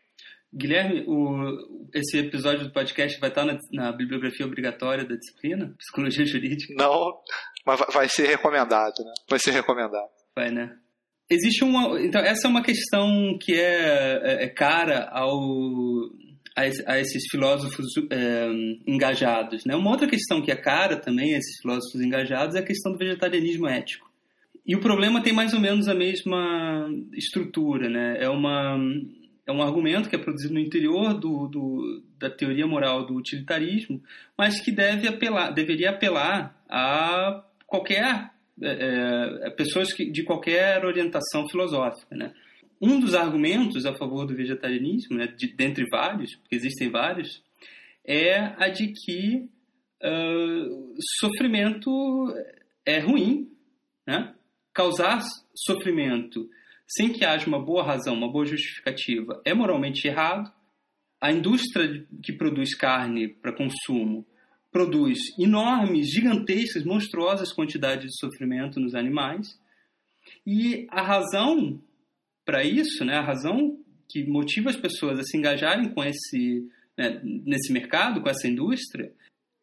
Guilherme, 0.54 1.04
o, 1.08 1.90
esse 1.94 2.18
episódio 2.18 2.66
do 2.66 2.72
podcast 2.72 3.20
vai 3.20 3.30
estar 3.30 3.46
na, 3.46 3.60
na, 3.74 3.92
bibliografia 3.92 4.46
obrigatória 4.46 5.04
da 5.04 5.16
disciplina, 5.16 5.74
Psicologia 5.78 6.26
Jurídica? 6.26 6.74
Não, 6.76 7.20
mas 7.66 7.82
vai 7.94 8.08
ser 8.08 8.28
recomendado, 8.28 9.04
né? 9.04 9.12
Vai 9.30 9.40
ser 9.40 9.52
recomendado. 9.52 10.10
Vai, 10.34 10.50
né? 10.52 10.74
Existe 11.30 11.64
uma. 11.64 12.00
Então, 12.02 12.22
essa 12.22 12.48
é 12.48 12.50
uma 12.50 12.64
questão 12.64 13.38
que 13.40 13.54
é, 13.54 14.22
é, 14.24 14.44
é 14.46 14.48
cara 14.48 15.10
ao, 15.12 16.10
a, 16.56 17.00
esses 17.00 17.24
filósofos 17.30 17.86
é, 18.10 18.48
engajados. 18.88 19.64
Né? 19.66 19.76
Uma 19.76 19.92
outra 19.92 20.08
questão 20.08 20.42
que 20.42 20.52
é 20.52 20.56
cara 20.56 20.96
também 20.96 21.36
a 21.36 21.38
esses 21.38 21.60
filósofos 21.62 22.02
engajados 22.02 22.56
é 22.56 22.60
a 22.60 22.66
questão 22.66 22.94
do 22.94 22.98
vegetarianismo 22.98 23.68
ético. 23.68 24.10
E 24.66 24.76
o 24.76 24.80
problema 24.80 25.22
tem 25.22 25.32
mais 25.32 25.54
ou 25.54 25.60
menos 25.60 25.88
a 25.88 25.94
mesma 25.94 26.90
estrutura. 27.14 27.90
Né? 27.90 28.18
É, 28.22 28.30
uma, 28.30 28.78
é 29.46 29.52
um 29.52 29.62
argumento 29.62 30.10
que 30.10 30.16
é 30.16 30.20
produzido 30.20 30.54
no 30.54 30.60
interior 30.60 31.14
do, 31.14 31.48
do, 31.48 32.04
da 32.18 32.30
teoria 32.30 32.66
moral 32.66 33.06
do 33.06 33.16
utilitarismo, 33.16 34.02
mas 34.38 34.60
que 34.60 34.72
deve 34.72 35.08
apelar, 35.08 35.52
deveria 35.52 35.92
apelar 35.92 36.58
a 36.70 37.44
qualquer 37.66 38.32
é, 38.62 38.70
é, 38.70 39.48
é, 39.48 39.50
pessoas 39.52 39.94
que, 39.94 40.10
de 40.10 40.24
qualquer 40.24 40.84
orientação 40.84 41.48
filosófica. 41.48 42.16
Né? 42.16 42.34
Um 42.82 43.00
dos 43.00 43.14
argumentos 43.14 43.86
a 43.86 43.96
favor 43.96 44.26
do 44.26 44.36
vegetarianismo, 44.36 45.18
né, 45.18 45.28
de, 45.28 45.48
dentre 45.56 45.86
vários, 45.90 46.36
porque 46.36 46.56
existem 46.56 46.90
vários, 46.90 47.44
é 48.06 48.54
a 48.58 48.70
de 48.70 48.94
que 48.94 49.50
uh, 50.04 50.96
sofrimento 51.20 52.34
é 52.86 53.00
ruim. 53.00 53.52
Né? 54.06 54.34
Causar 54.74 55.22
sofrimento 55.56 56.50
sem 56.88 57.12
que 57.12 57.26
haja 57.26 57.48
uma 57.48 57.64
boa 57.64 57.84
razão, 57.84 58.14
uma 58.14 58.32
boa 58.32 58.46
justificativa, 58.46 59.42
é 59.46 59.54
moralmente 59.54 60.08
errado. 60.08 60.52
A 61.20 61.32
indústria 61.32 62.08
que 62.24 62.32
produz 62.32 62.76
carne 62.76 63.28
para 63.28 63.52
consumo 63.52 64.26
produz 64.72 65.18
enormes, 65.40 66.10
gigantescas, 66.10 66.84
monstruosas 66.84 67.54
quantidades 67.54 68.12
de 68.12 68.20
sofrimento 68.20 68.80
nos 68.80 68.96
animais. 68.96 69.48
E 70.46 70.88
a 70.90 71.02
razão 71.02 71.82
para 72.48 72.64
isso, 72.64 73.04
né, 73.04 73.16
a 73.16 73.22
razão 73.22 73.78
que 74.10 74.24
motiva 74.26 74.70
as 74.70 74.78
pessoas 74.78 75.20
a 75.20 75.24
se 75.24 75.36
engajarem 75.36 75.90
com 75.90 76.02
esse, 76.02 76.66
né, 76.98 77.20
nesse 77.24 77.74
mercado, 77.74 78.22
com 78.22 78.30
essa 78.30 78.48
indústria, 78.48 79.12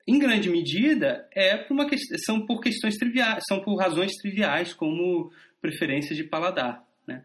em 0.07 0.19
grande 0.19 0.51
medida 0.51 1.27
é 1.33 1.57
por 1.57 1.73
uma 1.73 1.88
são 2.27 2.45
por 2.45 2.61
questões 2.61 2.99
triviais, 2.99 3.43
são 3.49 3.62
por 3.62 3.77
razões 3.77 4.12
triviais 4.17 4.75
como 4.75 5.33
preferência 5.62 6.14
de 6.14 6.25
paladar. 6.25 6.87
Né? 7.07 7.25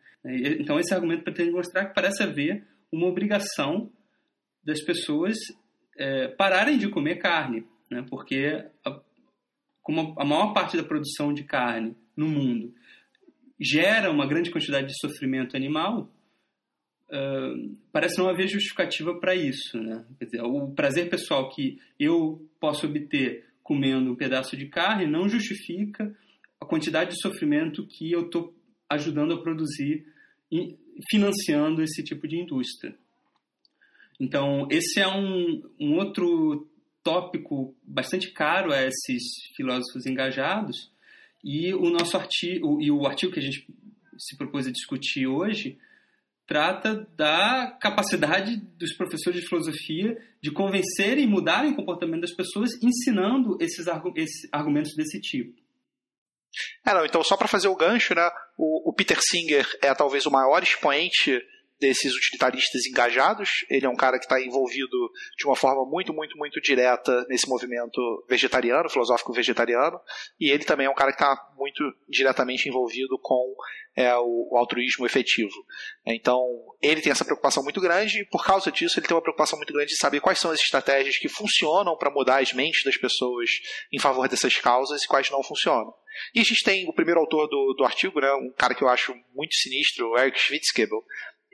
Então 0.59 0.79
esse 0.79 0.93
argumento 0.93 1.23
pretende 1.23 1.51
mostrar 1.51 1.87
que 1.87 1.93
parece 1.93 2.23
haver 2.23 2.65
uma 2.89 3.07
obrigação 3.07 3.91
das 4.63 4.81
pessoas 4.81 5.35
é, 5.99 6.29
pararem 6.29 6.77
de 6.77 6.87
comer 6.87 7.17
carne, 7.17 7.65
né? 7.91 8.05
porque 8.09 8.65
a, 8.85 9.01
como 9.83 10.15
a 10.17 10.23
maior 10.23 10.53
parte 10.53 10.77
da 10.77 10.83
produção 10.83 11.33
de 11.33 11.43
carne 11.43 11.95
no 12.15 12.27
mundo 12.27 12.73
gera 13.59 14.09
uma 14.09 14.25
grande 14.25 14.49
quantidade 14.49 14.87
de 14.87 14.99
sofrimento 14.99 15.57
animal, 15.57 16.09
uh, 17.09 17.77
parece 17.91 18.17
não 18.17 18.29
haver 18.29 18.47
justificativa 18.47 19.19
para 19.19 19.35
isso. 19.35 19.77
Né? 19.77 20.05
Dizer, 20.21 20.41
o 20.41 20.71
prazer 20.71 21.09
pessoal 21.09 21.49
que 21.49 21.77
eu 21.99 22.49
posso 22.57 22.87
obter 22.87 23.45
comendo 23.61 24.13
um 24.13 24.15
pedaço 24.15 24.55
de 24.55 24.67
carne 24.67 25.05
não 25.05 25.27
justifica 25.27 26.15
a 26.61 26.65
quantidade 26.65 27.11
de 27.11 27.21
sofrimento 27.21 27.85
que 27.85 28.09
eu 28.09 28.27
estou 28.27 28.55
ajudando 28.89 29.33
a 29.33 29.41
produzir 29.41 30.05
financiando 31.11 31.83
esse 31.83 32.01
tipo 32.03 32.27
de 32.27 32.37
indústria. 32.37 32.95
Então, 34.19 34.67
esse 34.69 34.99
é 34.99 35.07
um, 35.07 35.63
um 35.79 35.95
outro 35.95 36.69
tópico 37.03 37.75
bastante 37.83 38.31
caro 38.31 38.73
a 38.73 38.83
esses 38.83 39.23
filósofos 39.55 40.05
engajados 40.05 40.91
e 41.43 41.73
o 41.73 41.89
nosso 41.89 42.17
artigo 42.17 42.81
e 42.81 42.91
o 42.91 43.05
artigo 43.07 43.31
que 43.31 43.39
a 43.39 43.43
gente 43.43 43.65
se 44.17 44.37
propôs 44.37 44.67
a 44.67 44.71
discutir 44.71 45.25
hoje 45.25 45.79
trata 46.45 47.07
da 47.15 47.77
capacidade 47.79 48.57
dos 48.57 48.93
professores 48.97 49.39
de 49.39 49.47
filosofia 49.47 50.17
de 50.41 50.51
convencerem 50.51 51.23
e 51.23 51.27
mudarem 51.27 51.71
o 51.71 51.75
comportamento 51.75 52.21
das 52.21 52.35
pessoas 52.35 52.71
ensinando 52.81 53.55
esses, 53.61 53.87
argumentos 54.51 54.95
desse 54.95 55.21
tipo. 55.21 55.55
É, 56.83 56.93
não, 56.93 57.05
então 57.05 57.23
só 57.23 57.37
para 57.37 57.47
fazer 57.47 57.67
o 57.67 57.75
gancho, 57.75 58.15
né, 58.15 58.27
o, 58.57 58.89
o 58.89 58.93
Peter 58.93 59.19
Singer 59.21 59.65
é 59.81 59.93
talvez 59.93 60.25
o 60.25 60.31
maior 60.31 60.63
expoente 60.63 61.39
desses 61.79 62.13
utilitaristas 62.13 62.85
engajados. 62.85 63.65
Ele 63.69 63.85
é 63.85 63.89
um 63.89 63.95
cara 63.95 64.19
que 64.19 64.25
está 64.25 64.41
envolvido 64.41 65.11
de 65.37 65.45
uma 65.45 65.55
forma 65.55 65.85
muito, 65.85 66.13
muito, 66.13 66.37
muito 66.37 66.59
direta 66.61 67.25
nesse 67.29 67.47
movimento 67.47 68.01
vegetariano, 68.27 68.89
filosófico 68.89 69.33
vegetariano, 69.33 69.99
e 70.39 70.51
ele 70.51 70.65
também 70.65 70.87
é 70.87 70.89
um 70.89 70.95
cara 70.95 71.11
que 71.11 71.21
está 71.21 71.35
muito 71.57 71.83
diretamente 72.07 72.67
envolvido 72.67 73.17
com 73.19 73.55
é, 73.95 74.15
o, 74.15 74.49
o, 74.51 74.57
altruísmo 74.57 75.05
efetivo. 75.05 75.53
Então, 76.05 76.41
ele 76.81 77.01
tem 77.01 77.11
essa 77.11 77.25
preocupação 77.25 77.63
muito 77.63 77.81
grande, 77.81 78.21
e 78.21 78.25
por 78.25 78.45
causa 78.45 78.71
disso, 78.71 78.99
ele 78.99 79.07
tem 79.07 79.15
uma 79.15 79.21
preocupação 79.21 79.57
muito 79.57 79.73
grande 79.73 79.91
de 79.91 79.97
saber 79.97 80.21
quais 80.21 80.39
são 80.39 80.51
as 80.51 80.59
estratégias 80.59 81.17
que 81.17 81.27
funcionam 81.27 81.97
para 81.97 82.11
mudar 82.11 82.41
as 82.41 82.53
mentes 82.53 82.83
das 82.83 82.97
pessoas 82.97 83.49
em 83.91 83.99
favor 83.99 84.27
dessas 84.27 84.55
causas 84.57 85.03
e 85.03 85.07
quais 85.07 85.29
não 85.29 85.43
funcionam. 85.43 85.93
E 86.33 86.39
a 86.39 86.43
gente 86.43 86.63
tem 86.63 86.87
o 86.87 86.93
primeiro 86.93 87.19
autor 87.19 87.47
do, 87.47 87.73
do 87.77 87.83
artigo, 87.83 88.19
né, 88.19 88.31
um 88.33 88.51
cara 88.57 88.73
que 88.73 88.83
eu 88.83 88.89
acho 88.89 89.13
muito 89.33 89.55
sinistro, 89.55 90.09
o 90.09 90.17
Eric 90.17 90.39
Schwitzgebel, 90.39 91.03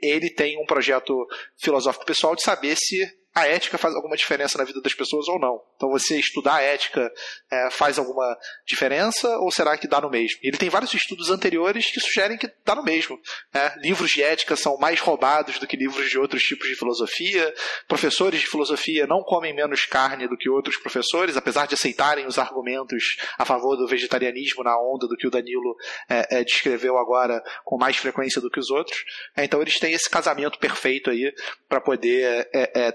ele 0.00 0.30
tem 0.30 0.60
um 0.60 0.66
projeto 0.66 1.26
filosófico 1.56 2.04
pessoal 2.04 2.34
de 2.34 2.42
saber 2.42 2.76
se 2.76 3.04
a 3.36 3.46
ética 3.46 3.76
faz 3.76 3.94
alguma 3.94 4.16
diferença 4.16 4.56
na 4.56 4.64
vida 4.64 4.80
das 4.80 4.94
pessoas 4.94 5.28
ou 5.28 5.38
não. 5.38 5.60
Então 5.76 5.90
você 5.90 6.18
estudar 6.18 6.54
a 6.54 6.62
ética 6.62 7.12
é, 7.50 7.70
faz 7.70 7.98
alguma 7.98 8.34
diferença 8.66 9.28
ou 9.40 9.50
será 9.50 9.76
que 9.76 9.86
dá 9.86 10.00
no 10.00 10.08
mesmo? 10.08 10.38
Ele 10.42 10.56
tem 10.56 10.70
vários 10.70 10.94
estudos 10.94 11.28
anteriores 11.28 11.90
que 11.92 12.00
sugerem 12.00 12.38
que 12.38 12.50
dá 12.64 12.74
no 12.74 12.82
mesmo. 12.82 13.20
Né? 13.52 13.74
Livros 13.82 14.10
de 14.10 14.22
ética 14.22 14.56
são 14.56 14.78
mais 14.78 15.00
roubados 15.00 15.58
do 15.58 15.66
que 15.66 15.76
livros 15.76 16.08
de 16.08 16.18
outros 16.18 16.42
tipos 16.44 16.66
de 16.66 16.76
filosofia. 16.76 17.54
Professores 17.86 18.40
de 18.40 18.46
filosofia 18.46 19.06
não 19.06 19.22
comem 19.22 19.54
menos 19.54 19.84
carne 19.84 20.26
do 20.26 20.36
que 20.38 20.48
outros 20.48 20.78
professores, 20.78 21.36
apesar 21.36 21.66
de 21.66 21.74
aceitarem 21.74 22.26
os 22.26 22.38
argumentos 22.38 23.18
a 23.36 23.44
favor 23.44 23.76
do 23.76 23.86
vegetarianismo 23.86 24.64
na 24.64 24.80
onda 24.80 25.06
do 25.06 25.14
que 25.14 25.26
o 25.26 25.30
Danilo 25.30 25.76
é, 26.08 26.38
é, 26.38 26.44
descreveu 26.44 26.96
agora 26.96 27.44
com 27.66 27.76
mais 27.76 27.98
frequência 27.98 28.40
do 28.40 28.48
que 28.50 28.58
os 28.58 28.70
outros. 28.70 29.04
É, 29.36 29.44
então 29.44 29.60
eles 29.60 29.78
têm 29.78 29.92
esse 29.92 30.08
casamento 30.08 30.58
perfeito 30.58 31.10
aí 31.10 31.34
para 31.68 31.82
poder 31.82 32.48
é, 32.54 32.92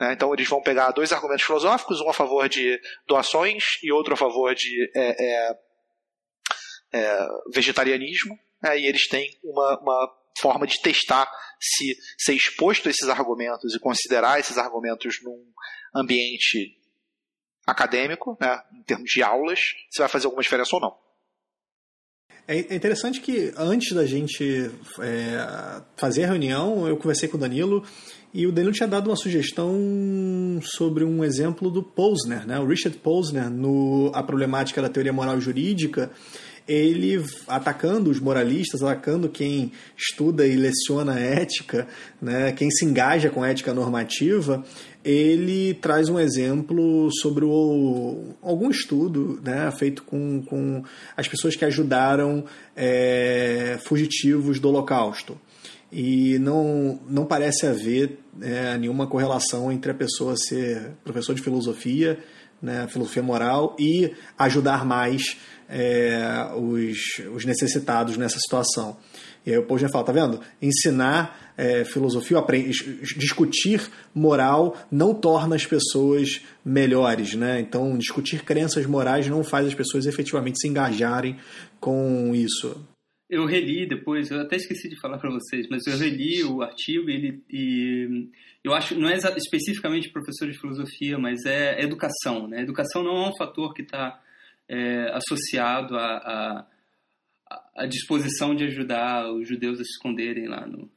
né? 0.00 0.12
Então 0.12 0.32
eles 0.32 0.48
vão 0.48 0.62
pegar 0.62 0.90
dois 0.92 1.12
argumentos 1.12 1.44
filosóficos, 1.44 2.00
um 2.00 2.08
a 2.08 2.14
favor 2.14 2.48
de 2.48 2.80
doações 3.06 3.64
e 3.82 3.92
outro 3.92 4.14
a 4.14 4.16
favor 4.16 4.54
de 4.54 4.90
é, 4.94 5.24
é, 5.24 5.58
é 6.94 7.28
vegetarianismo, 7.52 8.38
né? 8.62 8.78
e 8.78 8.86
eles 8.86 9.06
têm 9.08 9.38
uma, 9.44 9.78
uma 9.80 10.20
forma 10.38 10.66
de 10.66 10.80
testar 10.80 11.30
se 11.60 11.96
ser 12.18 12.34
exposto 12.34 12.88
a 12.88 12.90
esses 12.90 13.08
argumentos 13.08 13.74
e 13.74 13.80
considerar 13.80 14.40
esses 14.40 14.56
argumentos 14.56 15.16
num 15.22 15.52
ambiente 15.94 16.78
acadêmico, 17.66 18.36
né, 18.40 18.62
em 18.72 18.82
termos 18.82 19.10
de 19.10 19.22
aulas, 19.22 19.60
se 19.90 19.98
vai 19.98 20.08
fazer 20.08 20.26
alguma 20.26 20.42
diferença 20.42 20.74
ou 20.74 20.80
não. 20.80 20.98
É, 22.50 22.66
é 22.68 22.74
interessante 22.74 23.20
que 23.20 23.52
antes 23.56 23.92
da 23.94 24.04
gente 24.04 24.68
é, 24.98 25.80
fazer 25.94 26.24
a 26.24 26.26
reunião, 26.26 26.88
eu 26.88 26.96
conversei 26.96 27.28
com 27.28 27.36
o 27.36 27.40
Danilo 27.40 27.84
e 28.34 28.44
o 28.44 28.50
Danilo 28.50 28.72
tinha 28.72 28.88
dado 28.88 29.08
uma 29.08 29.14
sugestão 29.14 29.72
sobre 30.60 31.04
um 31.04 31.22
exemplo 31.22 31.70
do 31.70 31.80
Posner, 31.80 32.44
né? 32.44 32.58
o 32.58 32.66
Richard 32.66 32.98
Posner, 32.98 33.48
no 33.48 34.10
A 34.12 34.20
Problemática 34.24 34.82
da 34.82 34.88
Teoria 34.88 35.12
Moral 35.12 35.40
Jurídica, 35.40 36.10
ele 36.70 37.24
atacando 37.48 38.10
os 38.10 38.20
moralistas, 38.20 38.80
atacando 38.80 39.28
quem 39.28 39.72
estuda 39.96 40.46
e 40.46 40.54
leciona 40.54 41.18
ética, 41.18 41.88
né, 42.22 42.52
quem 42.52 42.70
se 42.70 42.84
engaja 42.84 43.28
com 43.28 43.44
ética 43.44 43.74
normativa, 43.74 44.64
ele 45.04 45.74
traz 45.74 46.08
um 46.08 46.16
exemplo 46.16 47.10
sobre 47.20 47.44
o, 47.44 48.36
algum 48.40 48.70
estudo 48.70 49.40
né, 49.42 49.68
feito 49.72 50.04
com, 50.04 50.42
com 50.42 50.84
as 51.16 51.26
pessoas 51.26 51.56
que 51.56 51.64
ajudaram 51.64 52.44
é, 52.76 53.76
fugitivos 53.82 54.60
do 54.60 54.68
Holocausto. 54.68 55.36
E 55.90 56.38
não, 56.38 57.00
não 57.08 57.26
parece 57.26 57.66
haver 57.66 58.20
é, 58.40 58.78
nenhuma 58.78 59.08
correlação 59.08 59.72
entre 59.72 59.90
a 59.90 59.94
pessoa 59.94 60.36
ser 60.36 60.92
professor 61.02 61.34
de 61.34 61.42
filosofia, 61.42 62.20
né, 62.62 62.86
filosofia 62.88 63.24
moral, 63.24 63.74
e 63.76 64.12
ajudar 64.38 64.84
mais 64.84 65.36
é, 65.70 66.50
os, 66.56 66.98
os 67.34 67.44
necessitados 67.44 68.16
nessa 68.16 68.38
situação. 68.38 68.96
E 69.46 69.52
aí 69.52 69.58
o 69.58 69.62
Paul 69.62 69.78
fala, 69.90 70.04
tá 70.04 70.12
vendo? 70.12 70.40
Ensinar 70.60 71.54
é, 71.56 71.84
filosofia, 71.84 72.44
discutir 73.16 73.80
moral 74.14 74.76
não 74.90 75.14
torna 75.14 75.56
as 75.56 75.64
pessoas 75.64 76.42
melhores, 76.62 77.34
né? 77.34 77.60
Então, 77.60 77.96
discutir 77.96 78.44
crenças 78.44 78.84
morais 78.84 79.28
não 79.28 79.42
faz 79.42 79.66
as 79.68 79.74
pessoas 79.74 80.04
efetivamente 80.04 80.60
se 80.60 80.68
engajarem 80.68 81.38
com 81.78 82.34
isso 82.34 82.76
eu 83.30 83.46
reli 83.46 83.86
depois, 83.86 84.28
eu 84.30 84.40
até 84.40 84.56
esqueci 84.56 84.88
de 84.88 84.98
falar 84.98 85.16
para 85.18 85.30
vocês, 85.30 85.68
mas 85.70 85.86
eu 85.86 85.96
reli 85.96 86.42
o 86.42 86.62
artigo 86.62 87.08
e, 87.08 87.14
ele, 87.14 87.44
e 87.48 88.28
eu 88.64 88.74
acho 88.74 88.98
não 88.98 89.08
é 89.08 89.14
especificamente 89.14 90.10
professor 90.10 90.50
de 90.50 90.58
filosofia, 90.58 91.16
mas 91.16 91.44
é 91.46 91.80
educação. 91.80 92.48
Né? 92.48 92.62
Educação 92.62 93.04
não 93.04 93.24
é 93.24 93.28
um 93.28 93.36
fator 93.36 93.72
que 93.72 93.82
está 93.82 94.20
é, 94.70 95.10
associado 95.12 95.96
à, 95.96 96.64
à, 97.74 97.86
disposição 97.86 98.54
de 98.54 98.64
ajudar 98.64 99.28
os 99.32 99.48
judeus 99.48 99.80
a 99.80 99.84
se 99.84 99.90
esconderem 99.90 100.46
lá 100.46 100.64
no. 100.64 100.88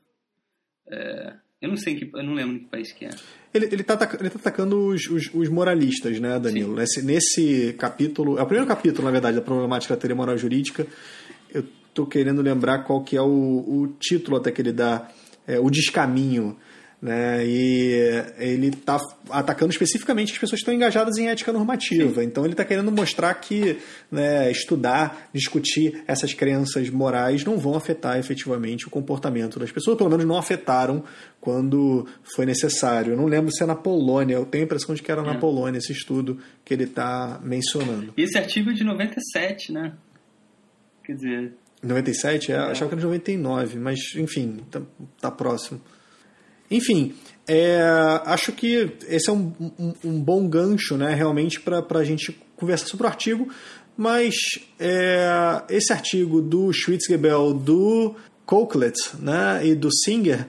É, 0.87 1.33
eu 1.59 1.69
não 1.69 1.77
sei, 1.77 1.95
que, 1.95 2.11
eu 2.13 2.23
não 2.23 2.35
lembro 2.35 2.57
em 2.57 2.59
que 2.59 2.65
país 2.65 2.91
que 2.91 3.05
é. 3.05 3.09
Ele, 3.51 3.65
ele, 3.71 3.83
tá, 3.83 3.97
ele 4.19 4.29
tá 4.29 4.37
atacando 4.37 4.89
os, 4.89 5.07
os, 5.07 5.33
os 5.33 5.49
moralistas, 5.49 6.19
né, 6.19 6.39
Danilo? 6.39 6.75
Nesse, 6.75 7.01
nesse 7.01 7.73
capítulo, 7.73 8.37
é 8.37 8.43
o 8.43 8.45
primeiro 8.45 8.67
capítulo, 8.67 9.05
na 9.05 9.11
verdade, 9.11 9.37
da 9.37 9.41
problemática 9.41 9.95
da 9.95 9.99
teoria 9.99 10.15
moral 10.15 10.37
jurídica. 10.37 10.85
Eu 11.51 11.65
estou 11.87 12.05
querendo 12.05 12.41
lembrar 12.41 12.83
qual 12.83 13.03
que 13.03 13.17
é 13.17 13.21
o, 13.21 13.25
o 13.25 13.87
título 13.99 14.37
até 14.37 14.51
que 14.51 14.61
ele 14.61 14.73
dá, 14.73 15.09
é, 15.47 15.59
o 15.59 15.69
descaminho. 15.69 16.57
Né? 17.03 17.45
E 17.45 18.23
ele 18.37 18.67
está 18.67 18.97
atacando 19.29 19.73
especificamente 19.73 20.31
as 20.31 20.37
pessoas 20.37 20.61
que 20.61 20.63
estão 20.63 20.73
engajadas 20.73 21.17
em 21.17 21.27
ética 21.27 21.51
normativa. 21.51 22.21
Sim. 22.21 22.27
Então 22.27 22.45
ele 22.45 22.53
está 22.53 22.63
querendo 22.63 22.89
mostrar 22.93 23.33
que 23.33 23.77
né, 24.09 24.49
estudar, 24.49 25.27
discutir 25.33 26.01
essas 26.07 26.33
crenças 26.33 26.89
morais 26.89 27.43
não 27.43 27.57
vão 27.57 27.75
afetar 27.75 28.17
efetivamente 28.17 28.87
o 28.87 28.89
comportamento 28.89 29.59
das 29.59 29.69
pessoas, 29.69 29.97
pelo 29.97 30.09
menos 30.09 30.25
não 30.25 30.37
afetaram 30.37 31.03
quando 31.41 32.07
foi 32.33 32.45
necessário. 32.45 33.11
Eu 33.11 33.17
não 33.17 33.25
lembro 33.25 33.51
se 33.51 33.61
é 33.61 33.65
na 33.65 33.75
Polônia, 33.75 34.35
eu 34.35 34.45
tenho 34.45 34.63
a 34.63 34.65
impressão 34.65 34.95
de 34.95 35.03
que 35.03 35.11
era 35.11 35.19
é. 35.19 35.25
na 35.25 35.35
Polônia 35.35 35.79
esse 35.79 35.91
estudo 35.91 36.39
que 36.63 36.73
ele 36.73 36.85
está 36.85 37.37
mencionando. 37.43 38.13
E 38.15 38.21
esse 38.21 38.37
artigo 38.37 38.69
é 38.69 38.73
de 38.73 38.85
97, 38.85 39.73
né? 39.73 39.91
Quer 41.03 41.15
dizer, 41.15 41.53
97? 41.83 42.53
É, 42.53 42.55
é. 42.55 42.59
Achava 42.59 42.87
que 42.87 42.95
era 42.95 43.01
de 43.01 43.05
99, 43.07 43.77
mas 43.77 43.99
enfim, 44.15 44.61
tá, 44.71 44.81
tá 45.19 45.29
próximo. 45.29 45.81
Enfim, 46.69 47.13
é, 47.47 47.81
acho 48.25 48.51
que 48.51 48.91
esse 49.07 49.29
é 49.29 49.33
um, 49.33 49.53
um, 49.77 49.93
um 50.05 50.21
bom 50.21 50.47
gancho, 50.47 50.97
né, 50.97 51.13
realmente, 51.13 51.59
para 51.59 51.99
a 51.99 52.03
gente 52.03 52.37
conversar 52.55 52.87
sobre 52.87 53.05
o 53.05 53.09
artigo. 53.09 53.47
Mas 53.95 54.35
é, 54.79 55.61
esse 55.69 55.93
artigo 55.93 56.41
do 56.41 56.71
Schwitzgebel, 56.73 57.53
do 57.53 58.15
Coquelet 58.45 58.97
né, 59.19 59.61
e 59.63 59.75
do 59.75 59.89
Singer, 59.93 60.47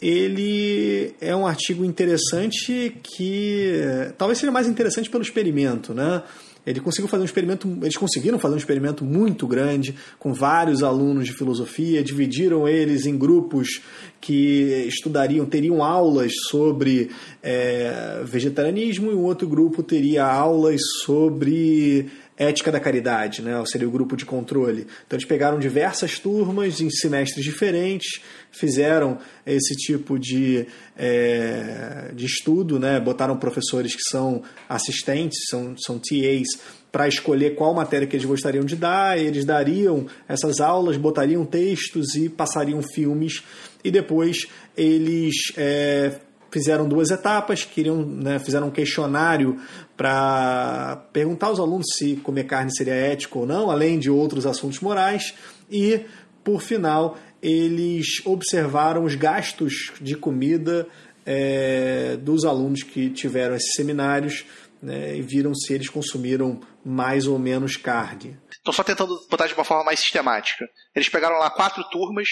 ele 0.00 1.14
é 1.20 1.36
um 1.36 1.46
artigo 1.46 1.84
interessante 1.84 2.96
que 3.02 3.72
talvez 4.16 4.38
seja 4.38 4.50
mais 4.50 4.66
interessante 4.66 5.10
pelo 5.10 5.22
experimento, 5.22 5.92
né? 5.92 6.22
Ele 6.66 6.80
conseguiu 6.80 7.08
fazer 7.08 7.22
um 7.22 7.26
experimento, 7.26 7.68
eles 7.82 7.96
conseguiram 7.96 8.38
fazer 8.38 8.54
um 8.54 8.58
experimento 8.58 9.04
muito 9.04 9.46
grande 9.46 9.94
com 10.18 10.32
vários 10.32 10.82
alunos 10.82 11.26
de 11.26 11.32
filosofia, 11.32 12.02
dividiram 12.02 12.68
eles 12.68 13.06
em 13.06 13.16
grupos 13.16 13.80
que 14.20 14.86
estudariam, 14.86 15.46
teriam 15.46 15.82
aulas 15.82 16.32
sobre 16.48 17.10
é, 17.42 18.22
vegetarianismo 18.24 19.10
e 19.10 19.14
um 19.14 19.22
outro 19.22 19.48
grupo 19.48 19.82
teria 19.82 20.24
aulas 20.24 20.80
sobre 21.04 22.10
ética 22.40 22.72
da 22.72 22.80
caridade, 22.80 23.42
né? 23.42 23.62
seria 23.66 23.86
o 23.86 23.90
grupo 23.90 24.16
de 24.16 24.24
controle. 24.24 24.86
Então 25.06 25.16
eles 25.18 25.26
pegaram 25.26 25.58
diversas 25.58 26.18
turmas 26.18 26.80
em 26.80 26.88
semestres 26.88 27.44
diferentes, 27.44 28.22
fizeram 28.52 29.18
esse 29.46 29.74
tipo 29.76 30.18
de, 30.18 30.66
é, 30.96 32.10
de 32.14 32.26
estudo, 32.26 32.78
né? 32.78 33.00
botaram 33.00 33.36
professores 33.36 33.94
que 33.94 34.02
são 34.02 34.42
assistentes, 34.68 35.38
são, 35.48 35.74
são 35.78 35.98
TAs, 35.98 36.60
para 36.90 37.06
escolher 37.06 37.54
qual 37.54 37.72
matéria 37.72 38.06
que 38.06 38.16
eles 38.16 38.26
gostariam 38.26 38.64
de 38.64 38.76
dar, 38.76 39.18
eles 39.18 39.44
dariam 39.44 40.06
essas 40.28 40.60
aulas, 40.60 40.96
botariam 40.96 41.44
textos 41.44 42.14
e 42.14 42.28
passariam 42.28 42.82
filmes, 42.82 43.44
e 43.84 43.90
depois 43.90 44.48
eles 44.76 45.34
é, 45.56 46.12
fizeram 46.50 46.88
duas 46.88 47.10
etapas, 47.10 47.64
queriam, 47.64 48.04
né, 48.04 48.38
fizeram 48.38 48.68
um 48.68 48.70
questionário 48.70 49.58
para 49.96 51.04
perguntar 51.12 51.48
aos 51.48 51.60
alunos 51.60 51.86
se 51.96 52.16
comer 52.16 52.44
carne 52.44 52.74
seria 52.74 52.94
ético 52.94 53.40
ou 53.40 53.46
não, 53.46 53.70
além 53.70 53.98
de 53.98 54.10
outros 54.10 54.46
assuntos 54.46 54.80
morais, 54.80 55.34
e 55.70 56.00
por 56.42 56.60
final 56.60 57.16
eles 57.42 58.24
observaram 58.24 59.04
os 59.04 59.14
gastos 59.14 59.92
de 60.00 60.14
comida 60.14 60.88
é, 61.24 62.16
dos 62.16 62.44
alunos 62.44 62.82
que 62.82 63.10
tiveram 63.10 63.54
esses 63.54 63.72
seminários 63.74 64.44
né, 64.82 65.16
e 65.16 65.22
viram 65.22 65.54
se 65.54 65.72
eles 65.72 65.88
consumiram 65.88 66.60
mais 66.84 67.26
ou 67.26 67.38
menos 67.38 67.76
carne. 67.76 68.38
Estou 68.50 68.72
só 68.72 68.82
tentando 68.82 69.14
botar 69.30 69.46
de 69.46 69.54
uma 69.54 69.64
forma 69.64 69.84
mais 69.84 70.00
sistemática. 70.00 70.66
Eles 70.94 71.08
pegaram 71.08 71.38
lá 71.38 71.50
quatro 71.50 71.82
turmas 71.90 72.28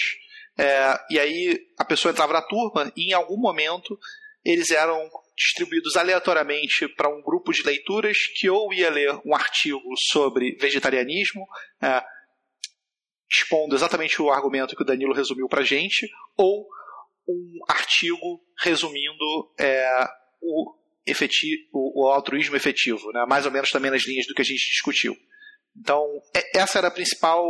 é, 0.57 0.99
e 1.09 1.19
aí 1.19 1.59
a 1.77 1.85
pessoa 1.85 2.11
entrava 2.11 2.33
na 2.33 2.41
turma 2.41 2.91
e 2.95 3.11
em 3.11 3.13
algum 3.13 3.37
momento 3.37 3.97
eles 4.43 4.71
eram 4.71 5.09
distribuídos 5.37 5.95
aleatoriamente 5.95 6.87
para 6.89 7.09
um 7.09 7.21
grupo 7.21 7.51
de 7.53 7.63
leituras 7.63 8.17
que 8.35 8.49
ou 8.49 8.73
ia 8.73 8.89
ler 8.89 9.19
um 9.25 9.33
artigo 9.33 9.79
sobre 10.11 10.57
vegetarianismo, 10.59 11.45
é, 11.81 12.03
expondo 13.29 13.75
exatamente 13.75 14.21
o 14.21 14.29
argumento 14.29 14.75
que 14.75 14.81
o 14.81 14.85
Danilo 14.85 15.13
resumiu 15.13 15.47
para 15.47 15.63
gente, 15.63 16.09
ou 16.35 16.67
um 17.27 17.59
artigo 17.67 18.41
resumindo 18.61 19.53
é, 19.59 20.07
o, 20.41 20.73
efetivo, 21.05 21.61
o, 21.71 22.03
o, 22.03 22.07
altruísmo 22.07 22.55
efetivo, 22.55 23.11
né? 23.11 23.25
mais 23.27 23.45
ou 23.45 23.51
menos 23.51 23.69
também 23.69 23.91
nas 23.91 24.05
linhas 24.05 24.25
do 24.25 24.33
que 24.33 24.41
a 24.41 24.45
gente 24.45 24.71
discutiu. 24.71 25.15
Então, 25.77 26.03
é, 26.35 26.59
essa 26.59 26.79
era 26.79 26.87
a 26.87 26.91
principal 26.91 27.43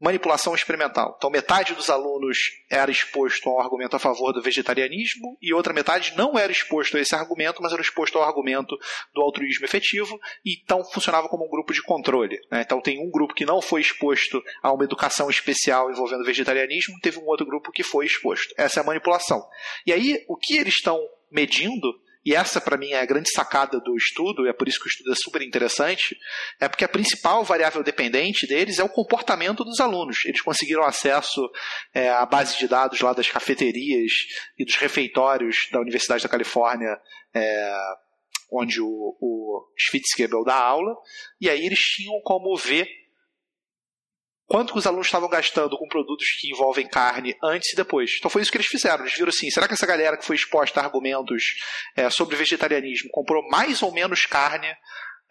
manipulação 0.00 0.54
experimental. 0.54 1.14
Então, 1.16 1.30
metade 1.30 1.74
dos 1.74 1.90
alunos 1.90 2.38
era 2.70 2.90
exposto 2.90 3.48
a 3.48 3.56
um 3.56 3.60
argumento 3.60 3.94
a 3.94 3.98
favor 3.98 4.32
do 4.32 4.40
vegetarianismo 4.40 5.36
e 5.42 5.52
outra 5.52 5.74
metade 5.74 6.14
não 6.16 6.38
era 6.38 6.50
exposto 6.50 6.96
a 6.96 7.00
esse 7.00 7.14
argumento, 7.14 7.60
mas 7.62 7.72
era 7.72 7.82
exposto 7.82 8.16
ao 8.16 8.24
argumento 8.24 8.76
do 9.14 9.20
altruísmo 9.20 9.66
efetivo 9.66 10.18
e 10.44 10.60
então 10.62 10.82
funcionava 10.84 11.28
como 11.28 11.44
um 11.44 11.50
grupo 11.50 11.74
de 11.74 11.82
controle. 11.82 12.40
Né? 12.50 12.62
Então, 12.62 12.80
tem 12.80 12.98
um 12.98 13.10
grupo 13.10 13.34
que 13.34 13.44
não 13.44 13.60
foi 13.60 13.82
exposto 13.82 14.42
a 14.62 14.72
uma 14.72 14.84
educação 14.84 15.28
especial 15.28 15.90
envolvendo 15.90 16.24
vegetarianismo, 16.24 16.98
teve 17.02 17.18
um 17.18 17.26
outro 17.26 17.44
grupo 17.44 17.70
que 17.70 17.82
foi 17.82 18.06
exposto. 18.06 18.54
Essa 18.56 18.80
é 18.80 18.82
a 18.82 18.86
manipulação. 18.86 19.46
E 19.86 19.92
aí, 19.92 20.24
o 20.28 20.36
que 20.36 20.56
eles 20.56 20.74
estão 20.74 20.98
medindo 21.30 21.92
e 22.24 22.34
essa 22.34 22.60
para 22.60 22.76
mim 22.76 22.90
é 22.90 23.00
a 23.00 23.06
grande 23.06 23.30
sacada 23.30 23.80
do 23.80 23.96
estudo, 23.96 24.46
e 24.46 24.50
é 24.50 24.52
por 24.52 24.68
isso 24.68 24.78
que 24.78 24.86
o 24.86 24.90
estudo 24.90 25.12
é 25.12 25.16
super 25.16 25.42
interessante, 25.42 26.16
é 26.60 26.68
porque 26.68 26.84
a 26.84 26.88
principal 26.88 27.42
variável 27.44 27.82
dependente 27.82 28.46
deles 28.46 28.78
é 28.78 28.84
o 28.84 28.88
comportamento 28.88 29.64
dos 29.64 29.80
alunos. 29.80 30.24
Eles 30.26 30.42
conseguiram 30.42 30.84
acesso 30.84 31.50
é, 31.94 32.10
à 32.10 32.26
base 32.26 32.58
de 32.58 32.68
dados 32.68 33.00
lá 33.00 33.12
das 33.12 33.28
cafeterias 33.28 34.12
e 34.58 34.64
dos 34.64 34.76
refeitórios 34.76 35.68
da 35.72 35.80
Universidade 35.80 36.22
da 36.22 36.28
Califórnia, 36.28 37.00
é, 37.34 37.76
onde 38.52 38.80
o, 38.80 39.16
o 39.20 39.72
Schwitzgebel 39.76 40.44
dá 40.44 40.56
aula, 40.56 40.94
e 41.40 41.48
aí 41.48 41.64
eles 41.64 41.78
tinham 41.78 42.20
como 42.22 42.56
ver 42.56 42.86
quanto 44.50 44.72
que 44.72 44.80
os 44.80 44.86
alunos 44.86 45.06
estavam 45.06 45.28
gastando 45.28 45.78
com 45.78 45.86
produtos 45.86 46.26
que 46.40 46.50
envolvem 46.50 46.88
carne 46.88 47.36
antes 47.40 47.72
e 47.72 47.76
depois. 47.76 48.16
Então 48.18 48.28
foi 48.28 48.42
isso 48.42 48.50
que 48.50 48.56
eles 48.56 48.66
fizeram. 48.66 49.04
Eles 49.04 49.14
viram 49.14 49.28
assim: 49.28 49.48
será 49.48 49.68
que 49.68 49.74
essa 49.74 49.86
galera 49.86 50.16
que 50.16 50.24
foi 50.24 50.34
exposta 50.34 50.80
a 50.80 50.84
argumentos 50.84 51.54
é, 51.94 52.10
sobre 52.10 52.34
vegetarianismo 52.34 53.10
comprou 53.12 53.48
mais 53.48 53.80
ou 53.80 53.92
menos 53.92 54.26
carne 54.26 54.66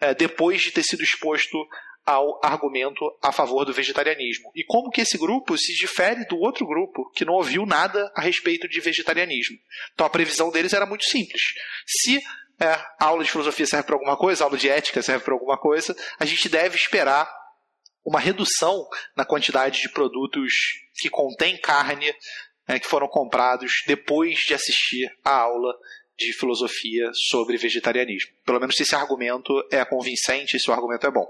é, 0.00 0.14
depois 0.14 0.62
de 0.62 0.70
ter 0.70 0.82
sido 0.82 1.02
exposto 1.02 1.58
ao 2.06 2.40
argumento 2.42 3.04
a 3.22 3.30
favor 3.30 3.66
do 3.66 3.74
vegetarianismo? 3.74 4.50
E 4.56 4.64
como 4.64 4.90
que 4.90 5.02
esse 5.02 5.18
grupo 5.18 5.54
se 5.58 5.74
difere 5.74 6.24
do 6.24 6.38
outro 6.38 6.66
grupo 6.66 7.10
que 7.14 7.26
não 7.26 7.34
ouviu 7.34 7.66
nada 7.66 8.10
a 8.16 8.22
respeito 8.22 8.66
de 8.66 8.80
vegetarianismo? 8.80 9.58
Então 9.92 10.06
a 10.06 10.10
previsão 10.10 10.50
deles 10.50 10.72
era 10.72 10.86
muito 10.86 11.04
simples. 11.04 11.42
Se 11.86 12.22
é, 12.58 12.68
a 12.68 13.04
aula 13.04 13.22
de 13.22 13.30
filosofia 13.30 13.66
serve 13.66 13.84
para 13.84 13.96
alguma 13.96 14.16
coisa, 14.16 14.42
a 14.42 14.46
aula 14.46 14.56
de 14.56 14.70
ética 14.70 15.02
serve 15.02 15.26
para 15.26 15.34
alguma 15.34 15.58
coisa, 15.58 15.94
a 16.18 16.24
gente 16.24 16.48
deve 16.48 16.74
esperar 16.74 17.39
uma 18.04 18.20
redução 18.20 18.86
na 19.16 19.24
quantidade 19.24 19.80
de 19.80 19.88
produtos 19.90 20.52
que 20.96 21.10
contém 21.10 21.56
carne 21.58 22.12
né, 22.68 22.78
que 22.78 22.86
foram 22.86 23.08
comprados 23.08 23.82
depois 23.86 24.38
de 24.46 24.54
assistir 24.54 25.10
a 25.24 25.30
aula 25.30 25.74
de 26.18 26.32
filosofia 26.32 27.10
sobre 27.30 27.56
vegetarianismo. 27.56 28.30
Pelo 28.44 28.60
menos 28.60 28.76
se 28.76 28.82
esse 28.82 28.94
argumento 28.94 29.52
é 29.70 29.84
convincente, 29.84 30.58
se 30.58 30.70
o 30.70 30.74
argumento 30.74 31.06
é 31.06 31.10
bom. 31.10 31.26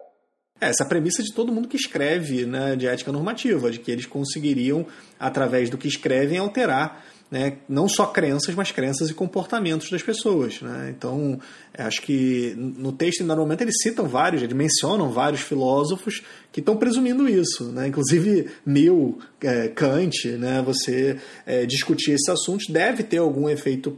É, 0.61 0.69
essa 0.69 0.85
premissa 0.85 1.23
de 1.23 1.33
todo 1.33 1.53
mundo 1.53 1.69
que 1.69 1.77
escreve 1.77 2.45
né, 2.45 2.77
de 2.77 2.87
ética 2.87 3.11
normativa, 3.11 3.71
de 3.71 3.79
que 3.79 3.91
eles 3.91 4.05
conseguiriam, 4.05 4.87
através 5.19 5.71
do 5.71 5.79
que 5.79 5.89
escrevem, 5.89 6.39
alterar 6.39 7.07
né, 7.31 7.59
não 7.69 7.89
só 7.89 8.07
crenças, 8.07 8.55
mas 8.55 8.73
crenças 8.73 9.09
e 9.09 9.15
comportamentos 9.15 9.89
das 9.89 10.03
pessoas. 10.03 10.61
Né? 10.61 10.93
Então, 10.97 11.39
acho 11.79 12.03
que 12.03 12.55
no 12.57 12.91
texto, 12.93 13.23
em 13.23 13.27
dado 13.27 13.41
momento, 13.41 13.61
eles 13.61 13.77
citam 13.81 14.07
vários, 14.07 14.43
eles 14.43 14.57
mencionam 14.57 15.11
vários 15.11 15.41
filósofos 15.41 16.23
que 16.51 16.59
estão 16.59 16.77
presumindo 16.77 17.29
isso. 17.29 17.71
Né? 17.71 17.87
Inclusive, 17.87 18.51
Mill, 18.67 19.19
é, 19.41 19.69
Kant, 19.69 20.29
né? 20.39 20.61
você 20.65 21.19
é, 21.47 21.65
discutir 21.67 22.13
esses 22.13 22.29
assuntos 22.29 22.67
deve 22.69 23.05
ter 23.05 23.19
algum 23.19 23.49
efeito 23.49 23.97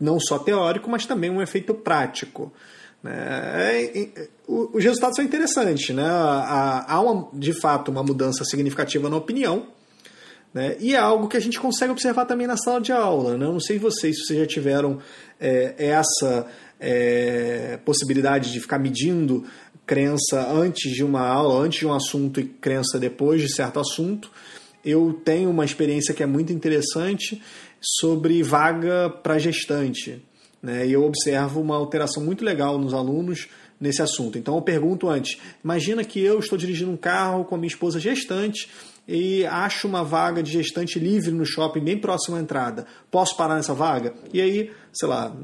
não 0.00 0.20
só 0.20 0.38
teórico, 0.38 0.88
mas 0.88 1.04
também 1.04 1.30
um 1.30 1.42
efeito 1.42 1.74
prático. 1.74 2.52
Né? 3.02 3.12
É, 3.56 4.00
é, 4.02 4.28
os 4.46 4.84
resultados 4.84 5.16
são 5.16 5.24
interessantes. 5.24 5.94
Né? 5.94 6.04
Há, 6.06 7.00
uma, 7.00 7.28
de 7.32 7.52
fato 7.52 7.90
uma 7.90 8.04
mudança 8.04 8.44
significativa 8.44 9.10
na 9.10 9.16
opinião, 9.16 9.66
né? 10.52 10.76
E 10.80 10.94
é 10.94 10.98
algo 10.98 11.28
que 11.28 11.36
a 11.36 11.40
gente 11.40 11.60
consegue 11.60 11.92
observar 11.92 12.24
também 12.24 12.46
na 12.46 12.56
sala 12.56 12.80
de 12.80 12.92
aula. 12.92 13.36
Né? 13.36 13.44
Eu 13.44 13.52
não 13.52 13.60
sei 13.60 13.78
vocês 13.78 14.16
se 14.16 14.26
vocês 14.26 14.40
já 14.40 14.46
tiveram 14.46 14.98
é, 15.38 15.74
essa 15.78 16.46
é, 16.80 17.78
possibilidade 17.84 18.52
de 18.52 18.60
ficar 18.60 18.78
medindo 18.78 19.44
crença 19.86 20.50
antes 20.50 20.92
de 20.92 21.02
uma 21.02 21.26
aula, 21.26 21.64
antes 21.64 21.80
de 21.80 21.86
um 21.86 21.94
assunto 21.94 22.40
e 22.40 22.44
crença 22.44 22.98
depois 22.98 23.40
de 23.40 23.52
certo 23.52 23.80
assunto. 23.80 24.30
Eu 24.84 25.20
tenho 25.24 25.50
uma 25.50 25.64
experiência 25.64 26.14
que 26.14 26.22
é 26.22 26.26
muito 26.26 26.52
interessante 26.52 27.42
sobre 27.80 28.42
vaga 28.42 29.10
para 29.10 29.38
gestante. 29.38 30.22
Né? 30.62 30.86
E 30.86 30.92
eu 30.92 31.04
observo 31.04 31.60
uma 31.60 31.76
alteração 31.76 32.24
muito 32.24 32.44
legal 32.44 32.78
nos 32.78 32.94
alunos 32.94 33.48
nesse 33.80 34.02
assunto. 34.02 34.38
Então 34.38 34.56
eu 34.56 34.62
pergunto 34.62 35.08
antes: 35.08 35.38
imagina 35.62 36.04
que 36.04 36.20
eu 36.20 36.38
estou 36.38 36.58
dirigindo 36.58 36.90
um 36.90 36.96
carro 36.96 37.44
com 37.44 37.54
a 37.54 37.58
minha 37.58 37.68
esposa 37.68 38.00
gestante 38.00 38.68
e 39.08 39.46
acho 39.46 39.88
uma 39.88 40.04
vaga 40.04 40.42
de 40.42 40.52
gestante 40.52 40.98
livre 40.98 41.30
no 41.30 41.46
shopping 41.46 41.80
bem 41.80 41.98
próximo 41.98 42.36
à 42.36 42.40
entrada. 42.40 42.86
Posso 43.10 43.34
parar 43.38 43.56
nessa 43.56 43.72
vaga? 43.72 44.12
E 44.34 44.38
aí, 44.38 44.70
sei 44.92 45.08
lá, 45.08 45.34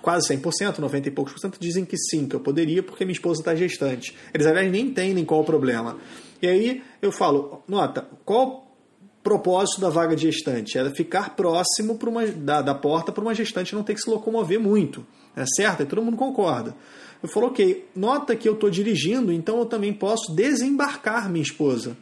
quase 0.00 0.34
100%, 0.34 0.78
90 0.78 1.08
e 1.08 1.10
poucos 1.10 1.34
por 1.34 1.40
cento 1.40 1.58
dizem 1.60 1.84
que 1.84 1.98
sim, 1.98 2.26
que 2.26 2.34
eu 2.34 2.40
poderia 2.40 2.82
porque 2.82 3.04
minha 3.04 3.12
esposa 3.12 3.42
está 3.42 3.54
gestante. 3.54 4.16
Eles, 4.32 4.46
aliás, 4.46 4.72
nem 4.72 4.86
entendem 4.86 5.26
qual 5.26 5.42
o 5.42 5.44
problema. 5.44 5.98
E 6.40 6.48
aí 6.48 6.82
eu 7.02 7.12
falo, 7.12 7.62
nota, 7.68 8.08
qual 8.24 8.66
propósito 9.22 9.82
da 9.82 9.90
vaga 9.90 10.16
de 10.16 10.22
gestante? 10.22 10.78
Era 10.78 10.90
ficar 10.90 11.36
próximo 11.36 11.98
uma, 12.02 12.26
da, 12.26 12.62
da 12.62 12.74
porta 12.74 13.12
para 13.12 13.20
uma 13.20 13.34
gestante 13.34 13.74
não 13.74 13.82
ter 13.82 13.92
que 13.92 14.00
se 14.00 14.08
locomover 14.08 14.58
muito. 14.58 15.06
É 15.36 15.44
certo? 15.44 15.82
E 15.82 15.86
todo 15.86 16.00
mundo 16.00 16.16
concorda. 16.16 16.74
Eu 17.22 17.28
falo, 17.28 17.48
ok, 17.48 17.86
nota 17.94 18.34
que 18.34 18.48
eu 18.48 18.54
estou 18.54 18.70
dirigindo, 18.70 19.30
então 19.30 19.58
eu 19.58 19.66
também 19.66 19.92
posso 19.92 20.34
desembarcar 20.34 21.28
minha 21.30 21.42
esposa 21.42 21.94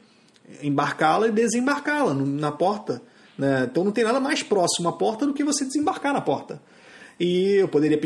embarcá-la 0.62 1.28
e 1.28 1.32
desembarcá-la 1.32 2.14
na 2.14 2.52
porta. 2.52 3.02
Né? 3.36 3.68
Então 3.70 3.84
não 3.84 3.92
tem 3.92 4.04
nada 4.04 4.20
mais 4.20 4.42
próximo 4.42 4.88
à 4.88 4.92
porta 4.92 5.26
do 5.26 5.32
que 5.34 5.44
você 5.44 5.64
desembarcar 5.64 6.12
na 6.12 6.20
porta. 6.20 6.60
E 7.18 7.54
eu 7.54 7.68
poderia 7.68 8.00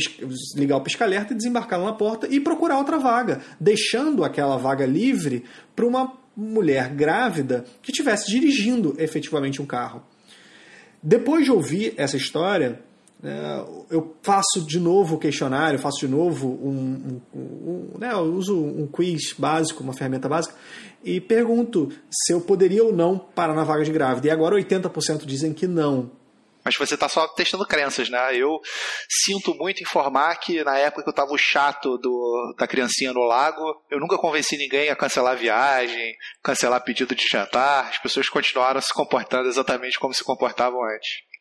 ligar 0.57 0.77
o 0.77 0.81
pisca-alerta 0.81 1.33
e 1.33 1.37
desembarcar 1.37 1.79
na 1.79 1.93
porta 1.93 2.27
e 2.31 2.41
procurar 2.41 2.79
outra 2.79 2.99
vaga, 2.99 3.43
deixando 3.61 4.25
aquela 4.25 4.57
vaga 4.57 4.87
livre 4.87 5.45
para 5.77 5.87
uma 5.87 6.15
mulher 6.35 6.89
grávida 6.95 7.65
que 7.83 7.91
estivesse 7.91 8.31
dirigindo 8.31 8.95
efetivamente 8.99 9.61
um 9.61 9.67
carro. 9.67 10.03
Depois 11.03 11.45
de 11.45 11.51
ouvir 11.51 11.95
essa 11.97 12.17
história, 12.17 12.81
é, 13.25 13.65
eu 13.89 14.17
faço 14.21 14.67
de 14.67 14.81
novo 14.81 15.15
o 15.15 15.19
questionário, 15.19 15.79
faço 15.79 16.01
de 16.01 16.09
novo 16.09 16.49
um, 16.49 17.21
um, 17.33 17.41
um 17.41 17.99
né, 17.99 18.13
eu 18.13 18.35
uso 18.35 18.61
um 18.61 18.87
quiz 18.89 19.33
básico, 19.39 19.83
uma 19.85 19.93
ferramenta 19.93 20.29
básica, 20.29 20.57
e 21.05 21.21
pergunto 21.21 21.89
se 22.11 22.33
eu 22.33 22.41
poderia 22.41 22.83
ou 22.83 22.93
não 22.93 23.19
parar 23.19 23.55
na 23.55 23.63
vaga 23.63 23.85
de 23.85 23.93
grávida. 23.93 24.27
E 24.27 24.31
agora 24.31 24.57
80% 24.57 25.25
dizem 25.25 25.53
que 25.53 25.69
não. 25.69 26.11
Mas 26.65 26.77
você 26.77 26.95
está 26.95 27.09
só 27.09 27.27
testando 27.29 27.67
crenças, 27.67 28.09
né? 28.09 28.37
Eu 28.37 28.61
sinto 29.09 29.55
muito 29.55 29.83
informar 29.83 30.35
que 30.37 30.63
na 30.63 30.79
época 30.79 31.03
que 31.03 31.09
eu 31.09 31.13
estava 31.13 31.33
o 31.33 31.39
chato 31.39 31.99
do, 31.99 32.55
da 32.57 32.69
criancinha 32.69 33.13
no 33.13 33.25
lago, 33.25 33.83
eu 33.91 33.99
nunca 33.99 34.17
convenci 34.17 34.57
ninguém 34.57 34.89
a 34.89 34.97
cancelar 34.97 35.33
a 35.33 35.37
viagem, 35.37 36.15
cancelar 36.43 36.83
pedido 36.85 37.15
de 37.15 37.27
jantar. 37.27 37.89
As 37.89 37.99
pessoas 37.99 38.29
continuaram 38.29 38.81
se 38.81 38.95
comportando 38.95 39.49
exatamente 39.49 39.99
como 39.99 40.15
se 40.15 40.23
comportavam 40.23 40.79
antes. 40.85 41.32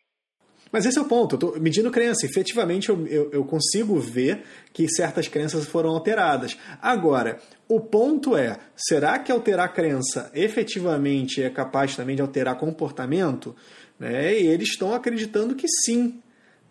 Mas 0.71 0.85
esse 0.85 0.97
é 0.97 1.01
o 1.01 1.05
ponto. 1.05 1.35
Eu 1.35 1.39
tô 1.39 1.59
medindo 1.59 1.91
crença. 1.91 2.25
Efetivamente, 2.25 2.89
eu, 2.89 3.05
eu, 3.07 3.29
eu, 3.31 3.43
consigo 3.43 3.99
ver 3.99 4.43
que 4.71 4.87
certas 4.87 5.27
crenças 5.27 5.65
foram 5.65 5.89
alteradas. 5.89 6.57
Agora, 6.81 7.39
o 7.67 7.79
ponto 7.79 8.37
é: 8.37 8.57
será 8.75 9.19
que 9.19 9.31
alterar 9.31 9.73
crença 9.73 10.31
efetivamente 10.33 11.43
é 11.43 11.49
capaz 11.49 11.95
também 11.95 12.15
de 12.15 12.21
alterar 12.21 12.57
comportamento? 12.57 13.55
Né? 13.99 14.39
E 14.39 14.47
eles 14.47 14.69
estão 14.69 14.93
acreditando 14.93 15.55
que 15.55 15.67
sim. 15.67 16.19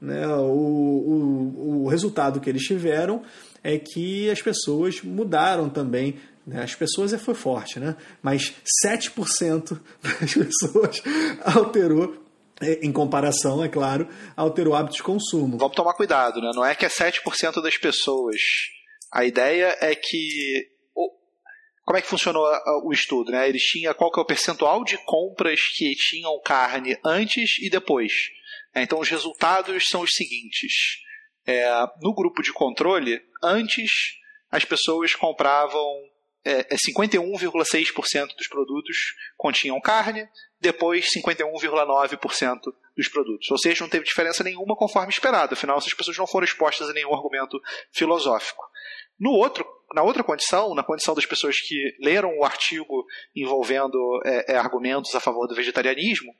Né? 0.00 0.26
O, 0.26 0.42
o, 0.42 1.82
o 1.84 1.88
resultado 1.88 2.40
que 2.40 2.48
eles 2.48 2.62
tiveram 2.62 3.22
é 3.62 3.78
que 3.78 4.30
as 4.30 4.40
pessoas 4.40 5.02
mudaram 5.02 5.68
também 5.68 6.16
né? 6.46 6.62
as 6.62 6.74
pessoas 6.74 7.12
é, 7.12 7.18
foi 7.18 7.34
forte, 7.34 7.78
né? 7.78 7.96
Mas 8.22 8.54
7% 8.84 9.78
das 10.02 10.34
pessoas 10.34 11.02
alterou 11.44 12.29
em 12.82 12.92
comparação, 12.92 13.64
é 13.64 13.68
claro, 13.68 14.08
ao 14.36 14.50
ter 14.50 14.68
o 14.68 14.74
hábito 14.74 14.96
de 14.96 15.02
consumo. 15.02 15.56
Vamos 15.56 15.74
tomar 15.74 15.94
cuidado, 15.94 16.40
né? 16.40 16.50
Não 16.54 16.64
é 16.64 16.74
que 16.74 16.84
é 16.84 16.88
7% 16.88 17.62
das 17.62 17.76
pessoas. 17.76 18.36
A 19.12 19.24
ideia 19.24 19.76
é 19.80 19.94
que. 19.94 20.68
Como 21.84 21.98
é 21.98 22.02
que 22.02 22.08
funcionou 22.08 22.46
o 22.84 22.92
estudo? 22.92 23.32
Né? 23.32 23.48
Eles 23.48 23.62
tinham 23.62 23.92
qual 23.94 24.12
que 24.12 24.20
é 24.20 24.22
o 24.22 24.26
percentual 24.26 24.84
de 24.84 24.96
compras 25.04 25.60
que 25.76 25.92
tinham 25.96 26.40
carne 26.44 26.96
antes 27.04 27.58
e 27.60 27.68
depois. 27.68 28.12
É, 28.72 28.82
então 28.82 29.00
os 29.00 29.08
resultados 29.08 29.88
são 29.88 30.02
os 30.02 30.14
seguintes. 30.14 30.72
É, 31.44 31.68
no 32.00 32.14
grupo 32.14 32.42
de 32.42 32.52
controle, 32.52 33.20
antes 33.42 33.90
as 34.52 34.64
pessoas 34.64 35.14
compravam 35.14 35.82
é, 36.44 36.74
é 36.74 36.76
51,6% 36.76 38.28
dos 38.36 38.48
produtos 38.48 38.96
continham 39.36 39.80
carne, 39.80 40.28
depois 40.60 41.08
51,9% 41.16 42.60
dos 42.96 43.08
produtos. 43.08 43.50
Ou 43.50 43.58
seja, 43.58 43.82
não 43.82 43.90
teve 43.90 44.04
diferença 44.04 44.44
nenhuma 44.44 44.76
conforme 44.76 45.10
esperado, 45.10 45.54
afinal, 45.54 45.78
essas 45.78 45.94
pessoas 45.94 46.16
não 46.16 46.26
foram 46.26 46.44
expostas 46.44 46.88
a 46.88 46.92
nenhum 46.92 47.14
argumento 47.14 47.60
filosófico. 47.92 48.62
No 49.18 49.32
outro, 49.32 49.66
na 49.94 50.02
outra 50.02 50.24
condição, 50.24 50.74
na 50.74 50.82
condição 50.82 51.14
das 51.14 51.26
pessoas 51.26 51.60
que 51.60 51.94
leram 52.00 52.38
o 52.38 52.44
artigo 52.44 53.04
envolvendo 53.36 53.98
é, 54.24 54.52
é, 54.52 54.56
argumentos 54.56 55.14
a 55.14 55.20
favor 55.20 55.46
do 55.46 55.54
vegetarianismo, 55.54 56.32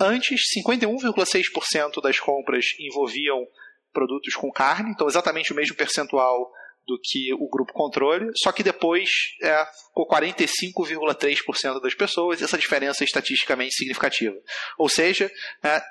antes 0.00 0.40
51,6% 0.56 2.00
das 2.00 2.20
compras 2.20 2.66
envolviam 2.78 3.44
produtos 3.92 4.34
com 4.34 4.50
carne, 4.50 4.90
então 4.90 5.06
exatamente 5.06 5.52
o 5.52 5.56
mesmo 5.56 5.76
percentual 5.76 6.50
do 6.86 6.98
que 7.02 7.32
o 7.34 7.48
grupo 7.48 7.72
controle, 7.72 8.30
só 8.42 8.50
que 8.52 8.62
depois 8.62 9.08
é, 9.42 9.64
ficou 9.88 10.06
45,3% 10.08 11.80
das 11.80 11.94
pessoas, 11.94 12.42
essa 12.42 12.58
diferença 12.58 13.04
é 13.04 13.06
estatisticamente 13.06 13.74
significativa. 13.74 14.36
Ou 14.78 14.88
seja, 14.88 15.30
é, 15.62 15.82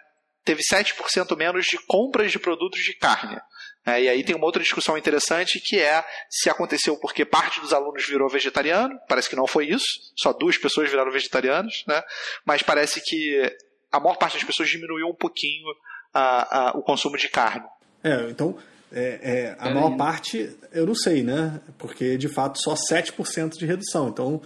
teve 0.43 0.61
7% 0.61 1.35
menos 1.37 1.65
de 1.65 1.77
compras 1.85 2.31
de 2.31 2.39
produtos 2.39 2.81
de 2.81 2.93
carne. 2.93 3.39
É, 3.85 4.03
e 4.03 4.09
aí 4.09 4.23
tem 4.23 4.35
uma 4.35 4.45
outra 4.45 4.61
discussão 4.61 4.97
interessante 4.97 5.59
que 5.59 5.79
é 5.79 6.03
se 6.29 6.49
aconteceu 6.49 6.99
porque 6.99 7.25
parte 7.25 7.59
dos 7.59 7.73
alunos 7.73 8.05
virou 8.05 8.29
vegetariano, 8.29 8.99
parece 9.07 9.29
que 9.29 9.35
não 9.35 9.47
foi 9.47 9.67
isso, 9.67 9.85
só 10.15 10.31
duas 10.33 10.57
pessoas 10.57 10.89
viraram 10.89 11.11
vegetarianos, 11.11 11.83
né? 11.87 12.01
mas 12.45 12.61
parece 12.61 13.01
que 13.03 13.51
a 13.91 13.99
maior 13.99 14.17
parte 14.17 14.33
das 14.33 14.43
pessoas 14.43 14.69
diminuiu 14.69 15.07
um 15.07 15.15
pouquinho 15.15 15.65
a, 16.13 16.69
a, 16.69 16.71
o 16.77 16.83
consumo 16.83 17.17
de 17.17 17.27
carne. 17.27 17.65
É, 18.03 18.29
então 18.29 18.57
é, 18.91 19.19
é, 19.21 19.55
a 19.57 19.69
maior 19.69 19.95
parte 19.95 20.49
eu 20.71 20.85
não 20.85 20.95
sei, 20.95 21.23
né? 21.23 21.61
Porque 21.77 22.17
de 22.17 22.27
fato 22.27 22.59
só 22.59 22.75
7% 22.75 23.57
de 23.57 23.65
redução. 23.65 24.09
Então 24.09 24.41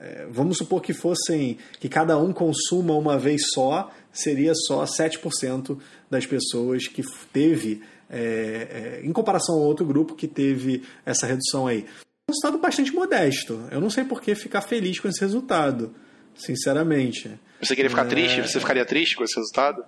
é, 0.00 0.26
vamos 0.30 0.58
supor 0.58 0.82
que 0.82 0.92
fossem 0.92 1.58
que 1.78 1.88
cada 1.88 2.18
um 2.18 2.32
consuma 2.32 2.94
uma 2.94 3.18
vez 3.18 3.42
só, 3.52 3.90
seria 4.12 4.52
só 4.54 4.84
7% 4.84 5.78
das 6.10 6.26
pessoas 6.26 6.86
que 6.86 7.02
teve, 7.32 7.82
é, 8.10 9.00
é, 9.00 9.06
em 9.06 9.12
comparação 9.12 9.54
ao 9.54 9.62
outro 9.62 9.86
grupo 9.86 10.14
que 10.14 10.28
teve 10.28 10.82
essa 11.06 11.26
redução 11.26 11.66
aí. 11.66 11.86
Um 12.28 12.32
resultado 12.32 12.58
bastante 12.58 12.92
modesto. 12.92 13.66
Eu 13.70 13.80
não 13.80 13.90
sei 13.90 14.04
por 14.04 14.20
que 14.20 14.34
ficar 14.34 14.60
feliz 14.60 14.98
com 14.98 15.08
esse 15.08 15.20
resultado, 15.20 15.94
sinceramente. 16.34 17.30
Você 17.62 17.74
queria 17.74 17.90
ficar 17.90 18.06
triste? 18.06 18.42
Você 18.42 18.60
ficaria 18.60 18.84
triste 18.84 19.16
com 19.16 19.24
esse 19.24 19.36
resultado? 19.36 19.84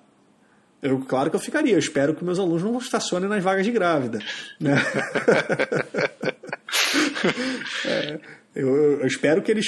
Eu, 0.82 0.98
claro 1.00 1.30
que 1.30 1.36
eu 1.36 1.40
ficaria. 1.40 1.74
Eu 1.74 1.78
espero 1.78 2.14
que 2.14 2.24
meus 2.24 2.38
alunos 2.38 2.62
não 2.62 2.78
estacionem 2.78 3.28
nas 3.28 3.42
vagas 3.42 3.64
de 3.64 3.72
grávida. 3.72 4.18
Né? 4.60 4.74
é, 7.86 8.20
eu, 8.54 9.00
eu, 9.00 9.06
espero 9.06 9.42
que 9.42 9.50
eles 9.50 9.66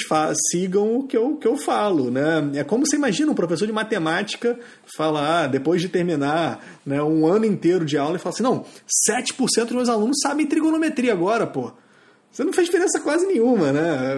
sigam 0.49 0.97
o 0.97 1.07
que 1.07 1.17
eu, 1.17 1.37
que 1.37 1.47
eu 1.47 1.57
falo. 1.57 2.09
Né? 2.09 2.51
É 2.55 2.63
como 2.63 2.85
você 2.85 2.95
imagina 2.95 3.31
um 3.31 3.35
professor 3.35 3.65
de 3.65 3.71
matemática 3.71 4.57
falar, 4.97 5.43
ah, 5.43 5.47
depois 5.47 5.81
de 5.81 5.89
terminar 5.89 6.63
né, 6.85 7.01
um 7.01 7.27
ano 7.27 7.45
inteiro 7.45 7.85
de 7.85 7.97
aula, 7.97 8.15
e 8.15 8.19
falar 8.19 8.33
assim: 8.33 8.43
não, 8.43 8.65
7% 9.09 9.65
dos 9.65 9.75
meus 9.75 9.89
alunos 9.89 10.17
sabem 10.21 10.47
trigonometria 10.47 11.13
agora, 11.13 11.45
pô. 11.45 11.71
Você 12.31 12.43
não 12.43 12.53
fez 12.53 12.67
diferença 12.67 12.99
quase 13.01 13.25
nenhuma, 13.25 13.71
né? 13.71 14.15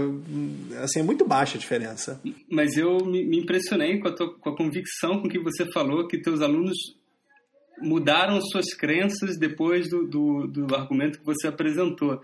Assim, 0.83 0.99
é 0.99 1.03
muito 1.03 1.25
baixa 1.25 1.57
a 1.57 1.59
diferença. 1.59 2.21
Mas 2.49 2.75
eu 2.75 3.05
me 3.05 3.39
impressionei 3.39 3.99
com 3.99 4.07
a, 4.09 4.11
tua, 4.11 4.33
com 4.37 4.49
a 4.49 4.55
convicção 4.55 5.21
com 5.21 5.29
que 5.29 5.39
você 5.39 5.65
falou 5.71 6.07
que 6.07 6.21
teus 6.21 6.41
alunos 6.41 6.77
mudaram 7.81 8.39
suas 8.41 8.73
crenças 8.73 9.37
depois 9.37 9.89
do, 9.89 10.07
do, 10.07 10.47
do 10.47 10.75
argumento 10.75 11.19
que 11.19 11.25
você 11.25 11.47
apresentou. 11.47 12.21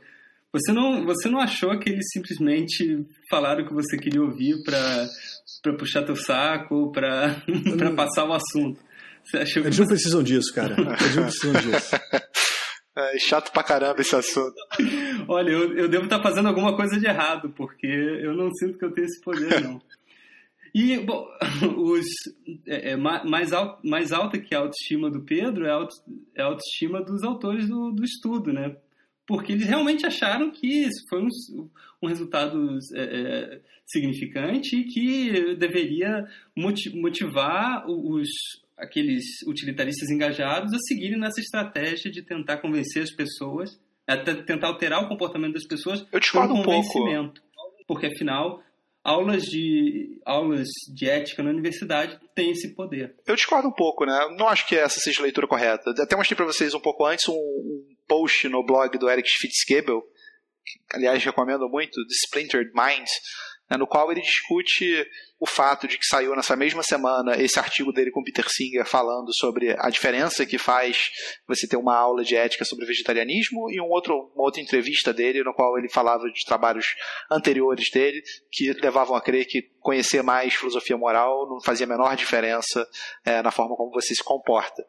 Você 0.54 0.72
não, 0.72 1.06
você 1.06 1.30
não 1.30 1.40
achou 1.40 1.78
que 1.80 1.90
eles 1.90 2.06
simplesmente 2.12 3.00
falaram 3.30 3.64
o 3.64 3.68
que 3.68 3.74
você 3.74 3.98
queria 3.98 4.22
ouvir 4.22 4.56
para 4.64 5.08
puxar 5.78 6.04
teu 6.04 6.16
saco 6.16 6.76
ou 6.76 6.92
para 6.92 7.42
passar 7.96 8.26
o 8.26 8.34
assunto? 8.34 8.80
Você 9.24 9.38
achou 9.38 9.64
eles 9.64 9.76
que 9.76 9.82
não 9.82 9.88
precisam 9.88 10.24
disso, 10.24 10.54
cara. 10.54 10.76
Eles 11.02 11.16
não 11.16 11.24
precisam 11.24 11.54
disso. 11.62 11.96
É 13.00 13.20
chato 13.20 13.52
pra 13.52 13.62
caramba 13.62 14.02
esse 14.02 14.16
assunto. 14.16 14.56
Olha, 15.28 15.52
eu, 15.52 15.78
eu 15.78 15.88
devo 15.88 16.06
estar 16.06 16.20
fazendo 16.20 16.48
alguma 16.48 16.76
coisa 16.76 17.00
de 17.00 17.06
errado, 17.06 17.54
porque 17.56 17.86
eu 17.86 18.34
não 18.34 18.52
sinto 18.56 18.80
que 18.80 18.86
eu 18.86 18.92
tenho 18.92 19.06
esse 19.06 19.22
poder, 19.22 19.62
não. 19.62 19.80
E, 20.74 20.98
bom, 20.98 21.28
os, 21.78 22.06
é, 22.66 22.92
é, 22.92 22.96
mais, 22.96 23.54
alto, 23.54 23.88
mais 23.88 24.12
alta 24.12 24.40
que 24.40 24.56
a 24.56 24.60
autoestima 24.60 25.12
do 25.12 25.22
Pedro 25.22 25.68
é 25.68 25.70
a, 25.70 25.76
auto, 25.76 25.96
é 26.36 26.42
a 26.42 26.46
autoestima 26.46 27.04
dos 27.04 27.24
autores 27.24 27.70
do, 27.70 27.92
do 27.92 28.04
estudo, 28.04 28.52
né? 28.52 28.76
Porque 29.28 29.52
eles 29.52 29.68
realmente 29.68 30.06
acharam 30.06 30.50
que 30.50 30.66
isso 30.66 31.06
foi 31.08 31.22
um, 31.22 31.70
um 32.02 32.08
resultado 32.08 32.80
é, 32.96 33.02
é 33.02 33.62
significante 33.86 34.76
e 34.76 34.86
que 34.86 35.56
deveria 35.56 36.26
motivar 36.56 37.86
os, 37.88 38.28
aqueles 38.78 39.26
utilitaristas 39.48 40.10
engajados 40.10 40.74
a 40.74 40.80
seguirem 40.80 41.20
nessa 41.20 41.42
estratégia 41.42 42.12
de 42.12 42.22
tentar 42.22 42.58
convencer 42.58 43.04
as 43.04 43.12
pessoas, 43.12 43.80
até 44.06 44.36
tentar 44.36 44.68
alterar 44.68 45.04
o 45.04 45.10
comportamento 45.10 45.54
das 45.54 45.66
pessoas 45.66 46.06
Eu 46.12 46.20
discordo 46.20 46.54
um 46.54 46.64
convencimento. 46.64 47.42
pouco. 47.42 47.86
Porque 47.88 48.08
afinal, 48.08 48.62
aulas 49.04 49.44
de 49.44 50.20
aulas 50.26 50.68
de 50.94 51.10
ética 51.10 51.42
na 51.42 51.50
universidade 51.50 52.20
têm 52.36 52.52
esse 52.52 52.76
poder. 52.76 53.16
Eu 53.26 53.36
discordo 53.36 53.70
um 53.70 53.74
pouco, 53.74 54.06
né? 54.06 54.36
Não 54.38 54.48
acho 54.48 54.68
que 54.68 54.76
essa 54.76 55.00
seja 55.00 55.22
a 55.22 55.24
leitura 55.24 55.48
correta. 55.48 55.92
Até 55.92 56.16
mostrei 56.16 56.36
para 56.36 56.46
vocês 56.46 56.74
um 56.74 56.80
pouco 56.80 57.06
antes 57.06 57.28
um, 57.30 57.34
um, 57.34 57.96
post 58.08 58.48
no 58.50 58.66
blog 58.66 58.98
do 58.98 59.10
Eric 59.10 59.30
Fitzgibbon, 59.30 60.02
que, 60.02 60.96
aliás 60.96 61.24
recomendo 61.24 61.70
muito, 61.70 61.94
The 61.94 62.14
Splintered 62.26 62.72
Mind, 62.74 63.08
né, 63.70 63.78
no 63.78 63.88
qual 63.88 64.12
ele 64.12 64.22
discute 64.22 65.06
o 65.40 65.46
fato 65.46 65.88
de 65.88 65.98
que 65.98 66.06
saiu 66.06 66.36
nessa 66.36 66.56
mesma 66.56 66.82
semana 66.82 67.40
esse 67.40 67.60
artigo 67.60 67.92
dele 67.92 68.12
com 68.12 68.24
Peter 68.24 68.46
Singer 68.50 68.86
falando 68.86 69.34
sobre 69.36 69.76
a 69.78 69.90
diferença 69.90 70.46
que 70.46 70.58
faz 70.58 71.10
você 71.48 71.68
ter 71.68 71.78
uma 71.78 71.96
aula 71.96 72.24
de 72.24 72.36
ética 72.36 72.66
sobre 72.66 72.86
vegetarianismo 72.86 73.70
e 73.70 73.80
um 73.80 73.90
outro, 73.90 74.32
uma 74.34 74.46
outra 74.46 74.62
entrevista 74.62 75.14
dele 75.14 75.44
no 75.44 75.54
qual 75.54 75.78
ele 75.78 75.90
falava 75.90 76.24
de 76.32 76.46
trabalhos 76.46 76.88
anteriores 77.32 77.90
dele 77.92 78.22
que 78.52 78.74
levavam 78.74 79.16
a 79.16 79.22
crer 79.22 79.46
que 79.46 79.62
conhecer 79.80 80.24
mais 80.24 80.56
filosofia 80.56 80.98
moral 80.98 81.48
não 81.48 81.62
fazia 81.62 81.86
a 81.86 81.90
menor 81.90 82.16
diferença 82.16 82.88
é, 83.24 83.42
na 83.42 83.52
forma 83.52 83.76
como 83.76 83.92
você 83.92 84.16
se 84.16 84.24
comporta. 84.24 84.84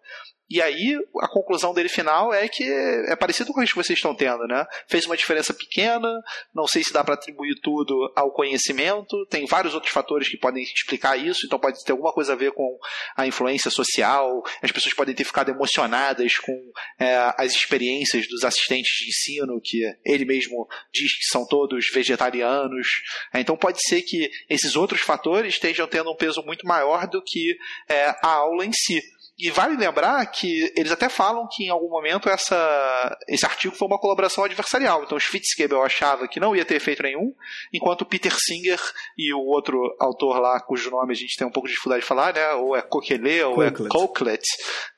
E 0.51 0.62
aí, 0.62 0.96
a 1.20 1.28
conclusão 1.28 1.74
dele 1.74 1.90
final 1.90 2.32
é 2.32 2.49
que 2.49 2.64
é 2.64 3.14
parecido 3.14 3.53
com 3.53 3.61
o 3.61 3.64
que 3.64 3.74
vocês 3.74 3.99
estão 3.99 4.14
tendo, 4.14 4.46
né? 4.46 4.64
Fez 4.86 5.05
uma 5.05 5.16
diferença 5.16 5.53
pequena, 5.53 6.09
não 6.55 6.66
sei 6.66 6.82
se 6.82 6.92
dá 6.92 7.05
para 7.05 7.14
atribuir 7.14 7.61
tudo 7.62 8.11
ao 8.16 8.32
conhecimento, 8.32 9.26
tem 9.26 9.44
vários 9.46 9.74
outros 9.74 9.92
fatores 9.92 10.28
que 10.28 10.38
podem 10.38 10.62
explicar 10.62 11.18
isso, 11.18 11.44
então 11.44 11.59
pode 11.59 11.84
ter 11.84 11.92
alguma 11.92 12.12
coisa 12.12 12.32
a 12.32 12.36
ver 12.36 12.53
com 12.53 12.78
a 13.14 13.26
influência 13.26 13.70
social, 13.70 14.42
as 14.62 14.72
pessoas 14.72 14.94
podem 14.94 15.14
ter 15.14 15.24
ficado 15.24 15.51
emocionadas 15.51 16.38
com 16.38 16.72
é, 16.99 17.34
as 17.36 17.53
experiências 17.53 18.26
dos 18.26 18.42
assistentes 18.42 18.90
de 18.99 19.09
ensino, 19.09 19.61
que 19.62 19.82
ele 20.05 20.24
mesmo 20.24 20.66
diz 20.90 21.14
que 21.14 21.24
são 21.24 21.46
todos 21.46 21.90
vegetarianos. 21.92 23.03
Então 23.34 23.57
pode 23.57 23.78
ser 23.86 24.01
que 24.03 24.30
esses 24.49 24.76
outros 24.76 25.03
fatores 25.03 25.55
estejam 25.55 25.86
tendo 25.86 26.11
um 26.11 26.16
peso 26.16 26.42
muito 26.42 26.66
maior 26.66 27.07
do 27.07 27.22
que 27.22 27.57
é, 27.88 28.14
a 28.22 28.28
aula 28.28 28.64
em 28.64 28.72
si. 28.72 29.03
E 29.39 29.53
vale 29.53 29.76
lembrar 29.76 30.26
que 30.26 30.72
eles 30.76 30.91
até 30.91 31.09
falam 31.09 31.47
que 31.49 31.64
em 31.64 31.68
algum 31.68 31.89
momento 31.89 32.28
essa, 32.28 33.16
esse 33.28 33.47
artigo 33.47 33.76
foi 33.76 33.86
uma 33.86 34.01
colaboração 34.01 34.43
adversarial. 34.43 35.05
Então 35.05 35.18
Schwitzgebel 35.18 35.80
achava 35.84 36.26
que 36.26 36.41
não 36.41 36.57
ia 36.57 36.64
ter 36.64 36.74
efeito 36.74 37.05
nenhum, 37.05 37.32
enquanto 37.72 38.05
Peter 38.05 38.34
Singer 38.36 38.80
e 39.16 39.32
o 39.32 39.39
outro 39.39 39.78
autor 40.01 40.41
lá, 40.41 40.61
cujo 40.61 40.91
nome 40.91 41.12
a 41.12 41.16
gente 41.16 41.36
tem 41.36 41.47
um 41.47 41.53
pouco 41.53 41.68
de 41.68 41.74
dificuldade 41.74 42.03
de 42.03 42.09
falar, 42.09 42.34
né, 42.34 42.53
ou 42.55 42.74
é 42.76 42.82
Coquelet 42.82 43.45
ou 43.45 43.62
é 43.62 43.70
Coquelet, 43.70 44.43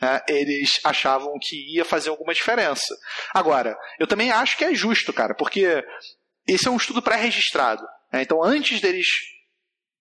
né, 0.01 0.23
eles 0.27 0.81
achavam 0.85 1.35
que 1.39 1.77
ia 1.77 1.85
fazer 1.85 2.09
alguma 2.09 2.33
diferença. 2.33 2.97
Agora, 3.35 3.77
eu 3.99 4.07
também 4.07 4.31
acho 4.31 4.57
que 4.57 4.65
é 4.65 4.73
justo, 4.73 5.13
cara, 5.13 5.35
porque 5.35 5.85
esse 6.49 6.67
é 6.67 6.71
um 6.71 6.79
estudo 6.79 7.03
pré-registrado. 7.03 7.83
Né, 8.11 8.23
então, 8.23 8.43
antes 8.43 8.81
deles 8.81 9.07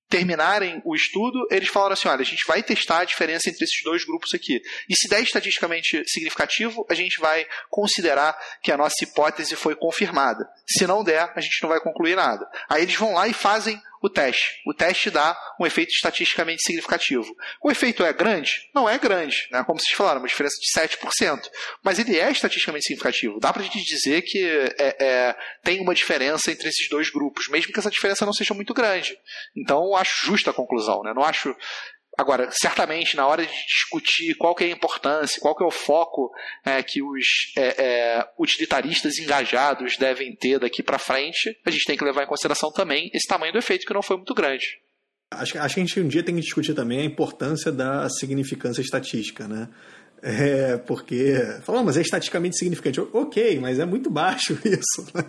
terminarem 0.09 0.81
o 0.83 0.95
estudo, 0.95 1.47
eles 1.51 1.69
falaram 1.69 1.93
assim: 1.93 2.07
olha, 2.07 2.21
a 2.21 2.25
gente 2.25 2.45
vai 2.47 2.63
testar 2.63 2.99
a 2.99 3.05
diferença 3.05 3.49
entre 3.49 3.63
esses 3.63 3.83
dois 3.83 4.03
grupos 4.03 4.33
aqui. 4.33 4.61
E 4.89 4.95
se 4.95 5.07
der 5.07 5.21
estatisticamente 5.21 6.03
significativo, 6.07 6.85
a 6.89 6.93
gente 6.93 7.19
vai 7.19 7.45
considerar 7.69 8.37
que 8.61 8.71
a 8.71 8.77
nossa 8.77 9.03
hipótese 9.03 9.55
foi 9.55 9.75
confirmada. 9.75 10.49
Se 10.67 10.87
não 10.87 11.03
der, 11.03 11.31
a 11.35 11.41
gente 11.41 11.61
não 11.61 11.69
vai 11.69 11.79
concluir 11.79 12.15
nada. 12.15 12.49
Aí 12.67 12.81
eles 12.81 12.95
vão 12.95 13.13
lá 13.13 13.27
e 13.27 13.33
fazem 13.33 13.79
o 14.01 14.09
teste. 14.09 14.61
O 14.65 14.73
teste 14.73 15.09
dá 15.09 15.37
um 15.59 15.65
efeito 15.65 15.91
estatisticamente 15.91 16.61
significativo. 16.63 17.35
O 17.61 17.69
efeito 17.69 18.03
é 18.03 18.13
grande? 18.13 18.69
Não 18.73 18.89
é 18.89 18.97
grande, 18.97 19.47
né? 19.51 19.63
como 19.63 19.79
vocês 19.79 19.95
falaram, 19.95 20.19
uma 20.19 20.27
diferença 20.27 20.55
de 20.59 20.97
7%. 20.97 21.49
Mas 21.83 21.99
ele 21.99 22.17
é 22.17 22.31
estatisticamente 22.31 22.85
significativo. 22.85 23.39
Dá 23.39 23.51
para 23.51 23.61
a 23.61 23.65
gente 23.65 23.83
dizer 23.83 24.21
que 24.21 24.39
é, 24.77 24.95
é, 24.99 25.35
tem 25.63 25.81
uma 25.81 25.93
diferença 25.93 26.51
entre 26.51 26.69
esses 26.69 26.87
dois 26.89 27.09
grupos, 27.09 27.47
mesmo 27.49 27.71
que 27.71 27.79
essa 27.79 27.91
diferença 27.91 28.25
não 28.25 28.33
seja 28.33 28.53
muito 28.53 28.73
grande. 28.73 29.17
Então, 29.55 29.95
acho 29.95 30.25
justa 30.25 30.51
a 30.51 30.53
conclusão. 30.53 31.01
Né? 31.03 31.13
Não 31.13 31.23
acho 31.23 31.55
Agora, 32.19 32.49
certamente, 32.51 33.15
na 33.15 33.25
hora 33.25 33.45
de 33.45 33.65
discutir 33.65 34.35
qual 34.35 34.53
que 34.53 34.65
é 34.65 34.67
a 34.67 34.71
importância, 34.71 35.39
qual 35.39 35.55
que 35.55 35.63
é 35.63 35.65
o 35.65 35.71
foco 35.71 36.29
é, 36.65 36.83
que 36.83 37.01
os 37.01 37.25
é, 37.55 38.17
é, 38.17 38.27
utilitaristas 38.37 39.17
engajados 39.19 39.95
devem 39.95 40.35
ter 40.35 40.59
daqui 40.59 40.83
para 40.83 40.99
frente, 40.99 41.57
a 41.65 41.71
gente 41.71 41.85
tem 41.85 41.95
que 41.95 42.03
levar 42.03 42.23
em 42.23 42.27
consideração 42.27 42.73
também 42.73 43.09
esse 43.13 43.25
tamanho 43.25 43.53
do 43.53 43.59
efeito 43.59 43.85
que 43.85 43.93
não 43.93 44.01
foi 44.01 44.17
muito 44.17 44.33
grande. 44.33 44.81
Acho, 45.31 45.57
acho 45.59 45.75
que 45.75 45.79
a 45.79 45.85
gente 45.85 45.97
um 46.01 46.09
dia 46.09 46.21
tem 46.21 46.35
que 46.35 46.41
discutir 46.41 46.73
também 46.73 46.99
a 46.99 47.05
importância 47.05 47.71
da 47.71 48.09
significância 48.09 48.81
estatística, 48.81 49.47
né? 49.47 49.69
É, 50.21 50.77
porque, 50.77 51.35
falou, 51.63 51.83
mas 51.83 51.95
é 51.95 52.01
estatisticamente 52.01 52.57
significante. 52.57 52.99
Ok, 53.13 53.57
mas 53.59 53.79
é 53.79 53.85
muito 53.85 54.09
baixo 54.09 54.57
isso. 54.65 55.07
Né? 55.13 55.23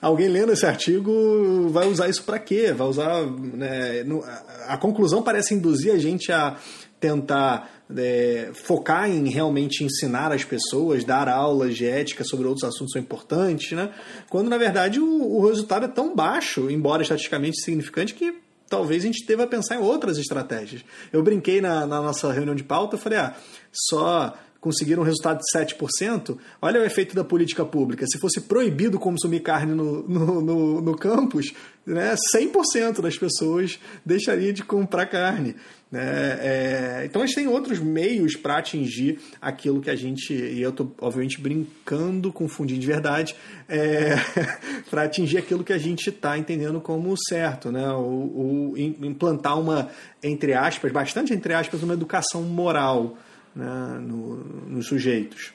Alguém 0.00 0.28
lendo 0.28 0.52
esse 0.52 0.64
artigo 0.64 1.68
vai 1.70 1.88
usar 1.88 2.08
isso 2.08 2.22
para 2.22 2.38
quê? 2.38 2.72
Vai 2.72 2.86
usar. 2.86 3.26
Né, 3.26 4.04
no, 4.04 4.22
a, 4.22 4.74
a, 4.74 4.76
conclusão 4.76 5.22
parece 5.22 5.54
induzir 5.54 5.92
a 5.92 5.98
gente 5.98 6.30
a 6.30 6.56
tentar 7.00 7.70
é, 7.96 8.50
focar 8.54 9.08
em 9.08 9.28
realmente 9.28 9.82
ensinar 9.82 10.32
as 10.32 10.44
pessoas, 10.44 11.04
dar 11.04 11.28
aulas 11.28 11.76
de 11.76 11.86
ética 11.86 12.22
sobre 12.24 12.46
outros 12.46 12.64
assuntos 12.64 12.92
são 12.92 13.00
importantes, 13.00 13.72
né? 13.72 13.92
Quando 14.28 14.48
na 14.48 14.58
verdade 14.58 15.00
o, 15.00 15.36
o 15.36 15.46
resultado 15.46 15.86
é 15.86 15.88
tão 15.88 16.14
baixo, 16.14 16.70
embora 16.70 17.02
estatisticamente 17.02 17.60
significante, 17.60 18.14
que 18.14 18.34
talvez 18.68 19.02
a 19.02 19.06
gente 19.06 19.26
deva 19.26 19.46
pensar 19.46 19.76
em 19.76 19.78
outras 19.78 20.18
estratégias. 20.18 20.84
Eu 21.12 21.22
brinquei 21.22 21.60
na, 21.60 21.86
na 21.86 22.00
nossa 22.00 22.32
reunião 22.32 22.54
de 22.54 22.64
pauta, 22.64 22.96
eu 22.96 23.00
falei, 23.00 23.18
ah, 23.18 23.34
só 23.72 24.34
conseguiram 24.68 25.02
um 25.02 25.06
resultado 25.06 25.38
de 25.38 25.58
7%, 25.58 26.36
olha 26.60 26.80
o 26.82 26.84
efeito 26.84 27.14
da 27.14 27.24
política 27.24 27.64
pública. 27.64 28.04
Se 28.06 28.18
fosse 28.18 28.42
proibido 28.42 28.98
consumir 28.98 29.40
carne 29.40 29.74
no, 29.74 30.06
no, 30.06 30.42
no, 30.42 30.80
no 30.82 30.96
campus, 30.96 31.54
né, 31.86 32.14
100% 32.36 33.00
das 33.00 33.16
pessoas 33.16 33.78
deixariam 34.04 34.52
de 34.52 34.62
comprar 34.62 35.06
carne. 35.06 35.56
Né? 35.90 36.02
É, 36.02 37.02
então 37.06 37.22
a 37.22 37.26
gente 37.26 37.36
tem 37.36 37.46
outros 37.46 37.78
meios 37.78 38.36
para 38.36 38.58
atingir 38.58 39.18
aquilo 39.40 39.80
que 39.80 39.88
a 39.88 39.96
gente, 39.96 40.34
e 40.34 40.60
eu 40.60 40.68
estou 40.68 40.94
obviamente 41.00 41.40
brincando, 41.40 42.30
confundindo 42.30 42.80
de 42.80 42.86
verdade, 42.86 43.34
é, 43.66 44.16
para 44.90 45.04
atingir 45.04 45.38
aquilo 45.38 45.64
que 45.64 45.72
a 45.72 45.78
gente 45.78 46.10
está 46.10 46.36
entendendo 46.36 46.78
como 46.78 47.16
certo, 47.16 47.72
né? 47.72 47.90
o, 47.90 48.74
implantar 48.76 49.58
uma, 49.58 49.88
entre 50.22 50.52
aspas, 50.52 50.92
bastante 50.92 51.32
entre 51.32 51.54
aspas, 51.54 51.82
uma 51.82 51.94
educação 51.94 52.42
moral 52.42 53.16
né, 53.54 53.98
no, 54.00 54.36
nos 54.66 54.86
sujeitos. 54.86 55.52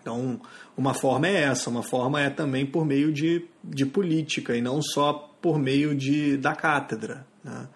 Então, 0.00 0.40
uma 0.76 0.94
forma 0.94 1.28
é 1.28 1.42
essa, 1.42 1.68
uma 1.68 1.82
forma 1.82 2.20
é 2.20 2.30
também 2.30 2.64
por 2.64 2.84
meio 2.86 3.12
de, 3.12 3.44
de 3.62 3.84
política 3.84 4.56
e 4.56 4.62
não 4.62 4.80
só 4.80 5.12
por 5.42 5.58
meio 5.58 5.94
de, 5.94 6.36
da 6.36 6.54
cátedra. 6.54 7.26
Né? 7.44 7.68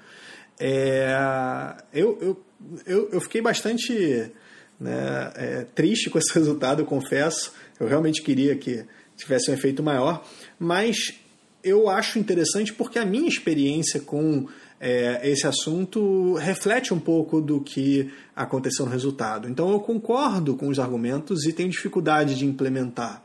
É, 0.58 1.76
eu, 1.92 2.18
eu, 2.20 2.44
eu, 2.86 3.10
eu, 3.12 3.20
fiquei 3.20 3.42
bastante 3.42 4.30
né, 4.78 5.32
é, 5.34 5.66
triste 5.74 6.08
com 6.08 6.16
esse 6.18 6.32
resultado, 6.32 6.82
eu 6.82 6.86
confesso. 6.86 7.52
Eu 7.78 7.86
realmente 7.86 8.22
queria 8.22 8.56
que 8.56 8.84
tivesse 9.16 9.50
um 9.50 9.54
efeito 9.54 9.82
maior, 9.82 10.24
mas 10.58 11.14
eu 11.62 11.88
acho 11.88 12.18
interessante 12.18 12.72
porque 12.72 12.98
a 12.98 13.04
minha 13.04 13.28
experiência 13.28 14.00
com 14.00 14.48
é, 14.84 15.20
esse 15.30 15.46
assunto 15.46 16.34
reflete 16.34 16.92
um 16.92 16.98
pouco 16.98 17.40
do 17.40 17.60
que 17.60 18.10
aconteceu 18.34 18.84
no 18.84 18.90
resultado. 18.90 19.48
Então 19.48 19.70
eu 19.70 19.78
concordo 19.78 20.56
com 20.56 20.66
os 20.66 20.80
argumentos 20.80 21.46
e 21.46 21.52
tenho 21.52 21.70
dificuldade 21.70 22.34
de 22.34 22.44
implementar. 22.44 23.22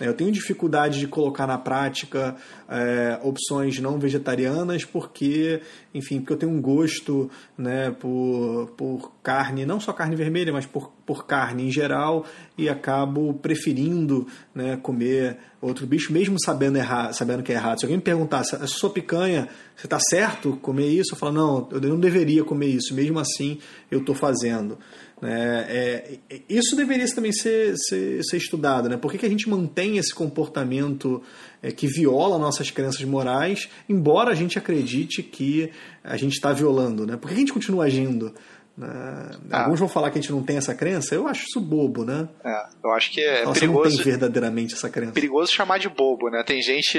Eu 0.00 0.14
tenho 0.14 0.30
dificuldade 0.30 0.98
de 0.98 1.06
colocar 1.06 1.46
na 1.46 1.56
prática 1.56 2.36
é, 2.68 3.18
opções 3.22 3.78
não 3.80 3.98
vegetarianas 3.98 4.84
porque, 4.84 5.60
enfim, 5.94 6.20
porque 6.20 6.32
eu 6.34 6.36
tenho 6.36 6.52
um 6.52 6.60
gosto 6.60 7.30
né, 7.56 7.90
por, 7.90 8.72
por 8.76 9.12
carne, 9.22 9.64
não 9.64 9.80
só 9.80 9.92
carne 9.92 10.14
vermelha, 10.14 10.52
mas 10.52 10.66
por, 10.66 10.92
por 11.06 11.26
carne 11.26 11.66
em 11.68 11.70
geral 11.70 12.26
e 12.58 12.68
acabo 12.68 13.34
preferindo 13.34 14.26
né, 14.54 14.76
comer 14.76 15.38
outro 15.60 15.86
bicho, 15.86 16.12
mesmo 16.12 16.36
sabendo, 16.44 16.76
errar, 16.76 17.12
sabendo 17.12 17.42
que 17.42 17.52
é 17.52 17.54
errado. 17.54 17.80
Se 17.80 17.86
alguém 17.86 17.96
me 17.96 18.02
perguntar 18.02 18.40
a 18.40 18.66
sua 18.66 18.90
picanha, 18.90 19.48
você 19.74 19.86
está 19.86 19.98
certo 19.98 20.56
comer 20.62 20.88
isso? 20.88 21.14
Eu 21.14 21.18
falo, 21.18 21.32
não, 21.32 21.68
eu 21.72 21.80
não 21.80 21.98
deveria 21.98 22.44
comer 22.44 22.68
isso, 22.68 22.94
mesmo 22.94 23.18
assim 23.18 23.58
eu 23.90 24.00
estou 24.00 24.14
fazendo. 24.14 24.78
É, 25.22 26.18
é, 26.28 26.40
isso 26.48 26.76
deveria 26.76 27.06
também 27.14 27.32
ser, 27.32 27.74
ser, 27.76 28.22
ser 28.22 28.36
estudado. 28.36 28.88
Né? 28.88 28.96
Por 28.96 29.10
que, 29.10 29.18
que 29.18 29.26
a 29.26 29.28
gente 29.28 29.48
mantém 29.48 29.96
esse 29.96 30.14
comportamento 30.14 31.22
é, 31.62 31.70
que 31.72 31.86
viola 31.86 32.38
nossas 32.38 32.70
crenças 32.70 33.02
morais, 33.04 33.68
embora 33.88 34.30
a 34.30 34.34
gente 34.34 34.58
acredite 34.58 35.22
que 35.22 35.72
a 36.04 36.16
gente 36.16 36.34
está 36.34 36.52
violando? 36.52 37.06
Né? 37.06 37.16
Por 37.16 37.28
que 37.28 37.34
a 37.34 37.38
gente 37.38 37.52
continua 37.52 37.86
agindo? 37.86 38.34
Né? 38.76 39.30
Ah. 39.50 39.62
Alguns 39.62 39.80
vão 39.80 39.88
falar 39.88 40.10
que 40.10 40.18
a 40.18 40.20
gente 40.20 40.32
não 40.32 40.42
tem 40.42 40.58
essa 40.58 40.74
crença. 40.74 41.14
Eu 41.14 41.26
acho 41.26 41.44
isso 41.44 41.60
bobo, 41.60 42.04
né? 42.04 42.28
É, 42.44 42.66
eu 42.84 42.90
acho 42.92 43.10
que 43.10 43.22
é 43.22 43.44
Nossa, 43.44 43.60
perigoso. 43.60 43.96
Não 43.96 43.96
tem 43.96 44.04
verdadeiramente 44.04 44.74
essa 44.74 44.90
crença. 44.90 45.12
Perigoso 45.12 45.52
chamar 45.52 45.78
de 45.78 45.88
bobo, 45.88 46.28
né? 46.28 46.42
Tem 46.46 46.60
gente 46.60 46.98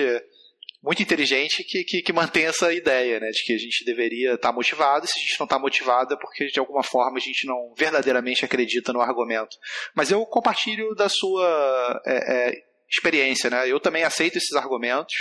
muito 0.87 1.03
inteligente 1.03 1.65
que, 1.65 1.83
que, 1.83 2.01
que, 2.01 2.13
mantém 2.13 2.45
essa 2.45 2.73
ideia, 2.73 3.19
né, 3.19 3.29
de 3.29 3.43
que 3.43 3.53
a 3.53 3.57
gente 3.57 3.83
deveria 3.83 4.35
estar 4.35 4.49
tá 4.49 4.55
motivado, 4.55 5.05
e 5.05 5.07
se 5.09 5.19
a 5.19 5.21
gente 5.21 5.37
não 5.37 5.43
está 5.43 5.59
motivado 5.59 6.13
é 6.13 6.17
porque 6.17 6.45
de 6.47 6.59
alguma 6.59 6.81
forma 6.81 7.17
a 7.17 7.21
gente 7.21 7.45
não 7.45 7.73
verdadeiramente 7.77 8.45
acredita 8.45 8.93
no 8.93 9.01
argumento. 9.01 9.57
Mas 9.93 10.11
eu 10.11 10.25
compartilho 10.25 10.95
da 10.95 11.09
sua 11.09 12.01
é, 12.05 12.13
é, 12.15 12.53
experiência, 12.89 13.49
né? 13.49 13.69
Eu 13.69 13.81
também 13.81 14.03
aceito 14.03 14.37
esses 14.37 14.55
argumentos 14.55 15.13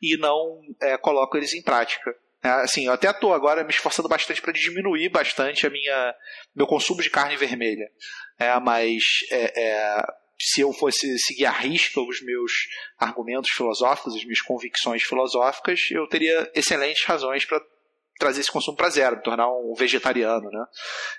e 0.00 0.16
não 0.16 0.60
é, 0.80 0.96
coloco 0.96 1.36
eles 1.36 1.52
em 1.52 1.62
prática. 1.62 2.14
É, 2.44 2.48
assim, 2.48 2.86
eu 2.86 2.92
até 2.92 3.10
estou 3.10 3.34
agora 3.34 3.64
me 3.64 3.70
esforçando 3.70 4.08
bastante 4.08 4.40
para 4.40 4.52
diminuir 4.52 5.08
bastante 5.08 5.66
a 5.66 5.70
minha 5.70 6.14
meu 6.54 6.66
consumo 6.66 7.02
de 7.02 7.10
carne 7.10 7.36
vermelha. 7.36 7.88
É, 8.38 8.56
mas 8.60 9.02
é, 9.32 9.62
é 9.62 10.02
se 10.44 10.60
eu 10.60 10.72
fosse 10.72 11.16
seguir 11.20 11.46
à 11.46 11.52
risca 11.52 12.00
os 12.00 12.20
meus 12.20 12.52
argumentos 12.98 13.50
filosóficos, 13.50 14.16
as 14.16 14.24
minhas 14.24 14.40
convicções 14.40 15.04
filosóficas, 15.04 15.80
eu 15.92 16.04
teria 16.08 16.50
excelentes 16.52 17.04
razões 17.04 17.44
para 17.44 17.60
trazer 18.18 18.40
esse 18.40 18.50
consumo 18.50 18.76
para 18.76 18.90
zero, 18.90 19.16
me 19.16 19.22
tornar 19.22 19.48
um 19.48 19.72
vegetariano, 19.74 20.50
né? 20.50 20.64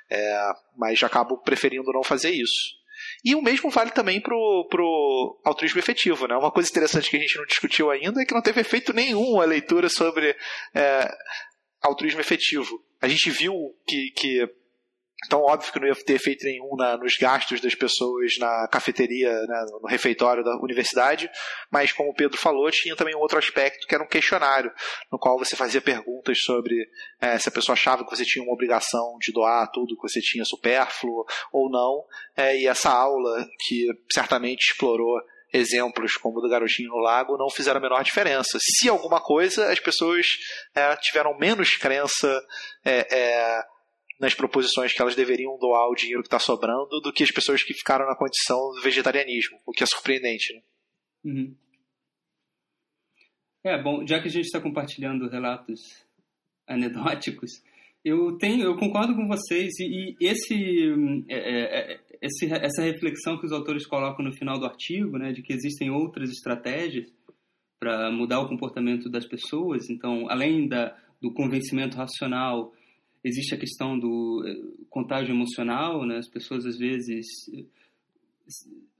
É, 0.09 0.51
mas 0.78 1.01
acabo 1.01 1.38
preferindo 1.38 1.91
não 1.93 2.03
fazer 2.03 2.32
isso. 2.32 2.84
E 3.24 3.34
o 3.34 3.41
mesmo 3.41 3.69
vale 3.69 3.91
também 3.91 4.19
para 4.19 4.36
o 4.36 5.41
altruísmo 5.45 5.80
efetivo. 5.80 6.28
Né? 6.28 6.36
Uma 6.36 6.51
coisa 6.51 6.69
interessante 6.69 7.09
que 7.09 7.17
a 7.17 7.19
gente 7.19 7.38
não 7.38 7.45
discutiu 7.45 7.89
ainda 7.89 8.21
é 8.21 8.26
que 8.26 8.34
não 8.34 8.41
teve 8.41 8.61
efeito 8.61 8.93
nenhum 8.93 9.39
a 9.39 9.45
leitura 9.45 9.89
sobre 9.89 10.36
é, 10.74 11.09
altruísmo 11.82 12.19
efetivo. 12.19 12.84
A 13.01 13.07
gente 13.07 13.30
viu 13.30 13.53
que, 13.86 14.11
que 14.11 14.49
então, 15.26 15.41
óbvio 15.41 15.71
que 15.71 15.80
não 15.80 15.88
ia 15.88 15.95
ter 15.95 16.13
efeito 16.13 16.45
nenhum 16.45 16.76
na, 16.76 16.97
nos 16.97 17.15
gastos 17.17 17.61
das 17.61 17.76
pessoas 17.76 18.38
na 18.38 18.67
cafeteria, 18.67 19.32
né, 19.32 19.65
no 19.82 19.88
refeitório 19.88 20.43
da 20.43 20.55
universidade, 20.57 21.30
mas 21.71 21.91
como 21.91 22.09
o 22.09 22.15
Pedro 22.15 22.38
falou, 22.38 22.69
tinha 22.71 22.95
também 22.95 23.15
um 23.15 23.19
outro 23.19 23.38
aspecto 23.38 23.88
que 23.88 23.95
era 23.95 24.03
um 24.03 24.07
questionário, 24.07 24.71
no 25.11 25.19
qual 25.19 25.38
você 25.38 25.55
fazia 25.55 25.82
perguntas 25.82 26.39
sobre 26.41 26.76
é, 27.21 27.38
se 27.38 27.49
a 27.49 27.51
pessoa 27.51 27.74
achava 27.74 28.03
que 28.03 28.15
você 28.15 28.26
tinha 28.26 28.43
uma 28.43 28.53
obrigação 28.53 29.17
de 29.19 29.32
doar 29.32 29.69
tudo 29.71 29.95
que 29.95 30.01
você 30.01 30.19
tinha 30.21 30.45
supérfluo 30.45 31.26
ou 31.51 31.69
não, 31.69 32.03
é, 32.36 32.57
e 32.57 32.67
essa 32.67 32.89
aula, 32.89 33.47
que 33.65 33.88
certamente 34.11 34.71
explorou 34.71 35.19
exemplos 35.53 36.17
como 36.17 36.39
o 36.39 36.41
do 36.41 36.49
garotinho 36.49 36.89
no 36.89 36.97
lago 36.97 37.38
não 37.38 37.49
fizeram 37.49 37.78
a 37.78 37.82
menor 37.82 38.03
diferença. 38.03 38.57
Se 38.59 38.89
alguma 38.89 39.21
coisa, 39.21 39.71
as 39.71 39.80
pessoas 39.80 40.26
é, 40.74 40.95
tiveram 40.95 41.38
menos 41.38 41.78
crença 41.78 42.41
é, 42.84 43.07
é, 43.11 43.63
nas 44.20 44.34
proposições 44.34 44.93
que 44.93 45.01
elas 45.01 45.16
deveriam 45.16 45.57
doar 45.57 45.89
o 45.89 45.95
dinheiro 45.95 46.22
que 46.22 46.28
está 46.28 46.39
sobrando 46.39 47.01
do 47.01 47.11
que 47.11 47.24
as 47.24 47.32
pessoas 47.32 47.64
que 47.64 47.74
ficaram 47.74 48.05
na 48.05 48.16
condição 48.16 48.57
do 48.74 48.82
vegetarianismo, 48.82 49.59
o 49.66 49.72
que 49.72 49.84
é 49.84 49.88
surpreendente. 49.88 50.53
Né? 50.53 50.61
Uhum. 51.26 51.55
É, 53.66 53.82
bom, 53.82 54.05
já 54.05 54.22
que 54.22 54.28
a 54.28 54.32
gente 54.32 54.45
está 54.45 54.59
compartilhando 54.59 55.30
relatos 55.30 55.80
anedóticos, 56.68 57.51
eu 58.03 58.38
tenho, 58.38 58.64
eu 58.64 58.76
concordo 58.76 59.16
com 59.16 59.26
vocês 59.28 59.72
e, 59.80 60.16
e 60.20 60.28
esse, 60.28 61.24
é, 61.30 61.38
é, 61.38 61.93
é, 61.93 61.99
esse, 62.22 62.51
essa 62.51 62.82
reflexão 62.82 63.39
que 63.39 63.45
os 63.45 63.53
autores 63.53 63.88
colocam 63.88 64.26
no 64.26 64.34
final 64.34 64.59
do 64.59 64.66
artigo, 64.66 65.18
né, 65.18 65.32
de 65.32 65.41
que 65.41 65.53
existem 65.53 65.89
outras 65.89 66.30
estratégias 66.30 67.09
para 67.80 68.11
mudar 68.11 68.41
o 68.41 68.49
comportamento 68.49 69.09
das 69.09 69.26
pessoas. 69.26 69.89
Então, 69.89 70.30
além 70.30 70.68
da, 70.68 70.97
do 71.22 71.34
convencimento 71.34 71.95
racional 71.95 72.74
existe 73.24 73.55
a 73.55 73.57
questão 73.57 73.97
do 73.97 74.43
eh, 74.45 74.86
contágio 74.89 75.34
emocional, 75.34 76.05
né? 76.05 76.17
As 76.17 76.30
pessoas 76.30 76.65
às 76.65 76.78
vezes 76.78 77.26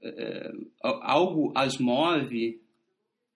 é, 0.02 0.52
algo 0.82 1.52
as 1.54 1.78
move, 1.78 2.60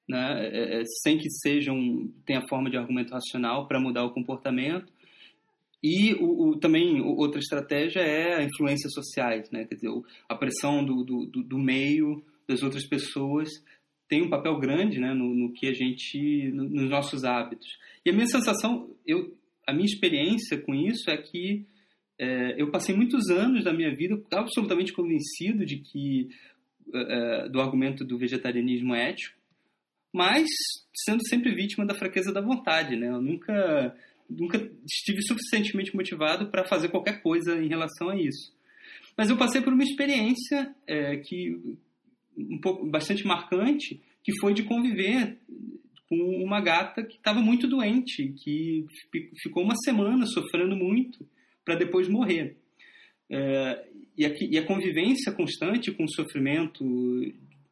né? 0.08 0.80
É, 0.80 0.82
sem 1.02 1.18
que 1.18 1.30
sejam 1.42 2.10
tenha 2.24 2.46
forma 2.48 2.70
de 2.70 2.76
argumento 2.76 3.12
racional 3.12 3.66
para 3.66 3.80
mudar 3.80 4.04
o 4.04 4.12
comportamento. 4.12 4.90
E 5.82 6.14
o, 6.14 6.48
o, 6.48 6.58
também 6.58 7.00
outra 7.00 7.38
estratégia 7.38 8.00
é 8.00 8.36
a 8.36 8.42
influências 8.42 8.92
sociais, 8.92 9.50
né? 9.50 9.64
Quer 9.64 9.76
dizer, 9.76 9.90
a 10.28 10.34
pressão 10.34 10.84
do, 10.84 11.04
do, 11.04 11.26
do 11.26 11.58
meio 11.58 12.24
das 12.48 12.62
outras 12.62 12.86
pessoas 12.86 13.48
tem 14.08 14.22
um 14.22 14.30
papel 14.30 14.58
grande, 14.58 14.98
né? 14.98 15.12
No, 15.12 15.34
no 15.34 15.52
que 15.52 15.68
a 15.68 15.72
gente, 15.72 16.50
no, 16.52 16.64
nos 16.64 16.90
nossos 16.90 17.24
hábitos. 17.24 17.68
E 18.04 18.10
a 18.10 18.12
minha 18.12 18.26
sensação, 18.26 18.90
eu 19.06 19.37
a 19.68 19.72
minha 19.74 19.84
experiência 19.84 20.58
com 20.58 20.74
isso 20.74 21.10
é 21.10 21.16
que 21.18 21.66
é, 22.18 22.54
eu 22.60 22.70
passei 22.70 22.96
muitos 22.96 23.28
anos 23.28 23.62
da 23.62 23.72
minha 23.72 23.94
vida 23.94 24.18
absolutamente 24.32 24.94
convencido 24.94 25.66
de 25.66 25.76
que 25.76 26.30
é, 26.94 27.00
é, 27.44 27.48
do 27.50 27.60
argumento 27.60 28.02
do 28.02 28.16
vegetarianismo 28.16 28.94
ético, 28.94 29.36
mas 30.10 30.48
sendo 31.04 31.22
sempre 31.28 31.54
vítima 31.54 31.84
da 31.84 31.92
fraqueza 31.92 32.32
da 32.32 32.40
vontade, 32.40 32.96
né? 32.96 33.08
Eu 33.08 33.20
nunca 33.20 33.94
nunca 34.30 34.58
estive 34.86 35.22
suficientemente 35.22 35.94
motivado 35.94 36.50
para 36.50 36.64
fazer 36.64 36.88
qualquer 36.88 37.22
coisa 37.22 37.62
em 37.62 37.68
relação 37.68 38.08
a 38.08 38.16
isso. 38.16 38.54
Mas 39.16 39.28
eu 39.28 39.36
passei 39.36 39.60
por 39.60 39.72
uma 39.72 39.82
experiência 39.82 40.74
é, 40.86 41.16
que 41.18 41.60
um 42.36 42.58
pouco 42.58 42.86
bastante 42.86 43.26
marcante, 43.26 44.00
que 44.24 44.38
foi 44.40 44.54
de 44.54 44.62
conviver 44.62 45.38
com 46.08 46.16
uma 46.42 46.60
gata 46.60 47.02
que 47.02 47.16
estava 47.16 47.40
muito 47.40 47.68
doente, 47.68 48.32
que 48.42 48.86
ficou 49.42 49.62
uma 49.62 49.76
semana 49.76 50.26
sofrendo 50.26 50.74
muito 50.74 51.26
para 51.64 51.74
depois 51.74 52.08
morrer. 52.08 52.56
É, 53.30 53.86
e, 54.16 54.24
a, 54.24 54.34
e, 54.40 54.58
a, 54.58 54.66
convivência 54.66 55.30
constante 55.30 55.92
com 55.92 56.04
o 56.04 56.10
sofrimento 56.10 56.82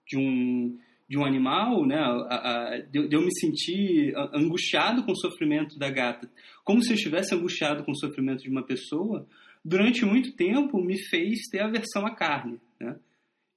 de 0.06 0.18
um, 0.18 0.78
de 1.08 1.18
um 1.18 1.24
animal, 1.24 1.86
né, 1.86 1.96
a, 1.96 2.74
a, 2.74 2.78
de, 2.78 3.08
de, 3.08 3.16
eu 3.16 3.22
me 3.22 3.34
sentir 3.40 4.14
angustiado 4.34 5.02
com 5.04 5.12
o 5.12 5.16
sofrimento 5.16 5.78
da 5.78 5.90
gata, 5.90 6.30
como 6.62 6.82
se 6.82 6.90
eu 6.90 6.96
estivesse 6.96 7.34
angustiado 7.34 7.84
com 7.84 7.92
o 7.92 7.98
sofrimento 7.98 8.42
de 8.42 8.50
uma 8.50 8.62
pessoa, 8.62 9.26
durante 9.64 10.04
muito 10.04 10.36
tempo 10.36 10.80
me 10.80 10.98
fez 11.08 11.40
ter 11.50 11.60
aversão 11.60 12.06
à 12.06 12.14
carne. 12.14 12.60
Né? 12.78 12.96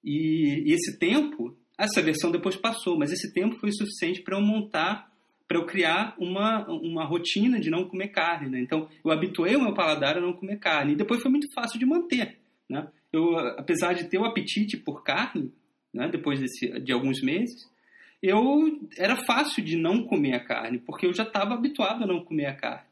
E, 0.04 0.64
e 0.68 0.74
esse 0.74 0.98
tempo, 0.98 1.56
essa 1.80 2.02
versão 2.02 2.32
depois 2.32 2.56
passou, 2.56 2.98
mas 2.98 3.12
esse 3.12 3.34
tempo 3.34 3.58
foi 3.60 3.72
suficiente 3.72 4.22
para 4.22 4.38
eu 4.38 4.42
montar 4.42 5.10
para 5.48 5.58
eu 5.58 5.66
criar 5.66 6.14
uma, 6.20 6.64
uma 6.70 7.04
rotina 7.04 7.60
de 7.60 7.72
não 7.72 7.84
comer 7.84 8.10
carne. 8.10 8.48
Né? 8.52 8.62
Então, 8.62 8.88
eu 9.04 9.10
habituei 9.10 9.56
o 9.56 9.64
meu 9.64 9.74
paladar 9.74 10.16
a 10.16 10.22
não 10.22 10.32
comer 10.32 10.60
carne. 10.60 10.94
E 10.94 10.96
depois 10.96 11.24
foi 11.24 11.32
muito 11.32 11.52
fácil 11.56 11.80
de 11.80 11.88
manter. 11.88 12.38
Né? 12.70 12.88
Eu, 13.12 13.36
apesar 13.58 13.94
de 13.94 14.08
ter 14.08 14.20
o 14.20 14.26
apetite 14.26 14.78
por 14.78 15.04
carne, 15.04 15.52
né, 15.92 16.08
depois 16.08 16.40
desse, 16.40 16.80
de 16.82 16.92
alguns 16.92 17.20
meses, 17.24 17.68
eu 18.22 18.80
era 18.96 19.16
fácil 19.26 19.64
de 19.64 19.76
não 19.76 20.04
comer 20.04 20.36
a 20.36 20.44
carne, 20.44 20.78
porque 20.78 21.08
eu 21.08 21.14
já 21.14 21.24
estava 21.24 21.56
habituado 21.56 22.04
a 22.04 22.08
não 22.08 22.24
comer 22.24 22.46
a 22.46 22.56
carne. 22.56 22.88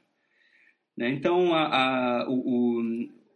Né? 0.97 1.11
Então, 1.11 1.53
a, 1.53 2.23
a, 2.23 2.27
o, 2.27 2.79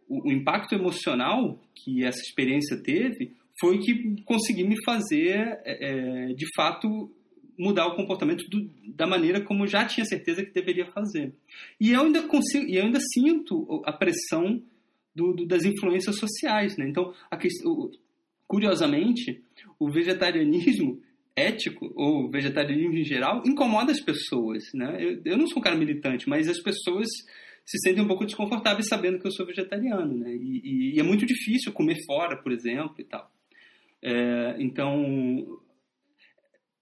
o, 0.08 0.24
o, 0.26 0.32
impacto 0.32 0.74
emocional 0.74 1.60
que 1.76 2.04
essa 2.04 2.20
experiência 2.20 2.82
teve 2.82 3.36
foi 3.60 3.78
que 3.78 4.22
consegui 4.24 4.64
me 4.64 4.76
fazer, 4.84 5.60
é, 5.64 6.30
é 6.30 6.34
de 6.34 6.46
fato, 6.54 7.10
mudar 7.58 7.86
o 7.86 7.96
comportamento 7.96 8.48
do, 8.48 8.68
da 8.94 9.06
maneira 9.06 9.40
como 9.40 9.66
já 9.66 9.84
tinha 9.84 10.04
certeza 10.04 10.44
que 10.44 10.52
deveria 10.52 10.86
fazer. 10.86 11.34
E 11.80 11.92
eu 11.92 12.00
ainda 12.00 12.22
consigo, 12.22 12.66
e 12.66 12.76
eu 12.76 12.84
ainda 12.84 12.98
sinto 13.00 13.82
a 13.84 13.92
pressão 13.92 14.62
do, 15.14 15.32
do, 15.32 15.46
das 15.46 15.64
influências 15.64 16.16
sociais, 16.16 16.76
né? 16.76 16.88
Então, 16.88 17.12
curiosamente, 18.46 19.42
o 19.78 19.90
vegetarianismo 19.90 21.00
ético 21.34 21.90
ou 21.94 22.30
vegetarianismo 22.30 22.98
em 22.98 23.04
geral 23.04 23.42
incomoda 23.46 23.92
as 23.92 24.00
pessoas, 24.00 24.64
né? 24.74 24.96
Eu, 24.98 25.22
eu 25.24 25.36
não 25.36 25.46
sou 25.46 25.58
um 25.58 25.62
cara 25.62 25.76
militante, 25.76 26.28
mas 26.28 26.48
as 26.48 26.60
pessoas 26.60 27.08
se 27.64 27.78
sentem 27.78 28.02
um 28.02 28.08
pouco 28.08 28.26
desconfortáveis 28.26 28.88
sabendo 28.88 29.18
que 29.18 29.26
eu 29.26 29.32
sou 29.32 29.46
vegetariano, 29.46 30.16
né? 30.18 30.34
E, 30.34 30.60
e, 30.64 30.96
e 30.96 31.00
é 31.00 31.02
muito 31.02 31.24
difícil 31.24 31.72
comer 31.72 31.96
fora, 32.06 32.36
por 32.42 32.52
exemplo, 32.52 32.96
e 32.98 33.04
tal. 33.04 33.30
É, 34.02 34.56
então, 34.58 35.60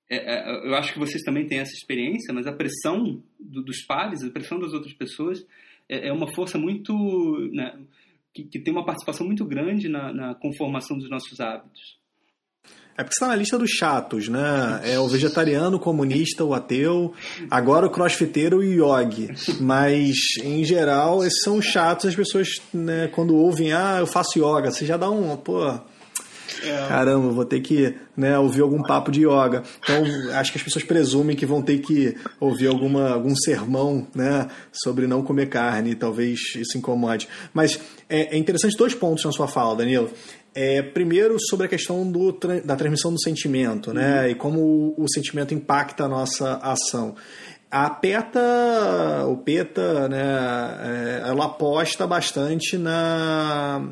é, 0.08 0.16
é, 0.16 0.68
eu 0.68 0.74
acho 0.74 0.92
que 0.92 0.98
vocês 0.98 1.22
também 1.22 1.46
têm 1.46 1.58
essa 1.58 1.72
experiência, 1.72 2.34
mas 2.34 2.46
a 2.46 2.52
pressão 2.52 3.22
do, 3.38 3.62
dos 3.62 3.82
pares, 3.86 4.24
a 4.24 4.30
pressão 4.30 4.58
das 4.58 4.72
outras 4.72 4.94
pessoas, 4.94 5.46
é, 5.88 6.08
é 6.08 6.12
uma 6.12 6.32
força 6.34 6.58
muito. 6.58 6.92
Né, 7.52 7.78
que, 8.32 8.44
que, 8.44 8.58
tem 8.60 8.72
uma 8.72 8.84
participação 8.84 9.26
muito 9.26 9.44
grande 9.44 9.88
na, 9.88 10.12
na 10.12 10.34
conformação 10.34 10.96
dos 10.96 11.10
nossos 11.10 11.40
hábitos. 11.40 11.98
É 12.96 13.02
porque 13.02 13.14
está 13.14 13.28
na 13.28 13.34
lista 13.36 13.56
dos 13.56 13.70
chatos, 13.70 14.28
né? 14.28 14.80
É 14.84 14.98
o 14.98 15.08
vegetariano, 15.08 15.78
o 15.78 15.80
comunista, 15.80 16.44
o 16.44 16.52
ateu, 16.52 17.14
agora 17.50 17.86
o 17.86 17.90
crossfiteiro 17.90 18.62
e 18.62 18.80
o 18.80 18.98
yogi. 18.98 19.28
Mas, 19.60 20.16
em 20.44 20.62
geral, 20.64 21.24
esses 21.24 21.40
são 21.42 21.56
os 21.56 21.64
chatos. 21.64 22.10
As 22.10 22.14
pessoas, 22.14 22.48
né, 22.74 23.08
quando 23.08 23.34
ouvem, 23.34 23.72
ah, 23.72 23.96
eu 24.00 24.06
faço 24.06 24.38
yoga, 24.38 24.70
você 24.70 24.84
já 24.84 24.96
dá 24.96 25.10
um, 25.10 25.36
pô, 25.36 25.80
é. 26.62 26.88
Caramba, 26.88 27.30
vou 27.30 27.44
ter 27.44 27.60
que 27.60 27.94
né, 28.16 28.38
ouvir 28.38 28.62
algum 28.62 28.82
papo 28.82 29.10
de 29.10 29.20
yoga. 29.20 29.62
Então, 29.82 30.02
acho 30.34 30.52
que 30.52 30.58
as 30.58 30.64
pessoas 30.64 30.84
presumem 30.84 31.36
que 31.36 31.46
vão 31.46 31.62
ter 31.62 31.78
que 31.78 32.16
ouvir 32.38 32.68
alguma, 32.68 33.10
algum 33.10 33.34
sermão 33.36 34.06
né, 34.14 34.48
sobre 34.72 35.06
não 35.06 35.22
comer 35.22 35.48
carne, 35.48 35.94
talvez 35.94 36.38
isso 36.56 36.76
incomode. 36.76 37.28
Mas 37.52 37.80
é, 38.08 38.34
é 38.34 38.38
interessante 38.38 38.76
dois 38.76 38.94
pontos 38.94 39.24
na 39.24 39.32
sua 39.32 39.48
fala, 39.48 39.76
Danilo. 39.76 40.10
É, 40.54 40.82
primeiro, 40.82 41.36
sobre 41.38 41.66
a 41.66 41.68
questão 41.68 42.10
do, 42.10 42.32
da 42.64 42.74
transmissão 42.74 43.12
do 43.12 43.20
sentimento, 43.20 43.94
né? 43.94 44.22
Uhum. 44.22 44.28
E 44.30 44.34
como 44.34 44.60
o, 44.60 45.04
o 45.04 45.08
sentimento 45.08 45.54
impacta 45.54 46.04
a 46.04 46.08
nossa 46.08 46.56
ação. 46.56 47.14
A 47.70 47.88
PETA, 47.88 49.26
o 49.28 49.36
PETA, 49.36 50.08
né, 50.08 50.20
é, 50.82 51.28
ela 51.28 51.44
aposta 51.44 52.04
bastante 52.04 52.76
na 52.76 53.90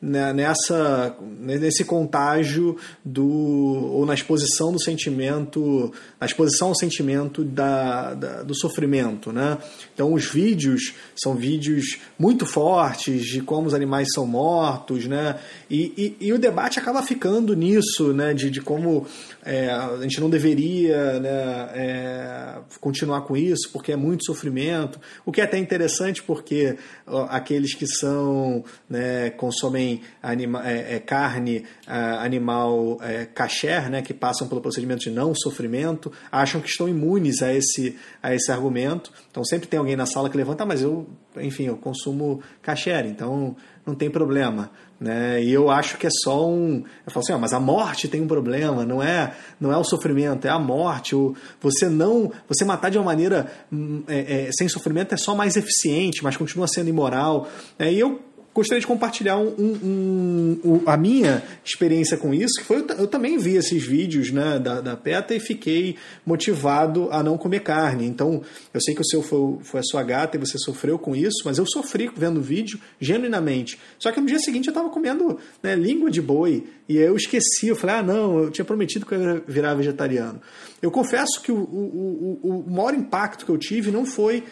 nessa 0.00 1.16
nesse 1.40 1.84
contágio 1.84 2.76
do 3.04 3.26
ou 3.26 4.06
na 4.06 4.14
exposição 4.14 4.72
do 4.72 4.80
sentimento 4.80 5.92
na 6.20 6.26
exposição 6.26 6.68
ao 6.68 6.74
sentimento 6.74 7.42
da, 7.42 8.14
da, 8.14 8.42
do 8.44 8.54
sofrimento 8.54 9.32
né? 9.32 9.58
Então 9.92 10.12
os 10.12 10.24
vídeos 10.24 10.94
são 11.20 11.34
vídeos 11.34 11.98
muito 12.16 12.46
fortes 12.46 13.24
de 13.24 13.40
como 13.40 13.66
os 13.66 13.74
animais 13.74 14.06
são 14.14 14.24
mortos 14.24 15.06
né? 15.06 15.40
E, 15.68 16.16
e, 16.20 16.26
e 16.28 16.32
o 16.32 16.38
debate 16.38 16.78
acaba 16.78 17.02
ficando 17.02 17.56
nisso 17.56 18.12
né? 18.12 18.32
De, 18.32 18.50
de 18.50 18.60
como 18.60 19.04
é, 19.44 19.68
a 19.68 19.98
gente 20.02 20.20
não 20.20 20.30
deveria 20.30 21.18
né, 21.18 21.70
é, 21.74 22.58
continuar 22.80 23.22
com 23.22 23.36
isso 23.36 23.68
porque 23.72 23.90
é 23.90 23.96
muito 23.96 24.24
sofrimento 24.24 25.00
o 25.26 25.32
que 25.32 25.40
é 25.40 25.44
até 25.44 25.58
interessante 25.58 26.22
porque 26.22 26.76
ó, 27.04 27.26
aqueles 27.28 27.74
que 27.74 27.86
são 27.86 28.64
né, 28.88 29.30
consomem 29.30 29.87
anima, 30.22 30.68
é, 30.68 30.96
é, 30.96 30.98
carne 30.98 31.64
animal 31.86 32.98
é, 33.00 33.24
kasher, 33.24 33.90
né, 33.90 34.02
que 34.02 34.12
passam 34.12 34.48
pelo 34.48 34.60
procedimento 34.60 35.00
de 35.00 35.10
não 35.10 35.34
sofrimento, 35.34 36.12
acham 36.30 36.60
que 36.60 36.68
estão 36.68 36.88
imunes 36.88 37.42
a 37.42 37.52
esse, 37.52 37.96
a 38.22 38.34
esse 38.34 38.50
argumento. 38.50 39.12
Então 39.30 39.44
sempre 39.44 39.68
tem 39.68 39.78
alguém 39.78 39.96
na 39.96 40.06
sala 40.06 40.28
que 40.28 40.36
levanta, 40.36 40.64
ah, 40.64 40.66
mas 40.66 40.82
eu, 40.82 41.06
enfim, 41.36 41.64
eu 41.64 41.76
consumo 41.76 42.42
kasher, 42.62 43.06
então 43.06 43.56
não 43.86 43.94
tem 43.94 44.10
problema. 44.10 44.70
Né? 45.00 45.44
E 45.44 45.52
eu 45.52 45.70
acho 45.70 45.96
que 45.96 46.06
é 46.08 46.10
só 46.10 46.48
um. 46.48 46.82
Eu 47.06 47.12
falo 47.12 47.22
assim, 47.22 47.32
ah, 47.32 47.38
mas 47.38 47.52
a 47.52 47.60
morte 47.60 48.08
tem 48.08 48.20
um 48.20 48.26
problema, 48.26 48.84
não 48.84 49.00
é, 49.00 49.32
não 49.60 49.72
é 49.72 49.76
o 49.76 49.84
sofrimento, 49.84 50.46
é 50.46 50.50
a 50.50 50.58
morte. 50.58 51.14
O, 51.14 51.36
você 51.60 51.88
não. 51.88 52.32
Você 52.48 52.64
matar 52.64 52.90
de 52.90 52.98
uma 52.98 53.04
maneira 53.04 53.46
hum, 53.72 54.02
é, 54.08 54.48
é, 54.48 54.50
sem 54.52 54.68
sofrimento 54.68 55.14
é 55.14 55.16
só 55.16 55.36
mais 55.36 55.56
eficiente, 55.56 56.22
mas 56.24 56.36
continua 56.36 56.66
sendo 56.66 56.88
imoral. 56.88 57.48
É, 57.78 57.92
e 57.92 58.00
eu 58.00 58.20
gostaria 58.54 58.80
de 58.80 58.86
compartilhar 58.86 59.38
um, 59.38 59.48
um, 59.58 60.60
um, 60.64 60.82
a 60.86 60.96
minha 60.96 61.42
experiência 61.64 62.16
com 62.16 62.34
isso, 62.34 62.54
que 62.58 62.64
foi 62.64 62.84
eu 62.98 63.06
também 63.06 63.38
vi 63.38 63.56
esses 63.56 63.84
vídeos 63.84 64.30
né, 64.30 64.58
da, 64.58 64.80
da 64.80 64.96
PETA 64.96 65.34
e 65.34 65.40
fiquei 65.40 65.96
motivado 66.26 67.08
a 67.10 67.22
não 67.22 67.38
comer 67.38 67.60
carne. 67.60 68.06
Então, 68.06 68.42
eu 68.72 68.80
sei 68.80 68.94
que 68.94 69.00
o 69.00 69.04
seu 69.04 69.22
foi, 69.22 69.58
foi 69.62 69.80
a 69.80 69.82
sua 69.82 70.02
gata 70.02 70.36
e 70.36 70.40
você 70.40 70.58
sofreu 70.58 70.98
com 70.98 71.14
isso, 71.14 71.42
mas 71.44 71.58
eu 71.58 71.66
sofri 71.66 72.10
vendo 72.16 72.38
o 72.38 72.42
vídeo 72.42 72.80
genuinamente. 73.00 73.78
Só 73.98 74.10
que 74.10 74.20
no 74.20 74.26
dia 74.26 74.38
seguinte 74.38 74.68
eu 74.68 74.72
estava 74.72 74.88
comendo 74.90 75.38
né, 75.62 75.74
língua 75.74 76.10
de 76.10 76.20
boi 76.20 76.66
e 76.88 76.96
eu 76.96 77.16
esqueci, 77.16 77.68
eu 77.68 77.76
falei, 77.76 77.96
ah 77.96 78.02
não, 78.02 78.38
eu 78.40 78.50
tinha 78.50 78.64
prometido 78.64 79.06
que 79.06 79.14
eu 79.14 79.22
ia 79.22 79.42
virar 79.46 79.74
vegetariano. 79.74 80.40
Eu 80.80 80.90
confesso 80.90 81.40
que 81.42 81.52
o, 81.52 81.58
o, 81.58 82.40
o, 82.42 82.64
o 82.66 82.70
maior 82.70 82.94
impacto 82.94 83.44
que 83.44 83.50
eu 83.50 83.58
tive 83.58 83.90
não 83.90 84.06
foi 84.06 84.44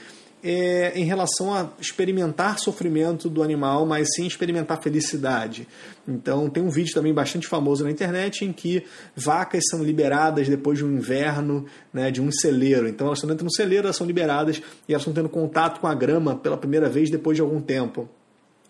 é, 0.42 0.92
em 0.94 1.04
relação 1.04 1.52
a 1.52 1.70
experimentar 1.80 2.58
sofrimento 2.58 3.28
do 3.28 3.42
animal, 3.42 3.84
mas 3.86 4.08
sim 4.14 4.26
experimentar 4.26 4.80
felicidade. 4.80 5.66
Então, 6.06 6.48
tem 6.48 6.62
um 6.62 6.70
vídeo 6.70 6.94
também 6.94 7.12
bastante 7.12 7.46
famoso 7.46 7.84
na 7.84 7.90
internet 7.90 8.44
em 8.44 8.52
que 8.52 8.84
vacas 9.14 9.64
são 9.68 9.82
liberadas 9.82 10.48
depois 10.48 10.78
de 10.78 10.84
um 10.84 10.92
inverno, 10.92 11.66
né, 11.92 12.10
de 12.10 12.20
um 12.20 12.30
celeiro. 12.30 12.88
Então, 12.88 13.06
elas 13.06 13.18
estão 13.18 13.28
dentro 13.28 13.44
do 13.44 13.52
celeiro, 13.52 13.86
elas 13.86 13.96
são 13.96 14.06
liberadas 14.06 14.62
e 14.88 14.92
elas 14.92 15.02
estão 15.02 15.14
tendo 15.14 15.28
contato 15.28 15.80
com 15.80 15.86
a 15.86 15.94
grama 15.94 16.36
pela 16.36 16.56
primeira 16.56 16.88
vez 16.88 17.10
depois 17.10 17.36
de 17.36 17.42
algum 17.42 17.60
tempo. 17.60 18.08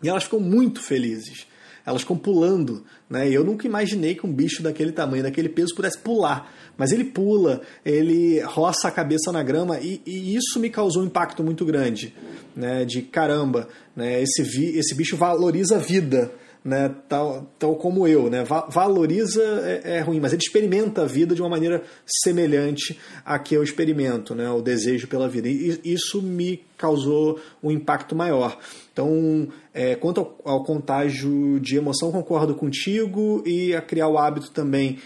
E 0.03 0.09
elas 0.09 0.25
ficam 0.25 0.41
muito 0.41 0.83
felizes 0.83 1.47
elas 1.87 2.03
ficam 2.03 2.19
pulando, 2.19 2.85
né? 3.09 3.31
Eu 3.31 3.45
nunca 3.45 3.64
imaginei 3.64 4.17
que 4.17 4.27
um 4.27 4.33
bicho 4.33 4.61
daquele 4.61 4.91
tamanho, 4.91 5.23
daquele 5.23 5.49
peso, 5.49 5.73
pudesse 5.73 5.97
pular. 5.97 6.53
Mas 6.77 6.93
ele 6.93 7.05
pula, 7.05 7.62
ele 7.85 8.41
roça 8.41 8.89
a 8.89 8.91
cabeça 8.91 9.33
na 9.33 9.43
grama 9.43 9.79
e, 9.81 10.01
e 10.05 10.37
isso 10.37 10.61
me 10.61 10.70
causou 10.70 11.03
um 11.03 11.07
impacto 11.07 11.43
muito 11.43 11.64
grande, 11.64 12.14
né? 12.55 12.85
De 12.85 13.03
caramba, 13.03 13.68
né? 13.95 14.22
Esse, 14.22 14.43
vi, 14.43 14.79
esse 14.79 14.95
bicho 14.95 15.16
valoriza 15.16 15.77
a 15.77 15.79
vida, 15.79 16.31
né, 16.66 16.93
tal, 17.09 17.49
tal 17.61 17.77
como 17.77 18.09
eu, 18.09 18.29
né, 18.29 18.43
valoriza 18.68 19.41
é, 19.62 19.99
é, 19.99 20.01
ruim, 20.01 20.18
mas 20.18 20.33
ele 20.33 20.43
experimenta 20.43 21.03
a 21.03 21.07
vida 21.07 21.33
de 21.33 21.41
uma 21.41 21.49
maneira 21.49 21.85
semelhante 22.05 22.99
a 23.24 23.39
que 23.39 23.55
eu 23.55 23.62
experimento, 23.62 24.35
né, 24.35 24.51
o 24.51 24.61
desejo 24.61 25.07
pela 25.07 25.29
vida. 25.29 25.49
E 25.49 25.81
isso 25.85 26.20
me 26.20 26.61
causou 26.77 27.39
um 27.62 27.70
impacto 27.70 28.16
maior. 28.16 28.59
Então, 28.93 29.47
é, 29.72 29.95
quanto 29.95 30.18
ao, 30.18 30.39
ao 30.45 30.64
contágio 30.64 31.61
de 31.61 31.77
emoção, 31.77 32.11
concordo 32.11 32.53
contigo 32.57 33.45
e 33.47 33.72
a 33.72 33.81
criar 33.81 34.09
o 34.09 34.18
hábito 34.18 34.51
também. 34.51 34.99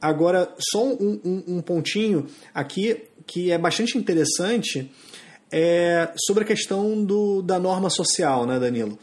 Agora, 0.00 0.48
só 0.70 0.84
um, 0.84 1.20
um, 1.24 1.44
um 1.56 1.60
pontinho 1.60 2.26
aqui 2.54 3.02
que 3.26 3.50
é 3.50 3.58
bastante 3.58 3.98
interessante 3.98 4.90
é 5.50 6.10
sobre 6.26 6.44
a 6.44 6.46
questão 6.46 7.02
do, 7.04 7.42
da 7.42 7.58
norma 7.58 7.90
social, 7.90 8.46
né, 8.46 8.58
Danilo? 8.58 8.98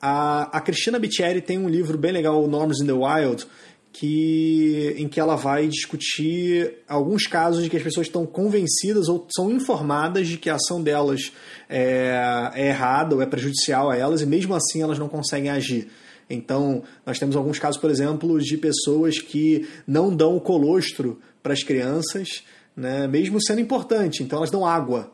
A, 0.00 0.56
a 0.56 0.60
Cristina 0.60 0.98
Bicchieri 0.98 1.40
tem 1.40 1.58
um 1.58 1.68
livro 1.68 1.98
bem 1.98 2.12
legal, 2.12 2.46
Norms 2.46 2.80
in 2.80 2.86
the 2.86 2.92
Wild, 2.92 3.46
que, 3.92 4.94
em 4.96 5.08
que 5.08 5.18
ela 5.18 5.34
vai 5.34 5.66
discutir 5.66 6.78
alguns 6.88 7.26
casos 7.26 7.64
de 7.64 7.70
que 7.70 7.76
as 7.76 7.82
pessoas 7.82 8.06
estão 8.06 8.24
convencidas 8.24 9.08
ou 9.08 9.26
são 9.34 9.50
informadas 9.50 10.28
de 10.28 10.36
que 10.36 10.48
a 10.48 10.54
ação 10.54 10.80
delas 10.80 11.32
é, 11.68 12.52
é 12.54 12.68
errada 12.68 13.16
ou 13.16 13.22
é 13.22 13.26
prejudicial 13.26 13.90
a 13.90 13.96
elas 13.96 14.20
e 14.20 14.26
mesmo 14.26 14.54
assim 14.54 14.82
elas 14.82 14.98
não 14.98 15.08
conseguem 15.08 15.50
agir. 15.50 15.88
Então, 16.28 16.82
nós 17.06 17.18
temos 17.18 17.36
alguns 17.36 17.58
casos, 17.58 17.80
por 17.80 17.90
exemplo, 17.90 18.38
de 18.38 18.56
pessoas 18.56 19.18
que 19.18 19.66
não 19.86 20.14
dão 20.14 20.36
o 20.36 20.40
colostro 20.40 21.18
para 21.42 21.52
as 21.52 21.62
crianças, 21.62 22.44
né, 22.76 23.06
mesmo 23.06 23.42
sendo 23.42 23.60
importante. 23.60 24.22
Então, 24.22 24.38
elas 24.38 24.50
dão 24.50 24.66
água 24.66 25.10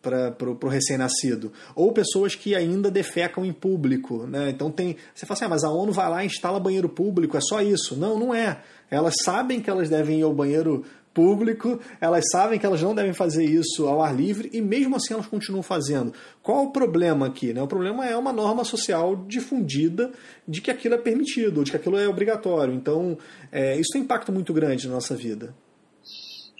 para 0.00 0.50
o 0.50 0.68
recém-nascido. 0.68 1.52
Ou 1.74 1.92
pessoas 1.92 2.34
que 2.34 2.54
ainda 2.54 2.90
defecam 2.90 3.44
em 3.44 3.52
público. 3.52 4.26
Né? 4.26 4.50
Então 4.50 4.70
tem. 4.70 4.96
Você 5.14 5.26
fala 5.26 5.36
assim, 5.36 5.44
ah, 5.44 5.48
mas 5.48 5.64
a 5.64 5.70
ONU 5.70 5.92
vai 5.92 6.08
lá 6.08 6.22
e 6.22 6.26
instala 6.26 6.60
banheiro 6.60 6.88
público, 6.88 7.36
é 7.36 7.40
só 7.40 7.60
isso. 7.60 7.96
Não, 7.96 8.18
não 8.18 8.34
é. 8.34 8.62
Elas 8.90 9.14
sabem 9.22 9.60
que 9.60 9.68
elas 9.68 9.88
devem 9.88 10.20
ir 10.20 10.22
ao 10.22 10.32
banheiro 10.32 10.84
público, 11.18 11.80
elas 12.00 12.22
sabem 12.30 12.60
que 12.60 12.64
elas 12.64 12.80
não 12.80 12.94
devem 12.94 13.12
fazer 13.12 13.44
isso 13.44 13.88
ao 13.88 14.00
ar 14.00 14.14
livre 14.14 14.48
e 14.52 14.60
mesmo 14.60 14.94
assim 14.94 15.14
elas 15.14 15.26
continuam 15.26 15.64
fazendo. 15.64 16.14
Qual 16.40 16.66
o 16.66 16.70
problema 16.70 17.26
aqui? 17.26 17.52
Né? 17.52 17.60
O 17.60 17.66
problema 17.66 18.06
é 18.06 18.16
uma 18.16 18.32
norma 18.32 18.62
social 18.62 19.24
difundida 19.26 20.12
de 20.46 20.60
que 20.60 20.70
aquilo 20.70 20.94
é 20.94 20.98
permitido, 20.98 21.64
de 21.64 21.72
que 21.72 21.76
aquilo 21.76 21.98
é 21.98 22.06
obrigatório. 22.06 22.72
Então, 22.72 23.18
é, 23.50 23.74
isso 23.74 23.90
tem 23.92 24.02
impacto 24.02 24.30
muito 24.30 24.52
grande 24.52 24.86
na 24.86 24.94
nossa 24.94 25.16
vida. 25.16 25.52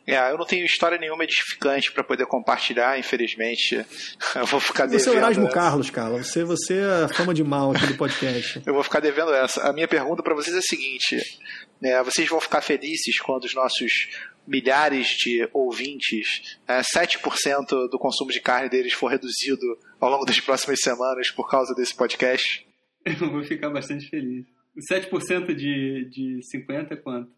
É, 0.05 0.33
eu 0.33 0.39
não 0.39 0.45
tenho 0.45 0.65
história 0.65 0.99
nenhuma 0.99 1.23
edificante 1.23 1.93
para 1.93 2.03
poder 2.03 2.27
compartilhar, 2.27 2.99
infelizmente. 2.99 3.85
Eu 4.35 4.47
vou 4.47 4.59
ficar 4.59 4.87
devendo. 4.87 5.05
Você 5.05 5.11
é 5.11 5.13
o 5.13 5.17
Erasmo 5.17 5.45
essa. 5.45 5.55
Carlos, 5.55 5.91
cara. 5.91 6.17
Você, 6.17 6.45
você 6.45 6.79
é 6.79 7.05
a 7.05 7.09
fama 7.09 7.33
de 7.33 7.45
mal 7.45 7.71
aqui 7.71 7.87
do 7.87 7.95
podcast. 7.95 8.63
eu 8.67 8.73
vou 8.73 8.83
ficar 8.83 9.01
devendo 9.01 9.35
essa. 9.35 9.69
A 9.69 9.73
minha 9.73 9.87
pergunta 9.87 10.23
para 10.23 10.35
vocês 10.35 10.57
é 10.57 10.61
a 10.61 10.63
seguinte: 10.63 11.17
né, 11.79 12.03
vocês 12.03 12.27
vão 12.27 12.41
ficar 12.41 12.63
felizes 12.63 13.21
quando 13.21 13.45
os 13.45 13.55
nossos 13.55 14.09
milhares 14.49 15.09
de 15.09 15.47
ouvintes, 15.53 16.59
é, 16.67 16.81
7% 16.81 17.89
do 17.91 17.99
consumo 17.99 18.31
de 18.31 18.41
carne 18.41 18.71
deles 18.71 18.95
for 18.95 19.09
reduzido 19.09 19.79
ao 20.01 20.11
longo 20.11 20.25
das 20.25 20.41
próximas 20.41 20.79
semanas 20.83 21.31
por 21.31 21.49
causa 21.49 21.75
desse 21.75 21.95
podcast? 21.95 22.67
Eu 23.05 23.31
vou 23.31 23.43
ficar 23.43 23.71
bastante 23.71 24.09
feliz. 24.09 24.47
7% 24.91 25.55
de, 25.55 26.09
de 26.11 26.41
50 26.43 26.95
é 26.95 26.97
quanto? 26.97 27.31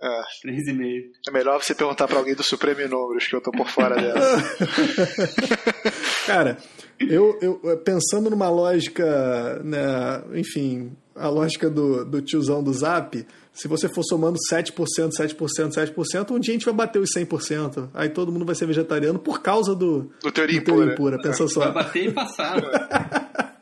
É. 0.00 0.22
3,5. 0.46 1.10
É 1.28 1.32
melhor 1.32 1.62
você 1.62 1.74
perguntar 1.74 2.06
para 2.06 2.18
alguém 2.18 2.34
do 2.34 2.42
Supremo 2.42 2.80
em 2.80 2.88
Números, 2.88 3.26
que 3.26 3.34
eu 3.34 3.40
tô 3.40 3.50
por 3.50 3.68
fora 3.68 3.96
dela. 3.96 4.20
Cara, 6.24 6.56
eu, 7.00 7.36
eu 7.42 7.78
pensando 7.78 8.30
numa 8.30 8.48
lógica, 8.48 9.60
né, 9.64 10.22
enfim, 10.34 10.92
a 11.16 11.28
lógica 11.28 11.68
do, 11.68 12.04
do 12.04 12.22
tiozão 12.22 12.62
do 12.62 12.72
Zap, 12.72 13.26
se 13.58 13.66
você 13.66 13.88
for 13.88 14.04
somando 14.04 14.38
7%, 14.50 14.72
7%, 14.72 15.34
7%, 15.34 16.30
um 16.30 16.38
dia 16.38 16.52
a 16.52 16.56
gente 16.56 16.64
vai 16.64 16.74
bater 16.74 17.00
os 17.00 17.10
100%. 17.12 17.88
Aí 17.92 18.08
todo 18.08 18.30
mundo 18.30 18.44
vai 18.44 18.54
ser 18.54 18.66
vegetariano 18.66 19.18
por 19.18 19.42
causa 19.42 19.74
do, 19.74 20.12
do 20.22 20.30
teoria, 20.30 20.60
do 20.60 20.64
teoria 20.64 20.92
impura. 20.92 21.16
impura. 21.16 21.22
Pensa 21.22 21.48
só. 21.48 21.60
Vai 21.60 21.84
bater 21.84 22.04
e 22.06 22.12
passar. 22.12 22.56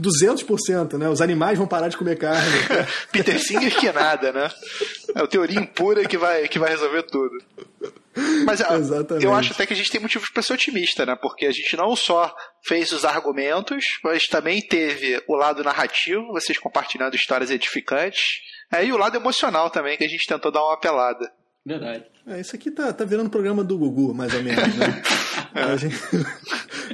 200%, 0.00 0.96
né? 0.96 1.08
Os 1.08 1.20
animais 1.20 1.58
vão 1.58 1.66
parar 1.66 1.88
de 1.88 1.96
comer 1.96 2.16
carne. 2.16 2.50
Peter 3.12 3.38
Singer 3.38 3.76
que 3.76 3.92
nada, 3.92 4.32
né? 4.32 4.50
É 5.14 5.22
o 5.22 5.28
teoria 5.28 5.58
impura 5.58 6.06
que 6.06 6.16
vai, 6.16 6.48
que 6.48 6.58
vai 6.58 6.70
resolver 6.70 7.02
tudo. 7.02 7.36
Mas 8.44 8.60
ah, 8.60 8.76
Exatamente. 8.76 9.24
eu 9.24 9.34
acho 9.34 9.52
até 9.52 9.66
que 9.66 9.72
a 9.72 9.76
gente 9.76 9.90
tem 9.90 10.00
motivos 10.00 10.30
para 10.30 10.42
ser 10.42 10.54
otimista, 10.54 11.04
né? 11.04 11.16
Porque 11.20 11.46
a 11.46 11.52
gente 11.52 11.76
não 11.76 11.94
só 11.94 12.34
fez 12.64 12.92
os 12.92 13.04
argumentos, 13.04 13.84
mas 14.02 14.26
também 14.26 14.60
teve 14.60 15.22
o 15.28 15.36
lado 15.36 15.62
narrativo, 15.62 16.32
vocês 16.32 16.58
compartilhando 16.58 17.14
histórias 17.14 17.50
edificantes, 17.50 18.40
é, 18.72 18.84
e 18.84 18.92
o 18.92 18.96
lado 18.96 19.16
emocional 19.16 19.70
também, 19.70 19.96
que 19.96 20.04
a 20.04 20.08
gente 20.08 20.26
tentou 20.26 20.52
dar 20.52 20.62
uma 20.62 20.74
apelada. 20.74 21.30
Verdade. 21.64 22.04
É, 22.26 22.40
isso 22.40 22.54
aqui 22.54 22.70
tá, 22.70 22.92
tá 22.92 23.04
virando 23.04 23.28
programa 23.28 23.62
do 23.62 23.76
Gugu, 23.76 24.14
mais 24.14 24.32
ou 24.34 24.42
menos, 24.42 24.74
né? 24.76 25.02
é. 25.54 25.62
a, 25.62 25.76
gente, 25.76 25.96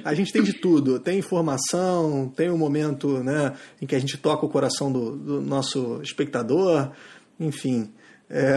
a, 0.05 0.14
gente, 0.14 0.33
tem 0.33 0.43
de 0.43 0.55
tudo. 0.55 0.99
Tem 0.99 1.18
informação, 1.18 2.33
tem 2.35 2.51
um 2.51 2.59
momento 2.59 3.22
né, 3.22 3.57
em 3.81 3.87
que 3.87 3.95
a 3.95 3.99
gente 3.99 4.16
toca 4.16 4.45
o 4.45 4.49
coração 4.49 4.91
do, 4.91 5.16
do 5.16 5.41
nosso 5.41 6.01
espectador, 6.03 6.91
enfim. 7.39 7.93
É, 8.29 8.53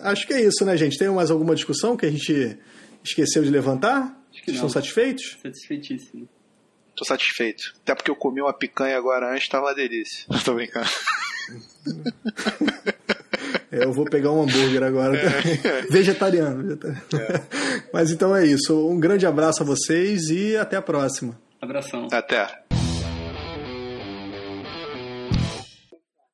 acho 0.00 0.26
que 0.26 0.34
é 0.34 0.42
isso, 0.42 0.64
né, 0.64 0.76
gente? 0.76 0.98
Tem 0.98 1.08
mais 1.08 1.30
alguma 1.30 1.54
discussão 1.54 1.96
que 1.96 2.04
a 2.04 2.10
gente 2.10 2.58
esqueceu 3.02 3.42
de 3.42 3.50
levantar? 3.50 4.18
Estão 4.46 4.68
satisfeitos? 4.68 5.38
Satisfeitíssimo. 5.42 6.28
Tô 6.96 7.04
satisfeito. 7.04 7.74
Até 7.82 7.94
porque 7.94 8.10
eu 8.10 8.16
comi 8.16 8.42
uma 8.42 8.52
picanha 8.52 8.96
agora 8.96 9.32
antes, 9.32 9.48
tava 9.48 9.66
uma 9.66 9.74
delícia. 9.74 10.26
Tô 10.44 10.54
brincando. 10.54 10.88
É, 13.72 13.84
eu 13.84 13.92
vou 13.92 14.04
pegar 14.04 14.32
um 14.32 14.42
hambúrguer 14.42 14.82
agora. 14.82 15.16
É. 15.16 15.82
Vegetariano. 15.88 16.62
vegetariano. 16.64 17.00
É. 17.14 17.40
Mas 17.92 18.10
então 18.10 18.34
é 18.34 18.44
isso. 18.44 18.88
Um 18.88 18.98
grande 18.98 19.26
abraço 19.26 19.62
a 19.62 19.66
vocês 19.66 20.28
e 20.28 20.56
até 20.56 20.76
a 20.76 20.82
próxima. 20.82 21.38
Abração. 21.60 22.08
Até. 22.12 22.48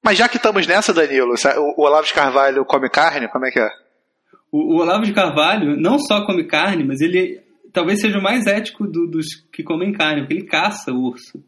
Mas 0.02 0.16
já 0.16 0.28
que 0.28 0.36
estamos 0.36 0.66
nessa, 0.66 0.94
Danilo, 0.94 1.34
o 1.76 1.82
Olavo 1.82 2.06
de 2.06 2.14
Carvalho 2.14 2.64
come 2.64 2.88
carne? 2.88 3.28
Como 3.28 3.44
é 3.44 3.50
que 3.50 3.58
é? 3.58 3.68
O, 4.52 4.76
o 4.76 4.80
Olavo 4.80 5.04
de 5.04 5.12
Carvalho 5.12 5.76
não 5.76 5.98
só 5.98 6.24
come 6.24 6.44
carne, 6.44 6.84
mas 6.84 7.00
ele 7.00 7.42
talvez 7.72 8.00
seja 8.00 8.18
o 8.18 8.22
mais 8.22 8.46
ético 8.46 8.86
do, 8.86 9.06
dos 9.06 9.26
que 9.52 9.62
comem 9.62 9.92
carne, 9.92 10.22
porque 10.22 10.34
ele 10.34 10.46
caça 10.46 10.92
o 10.92 11.08
urso. 11.08 11.44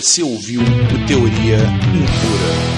Você 0.00 0.22
ouviu 0.22 0.60
o 0.60 1.06
Teoria 1.08 1.56
Impura. 1.56 2.77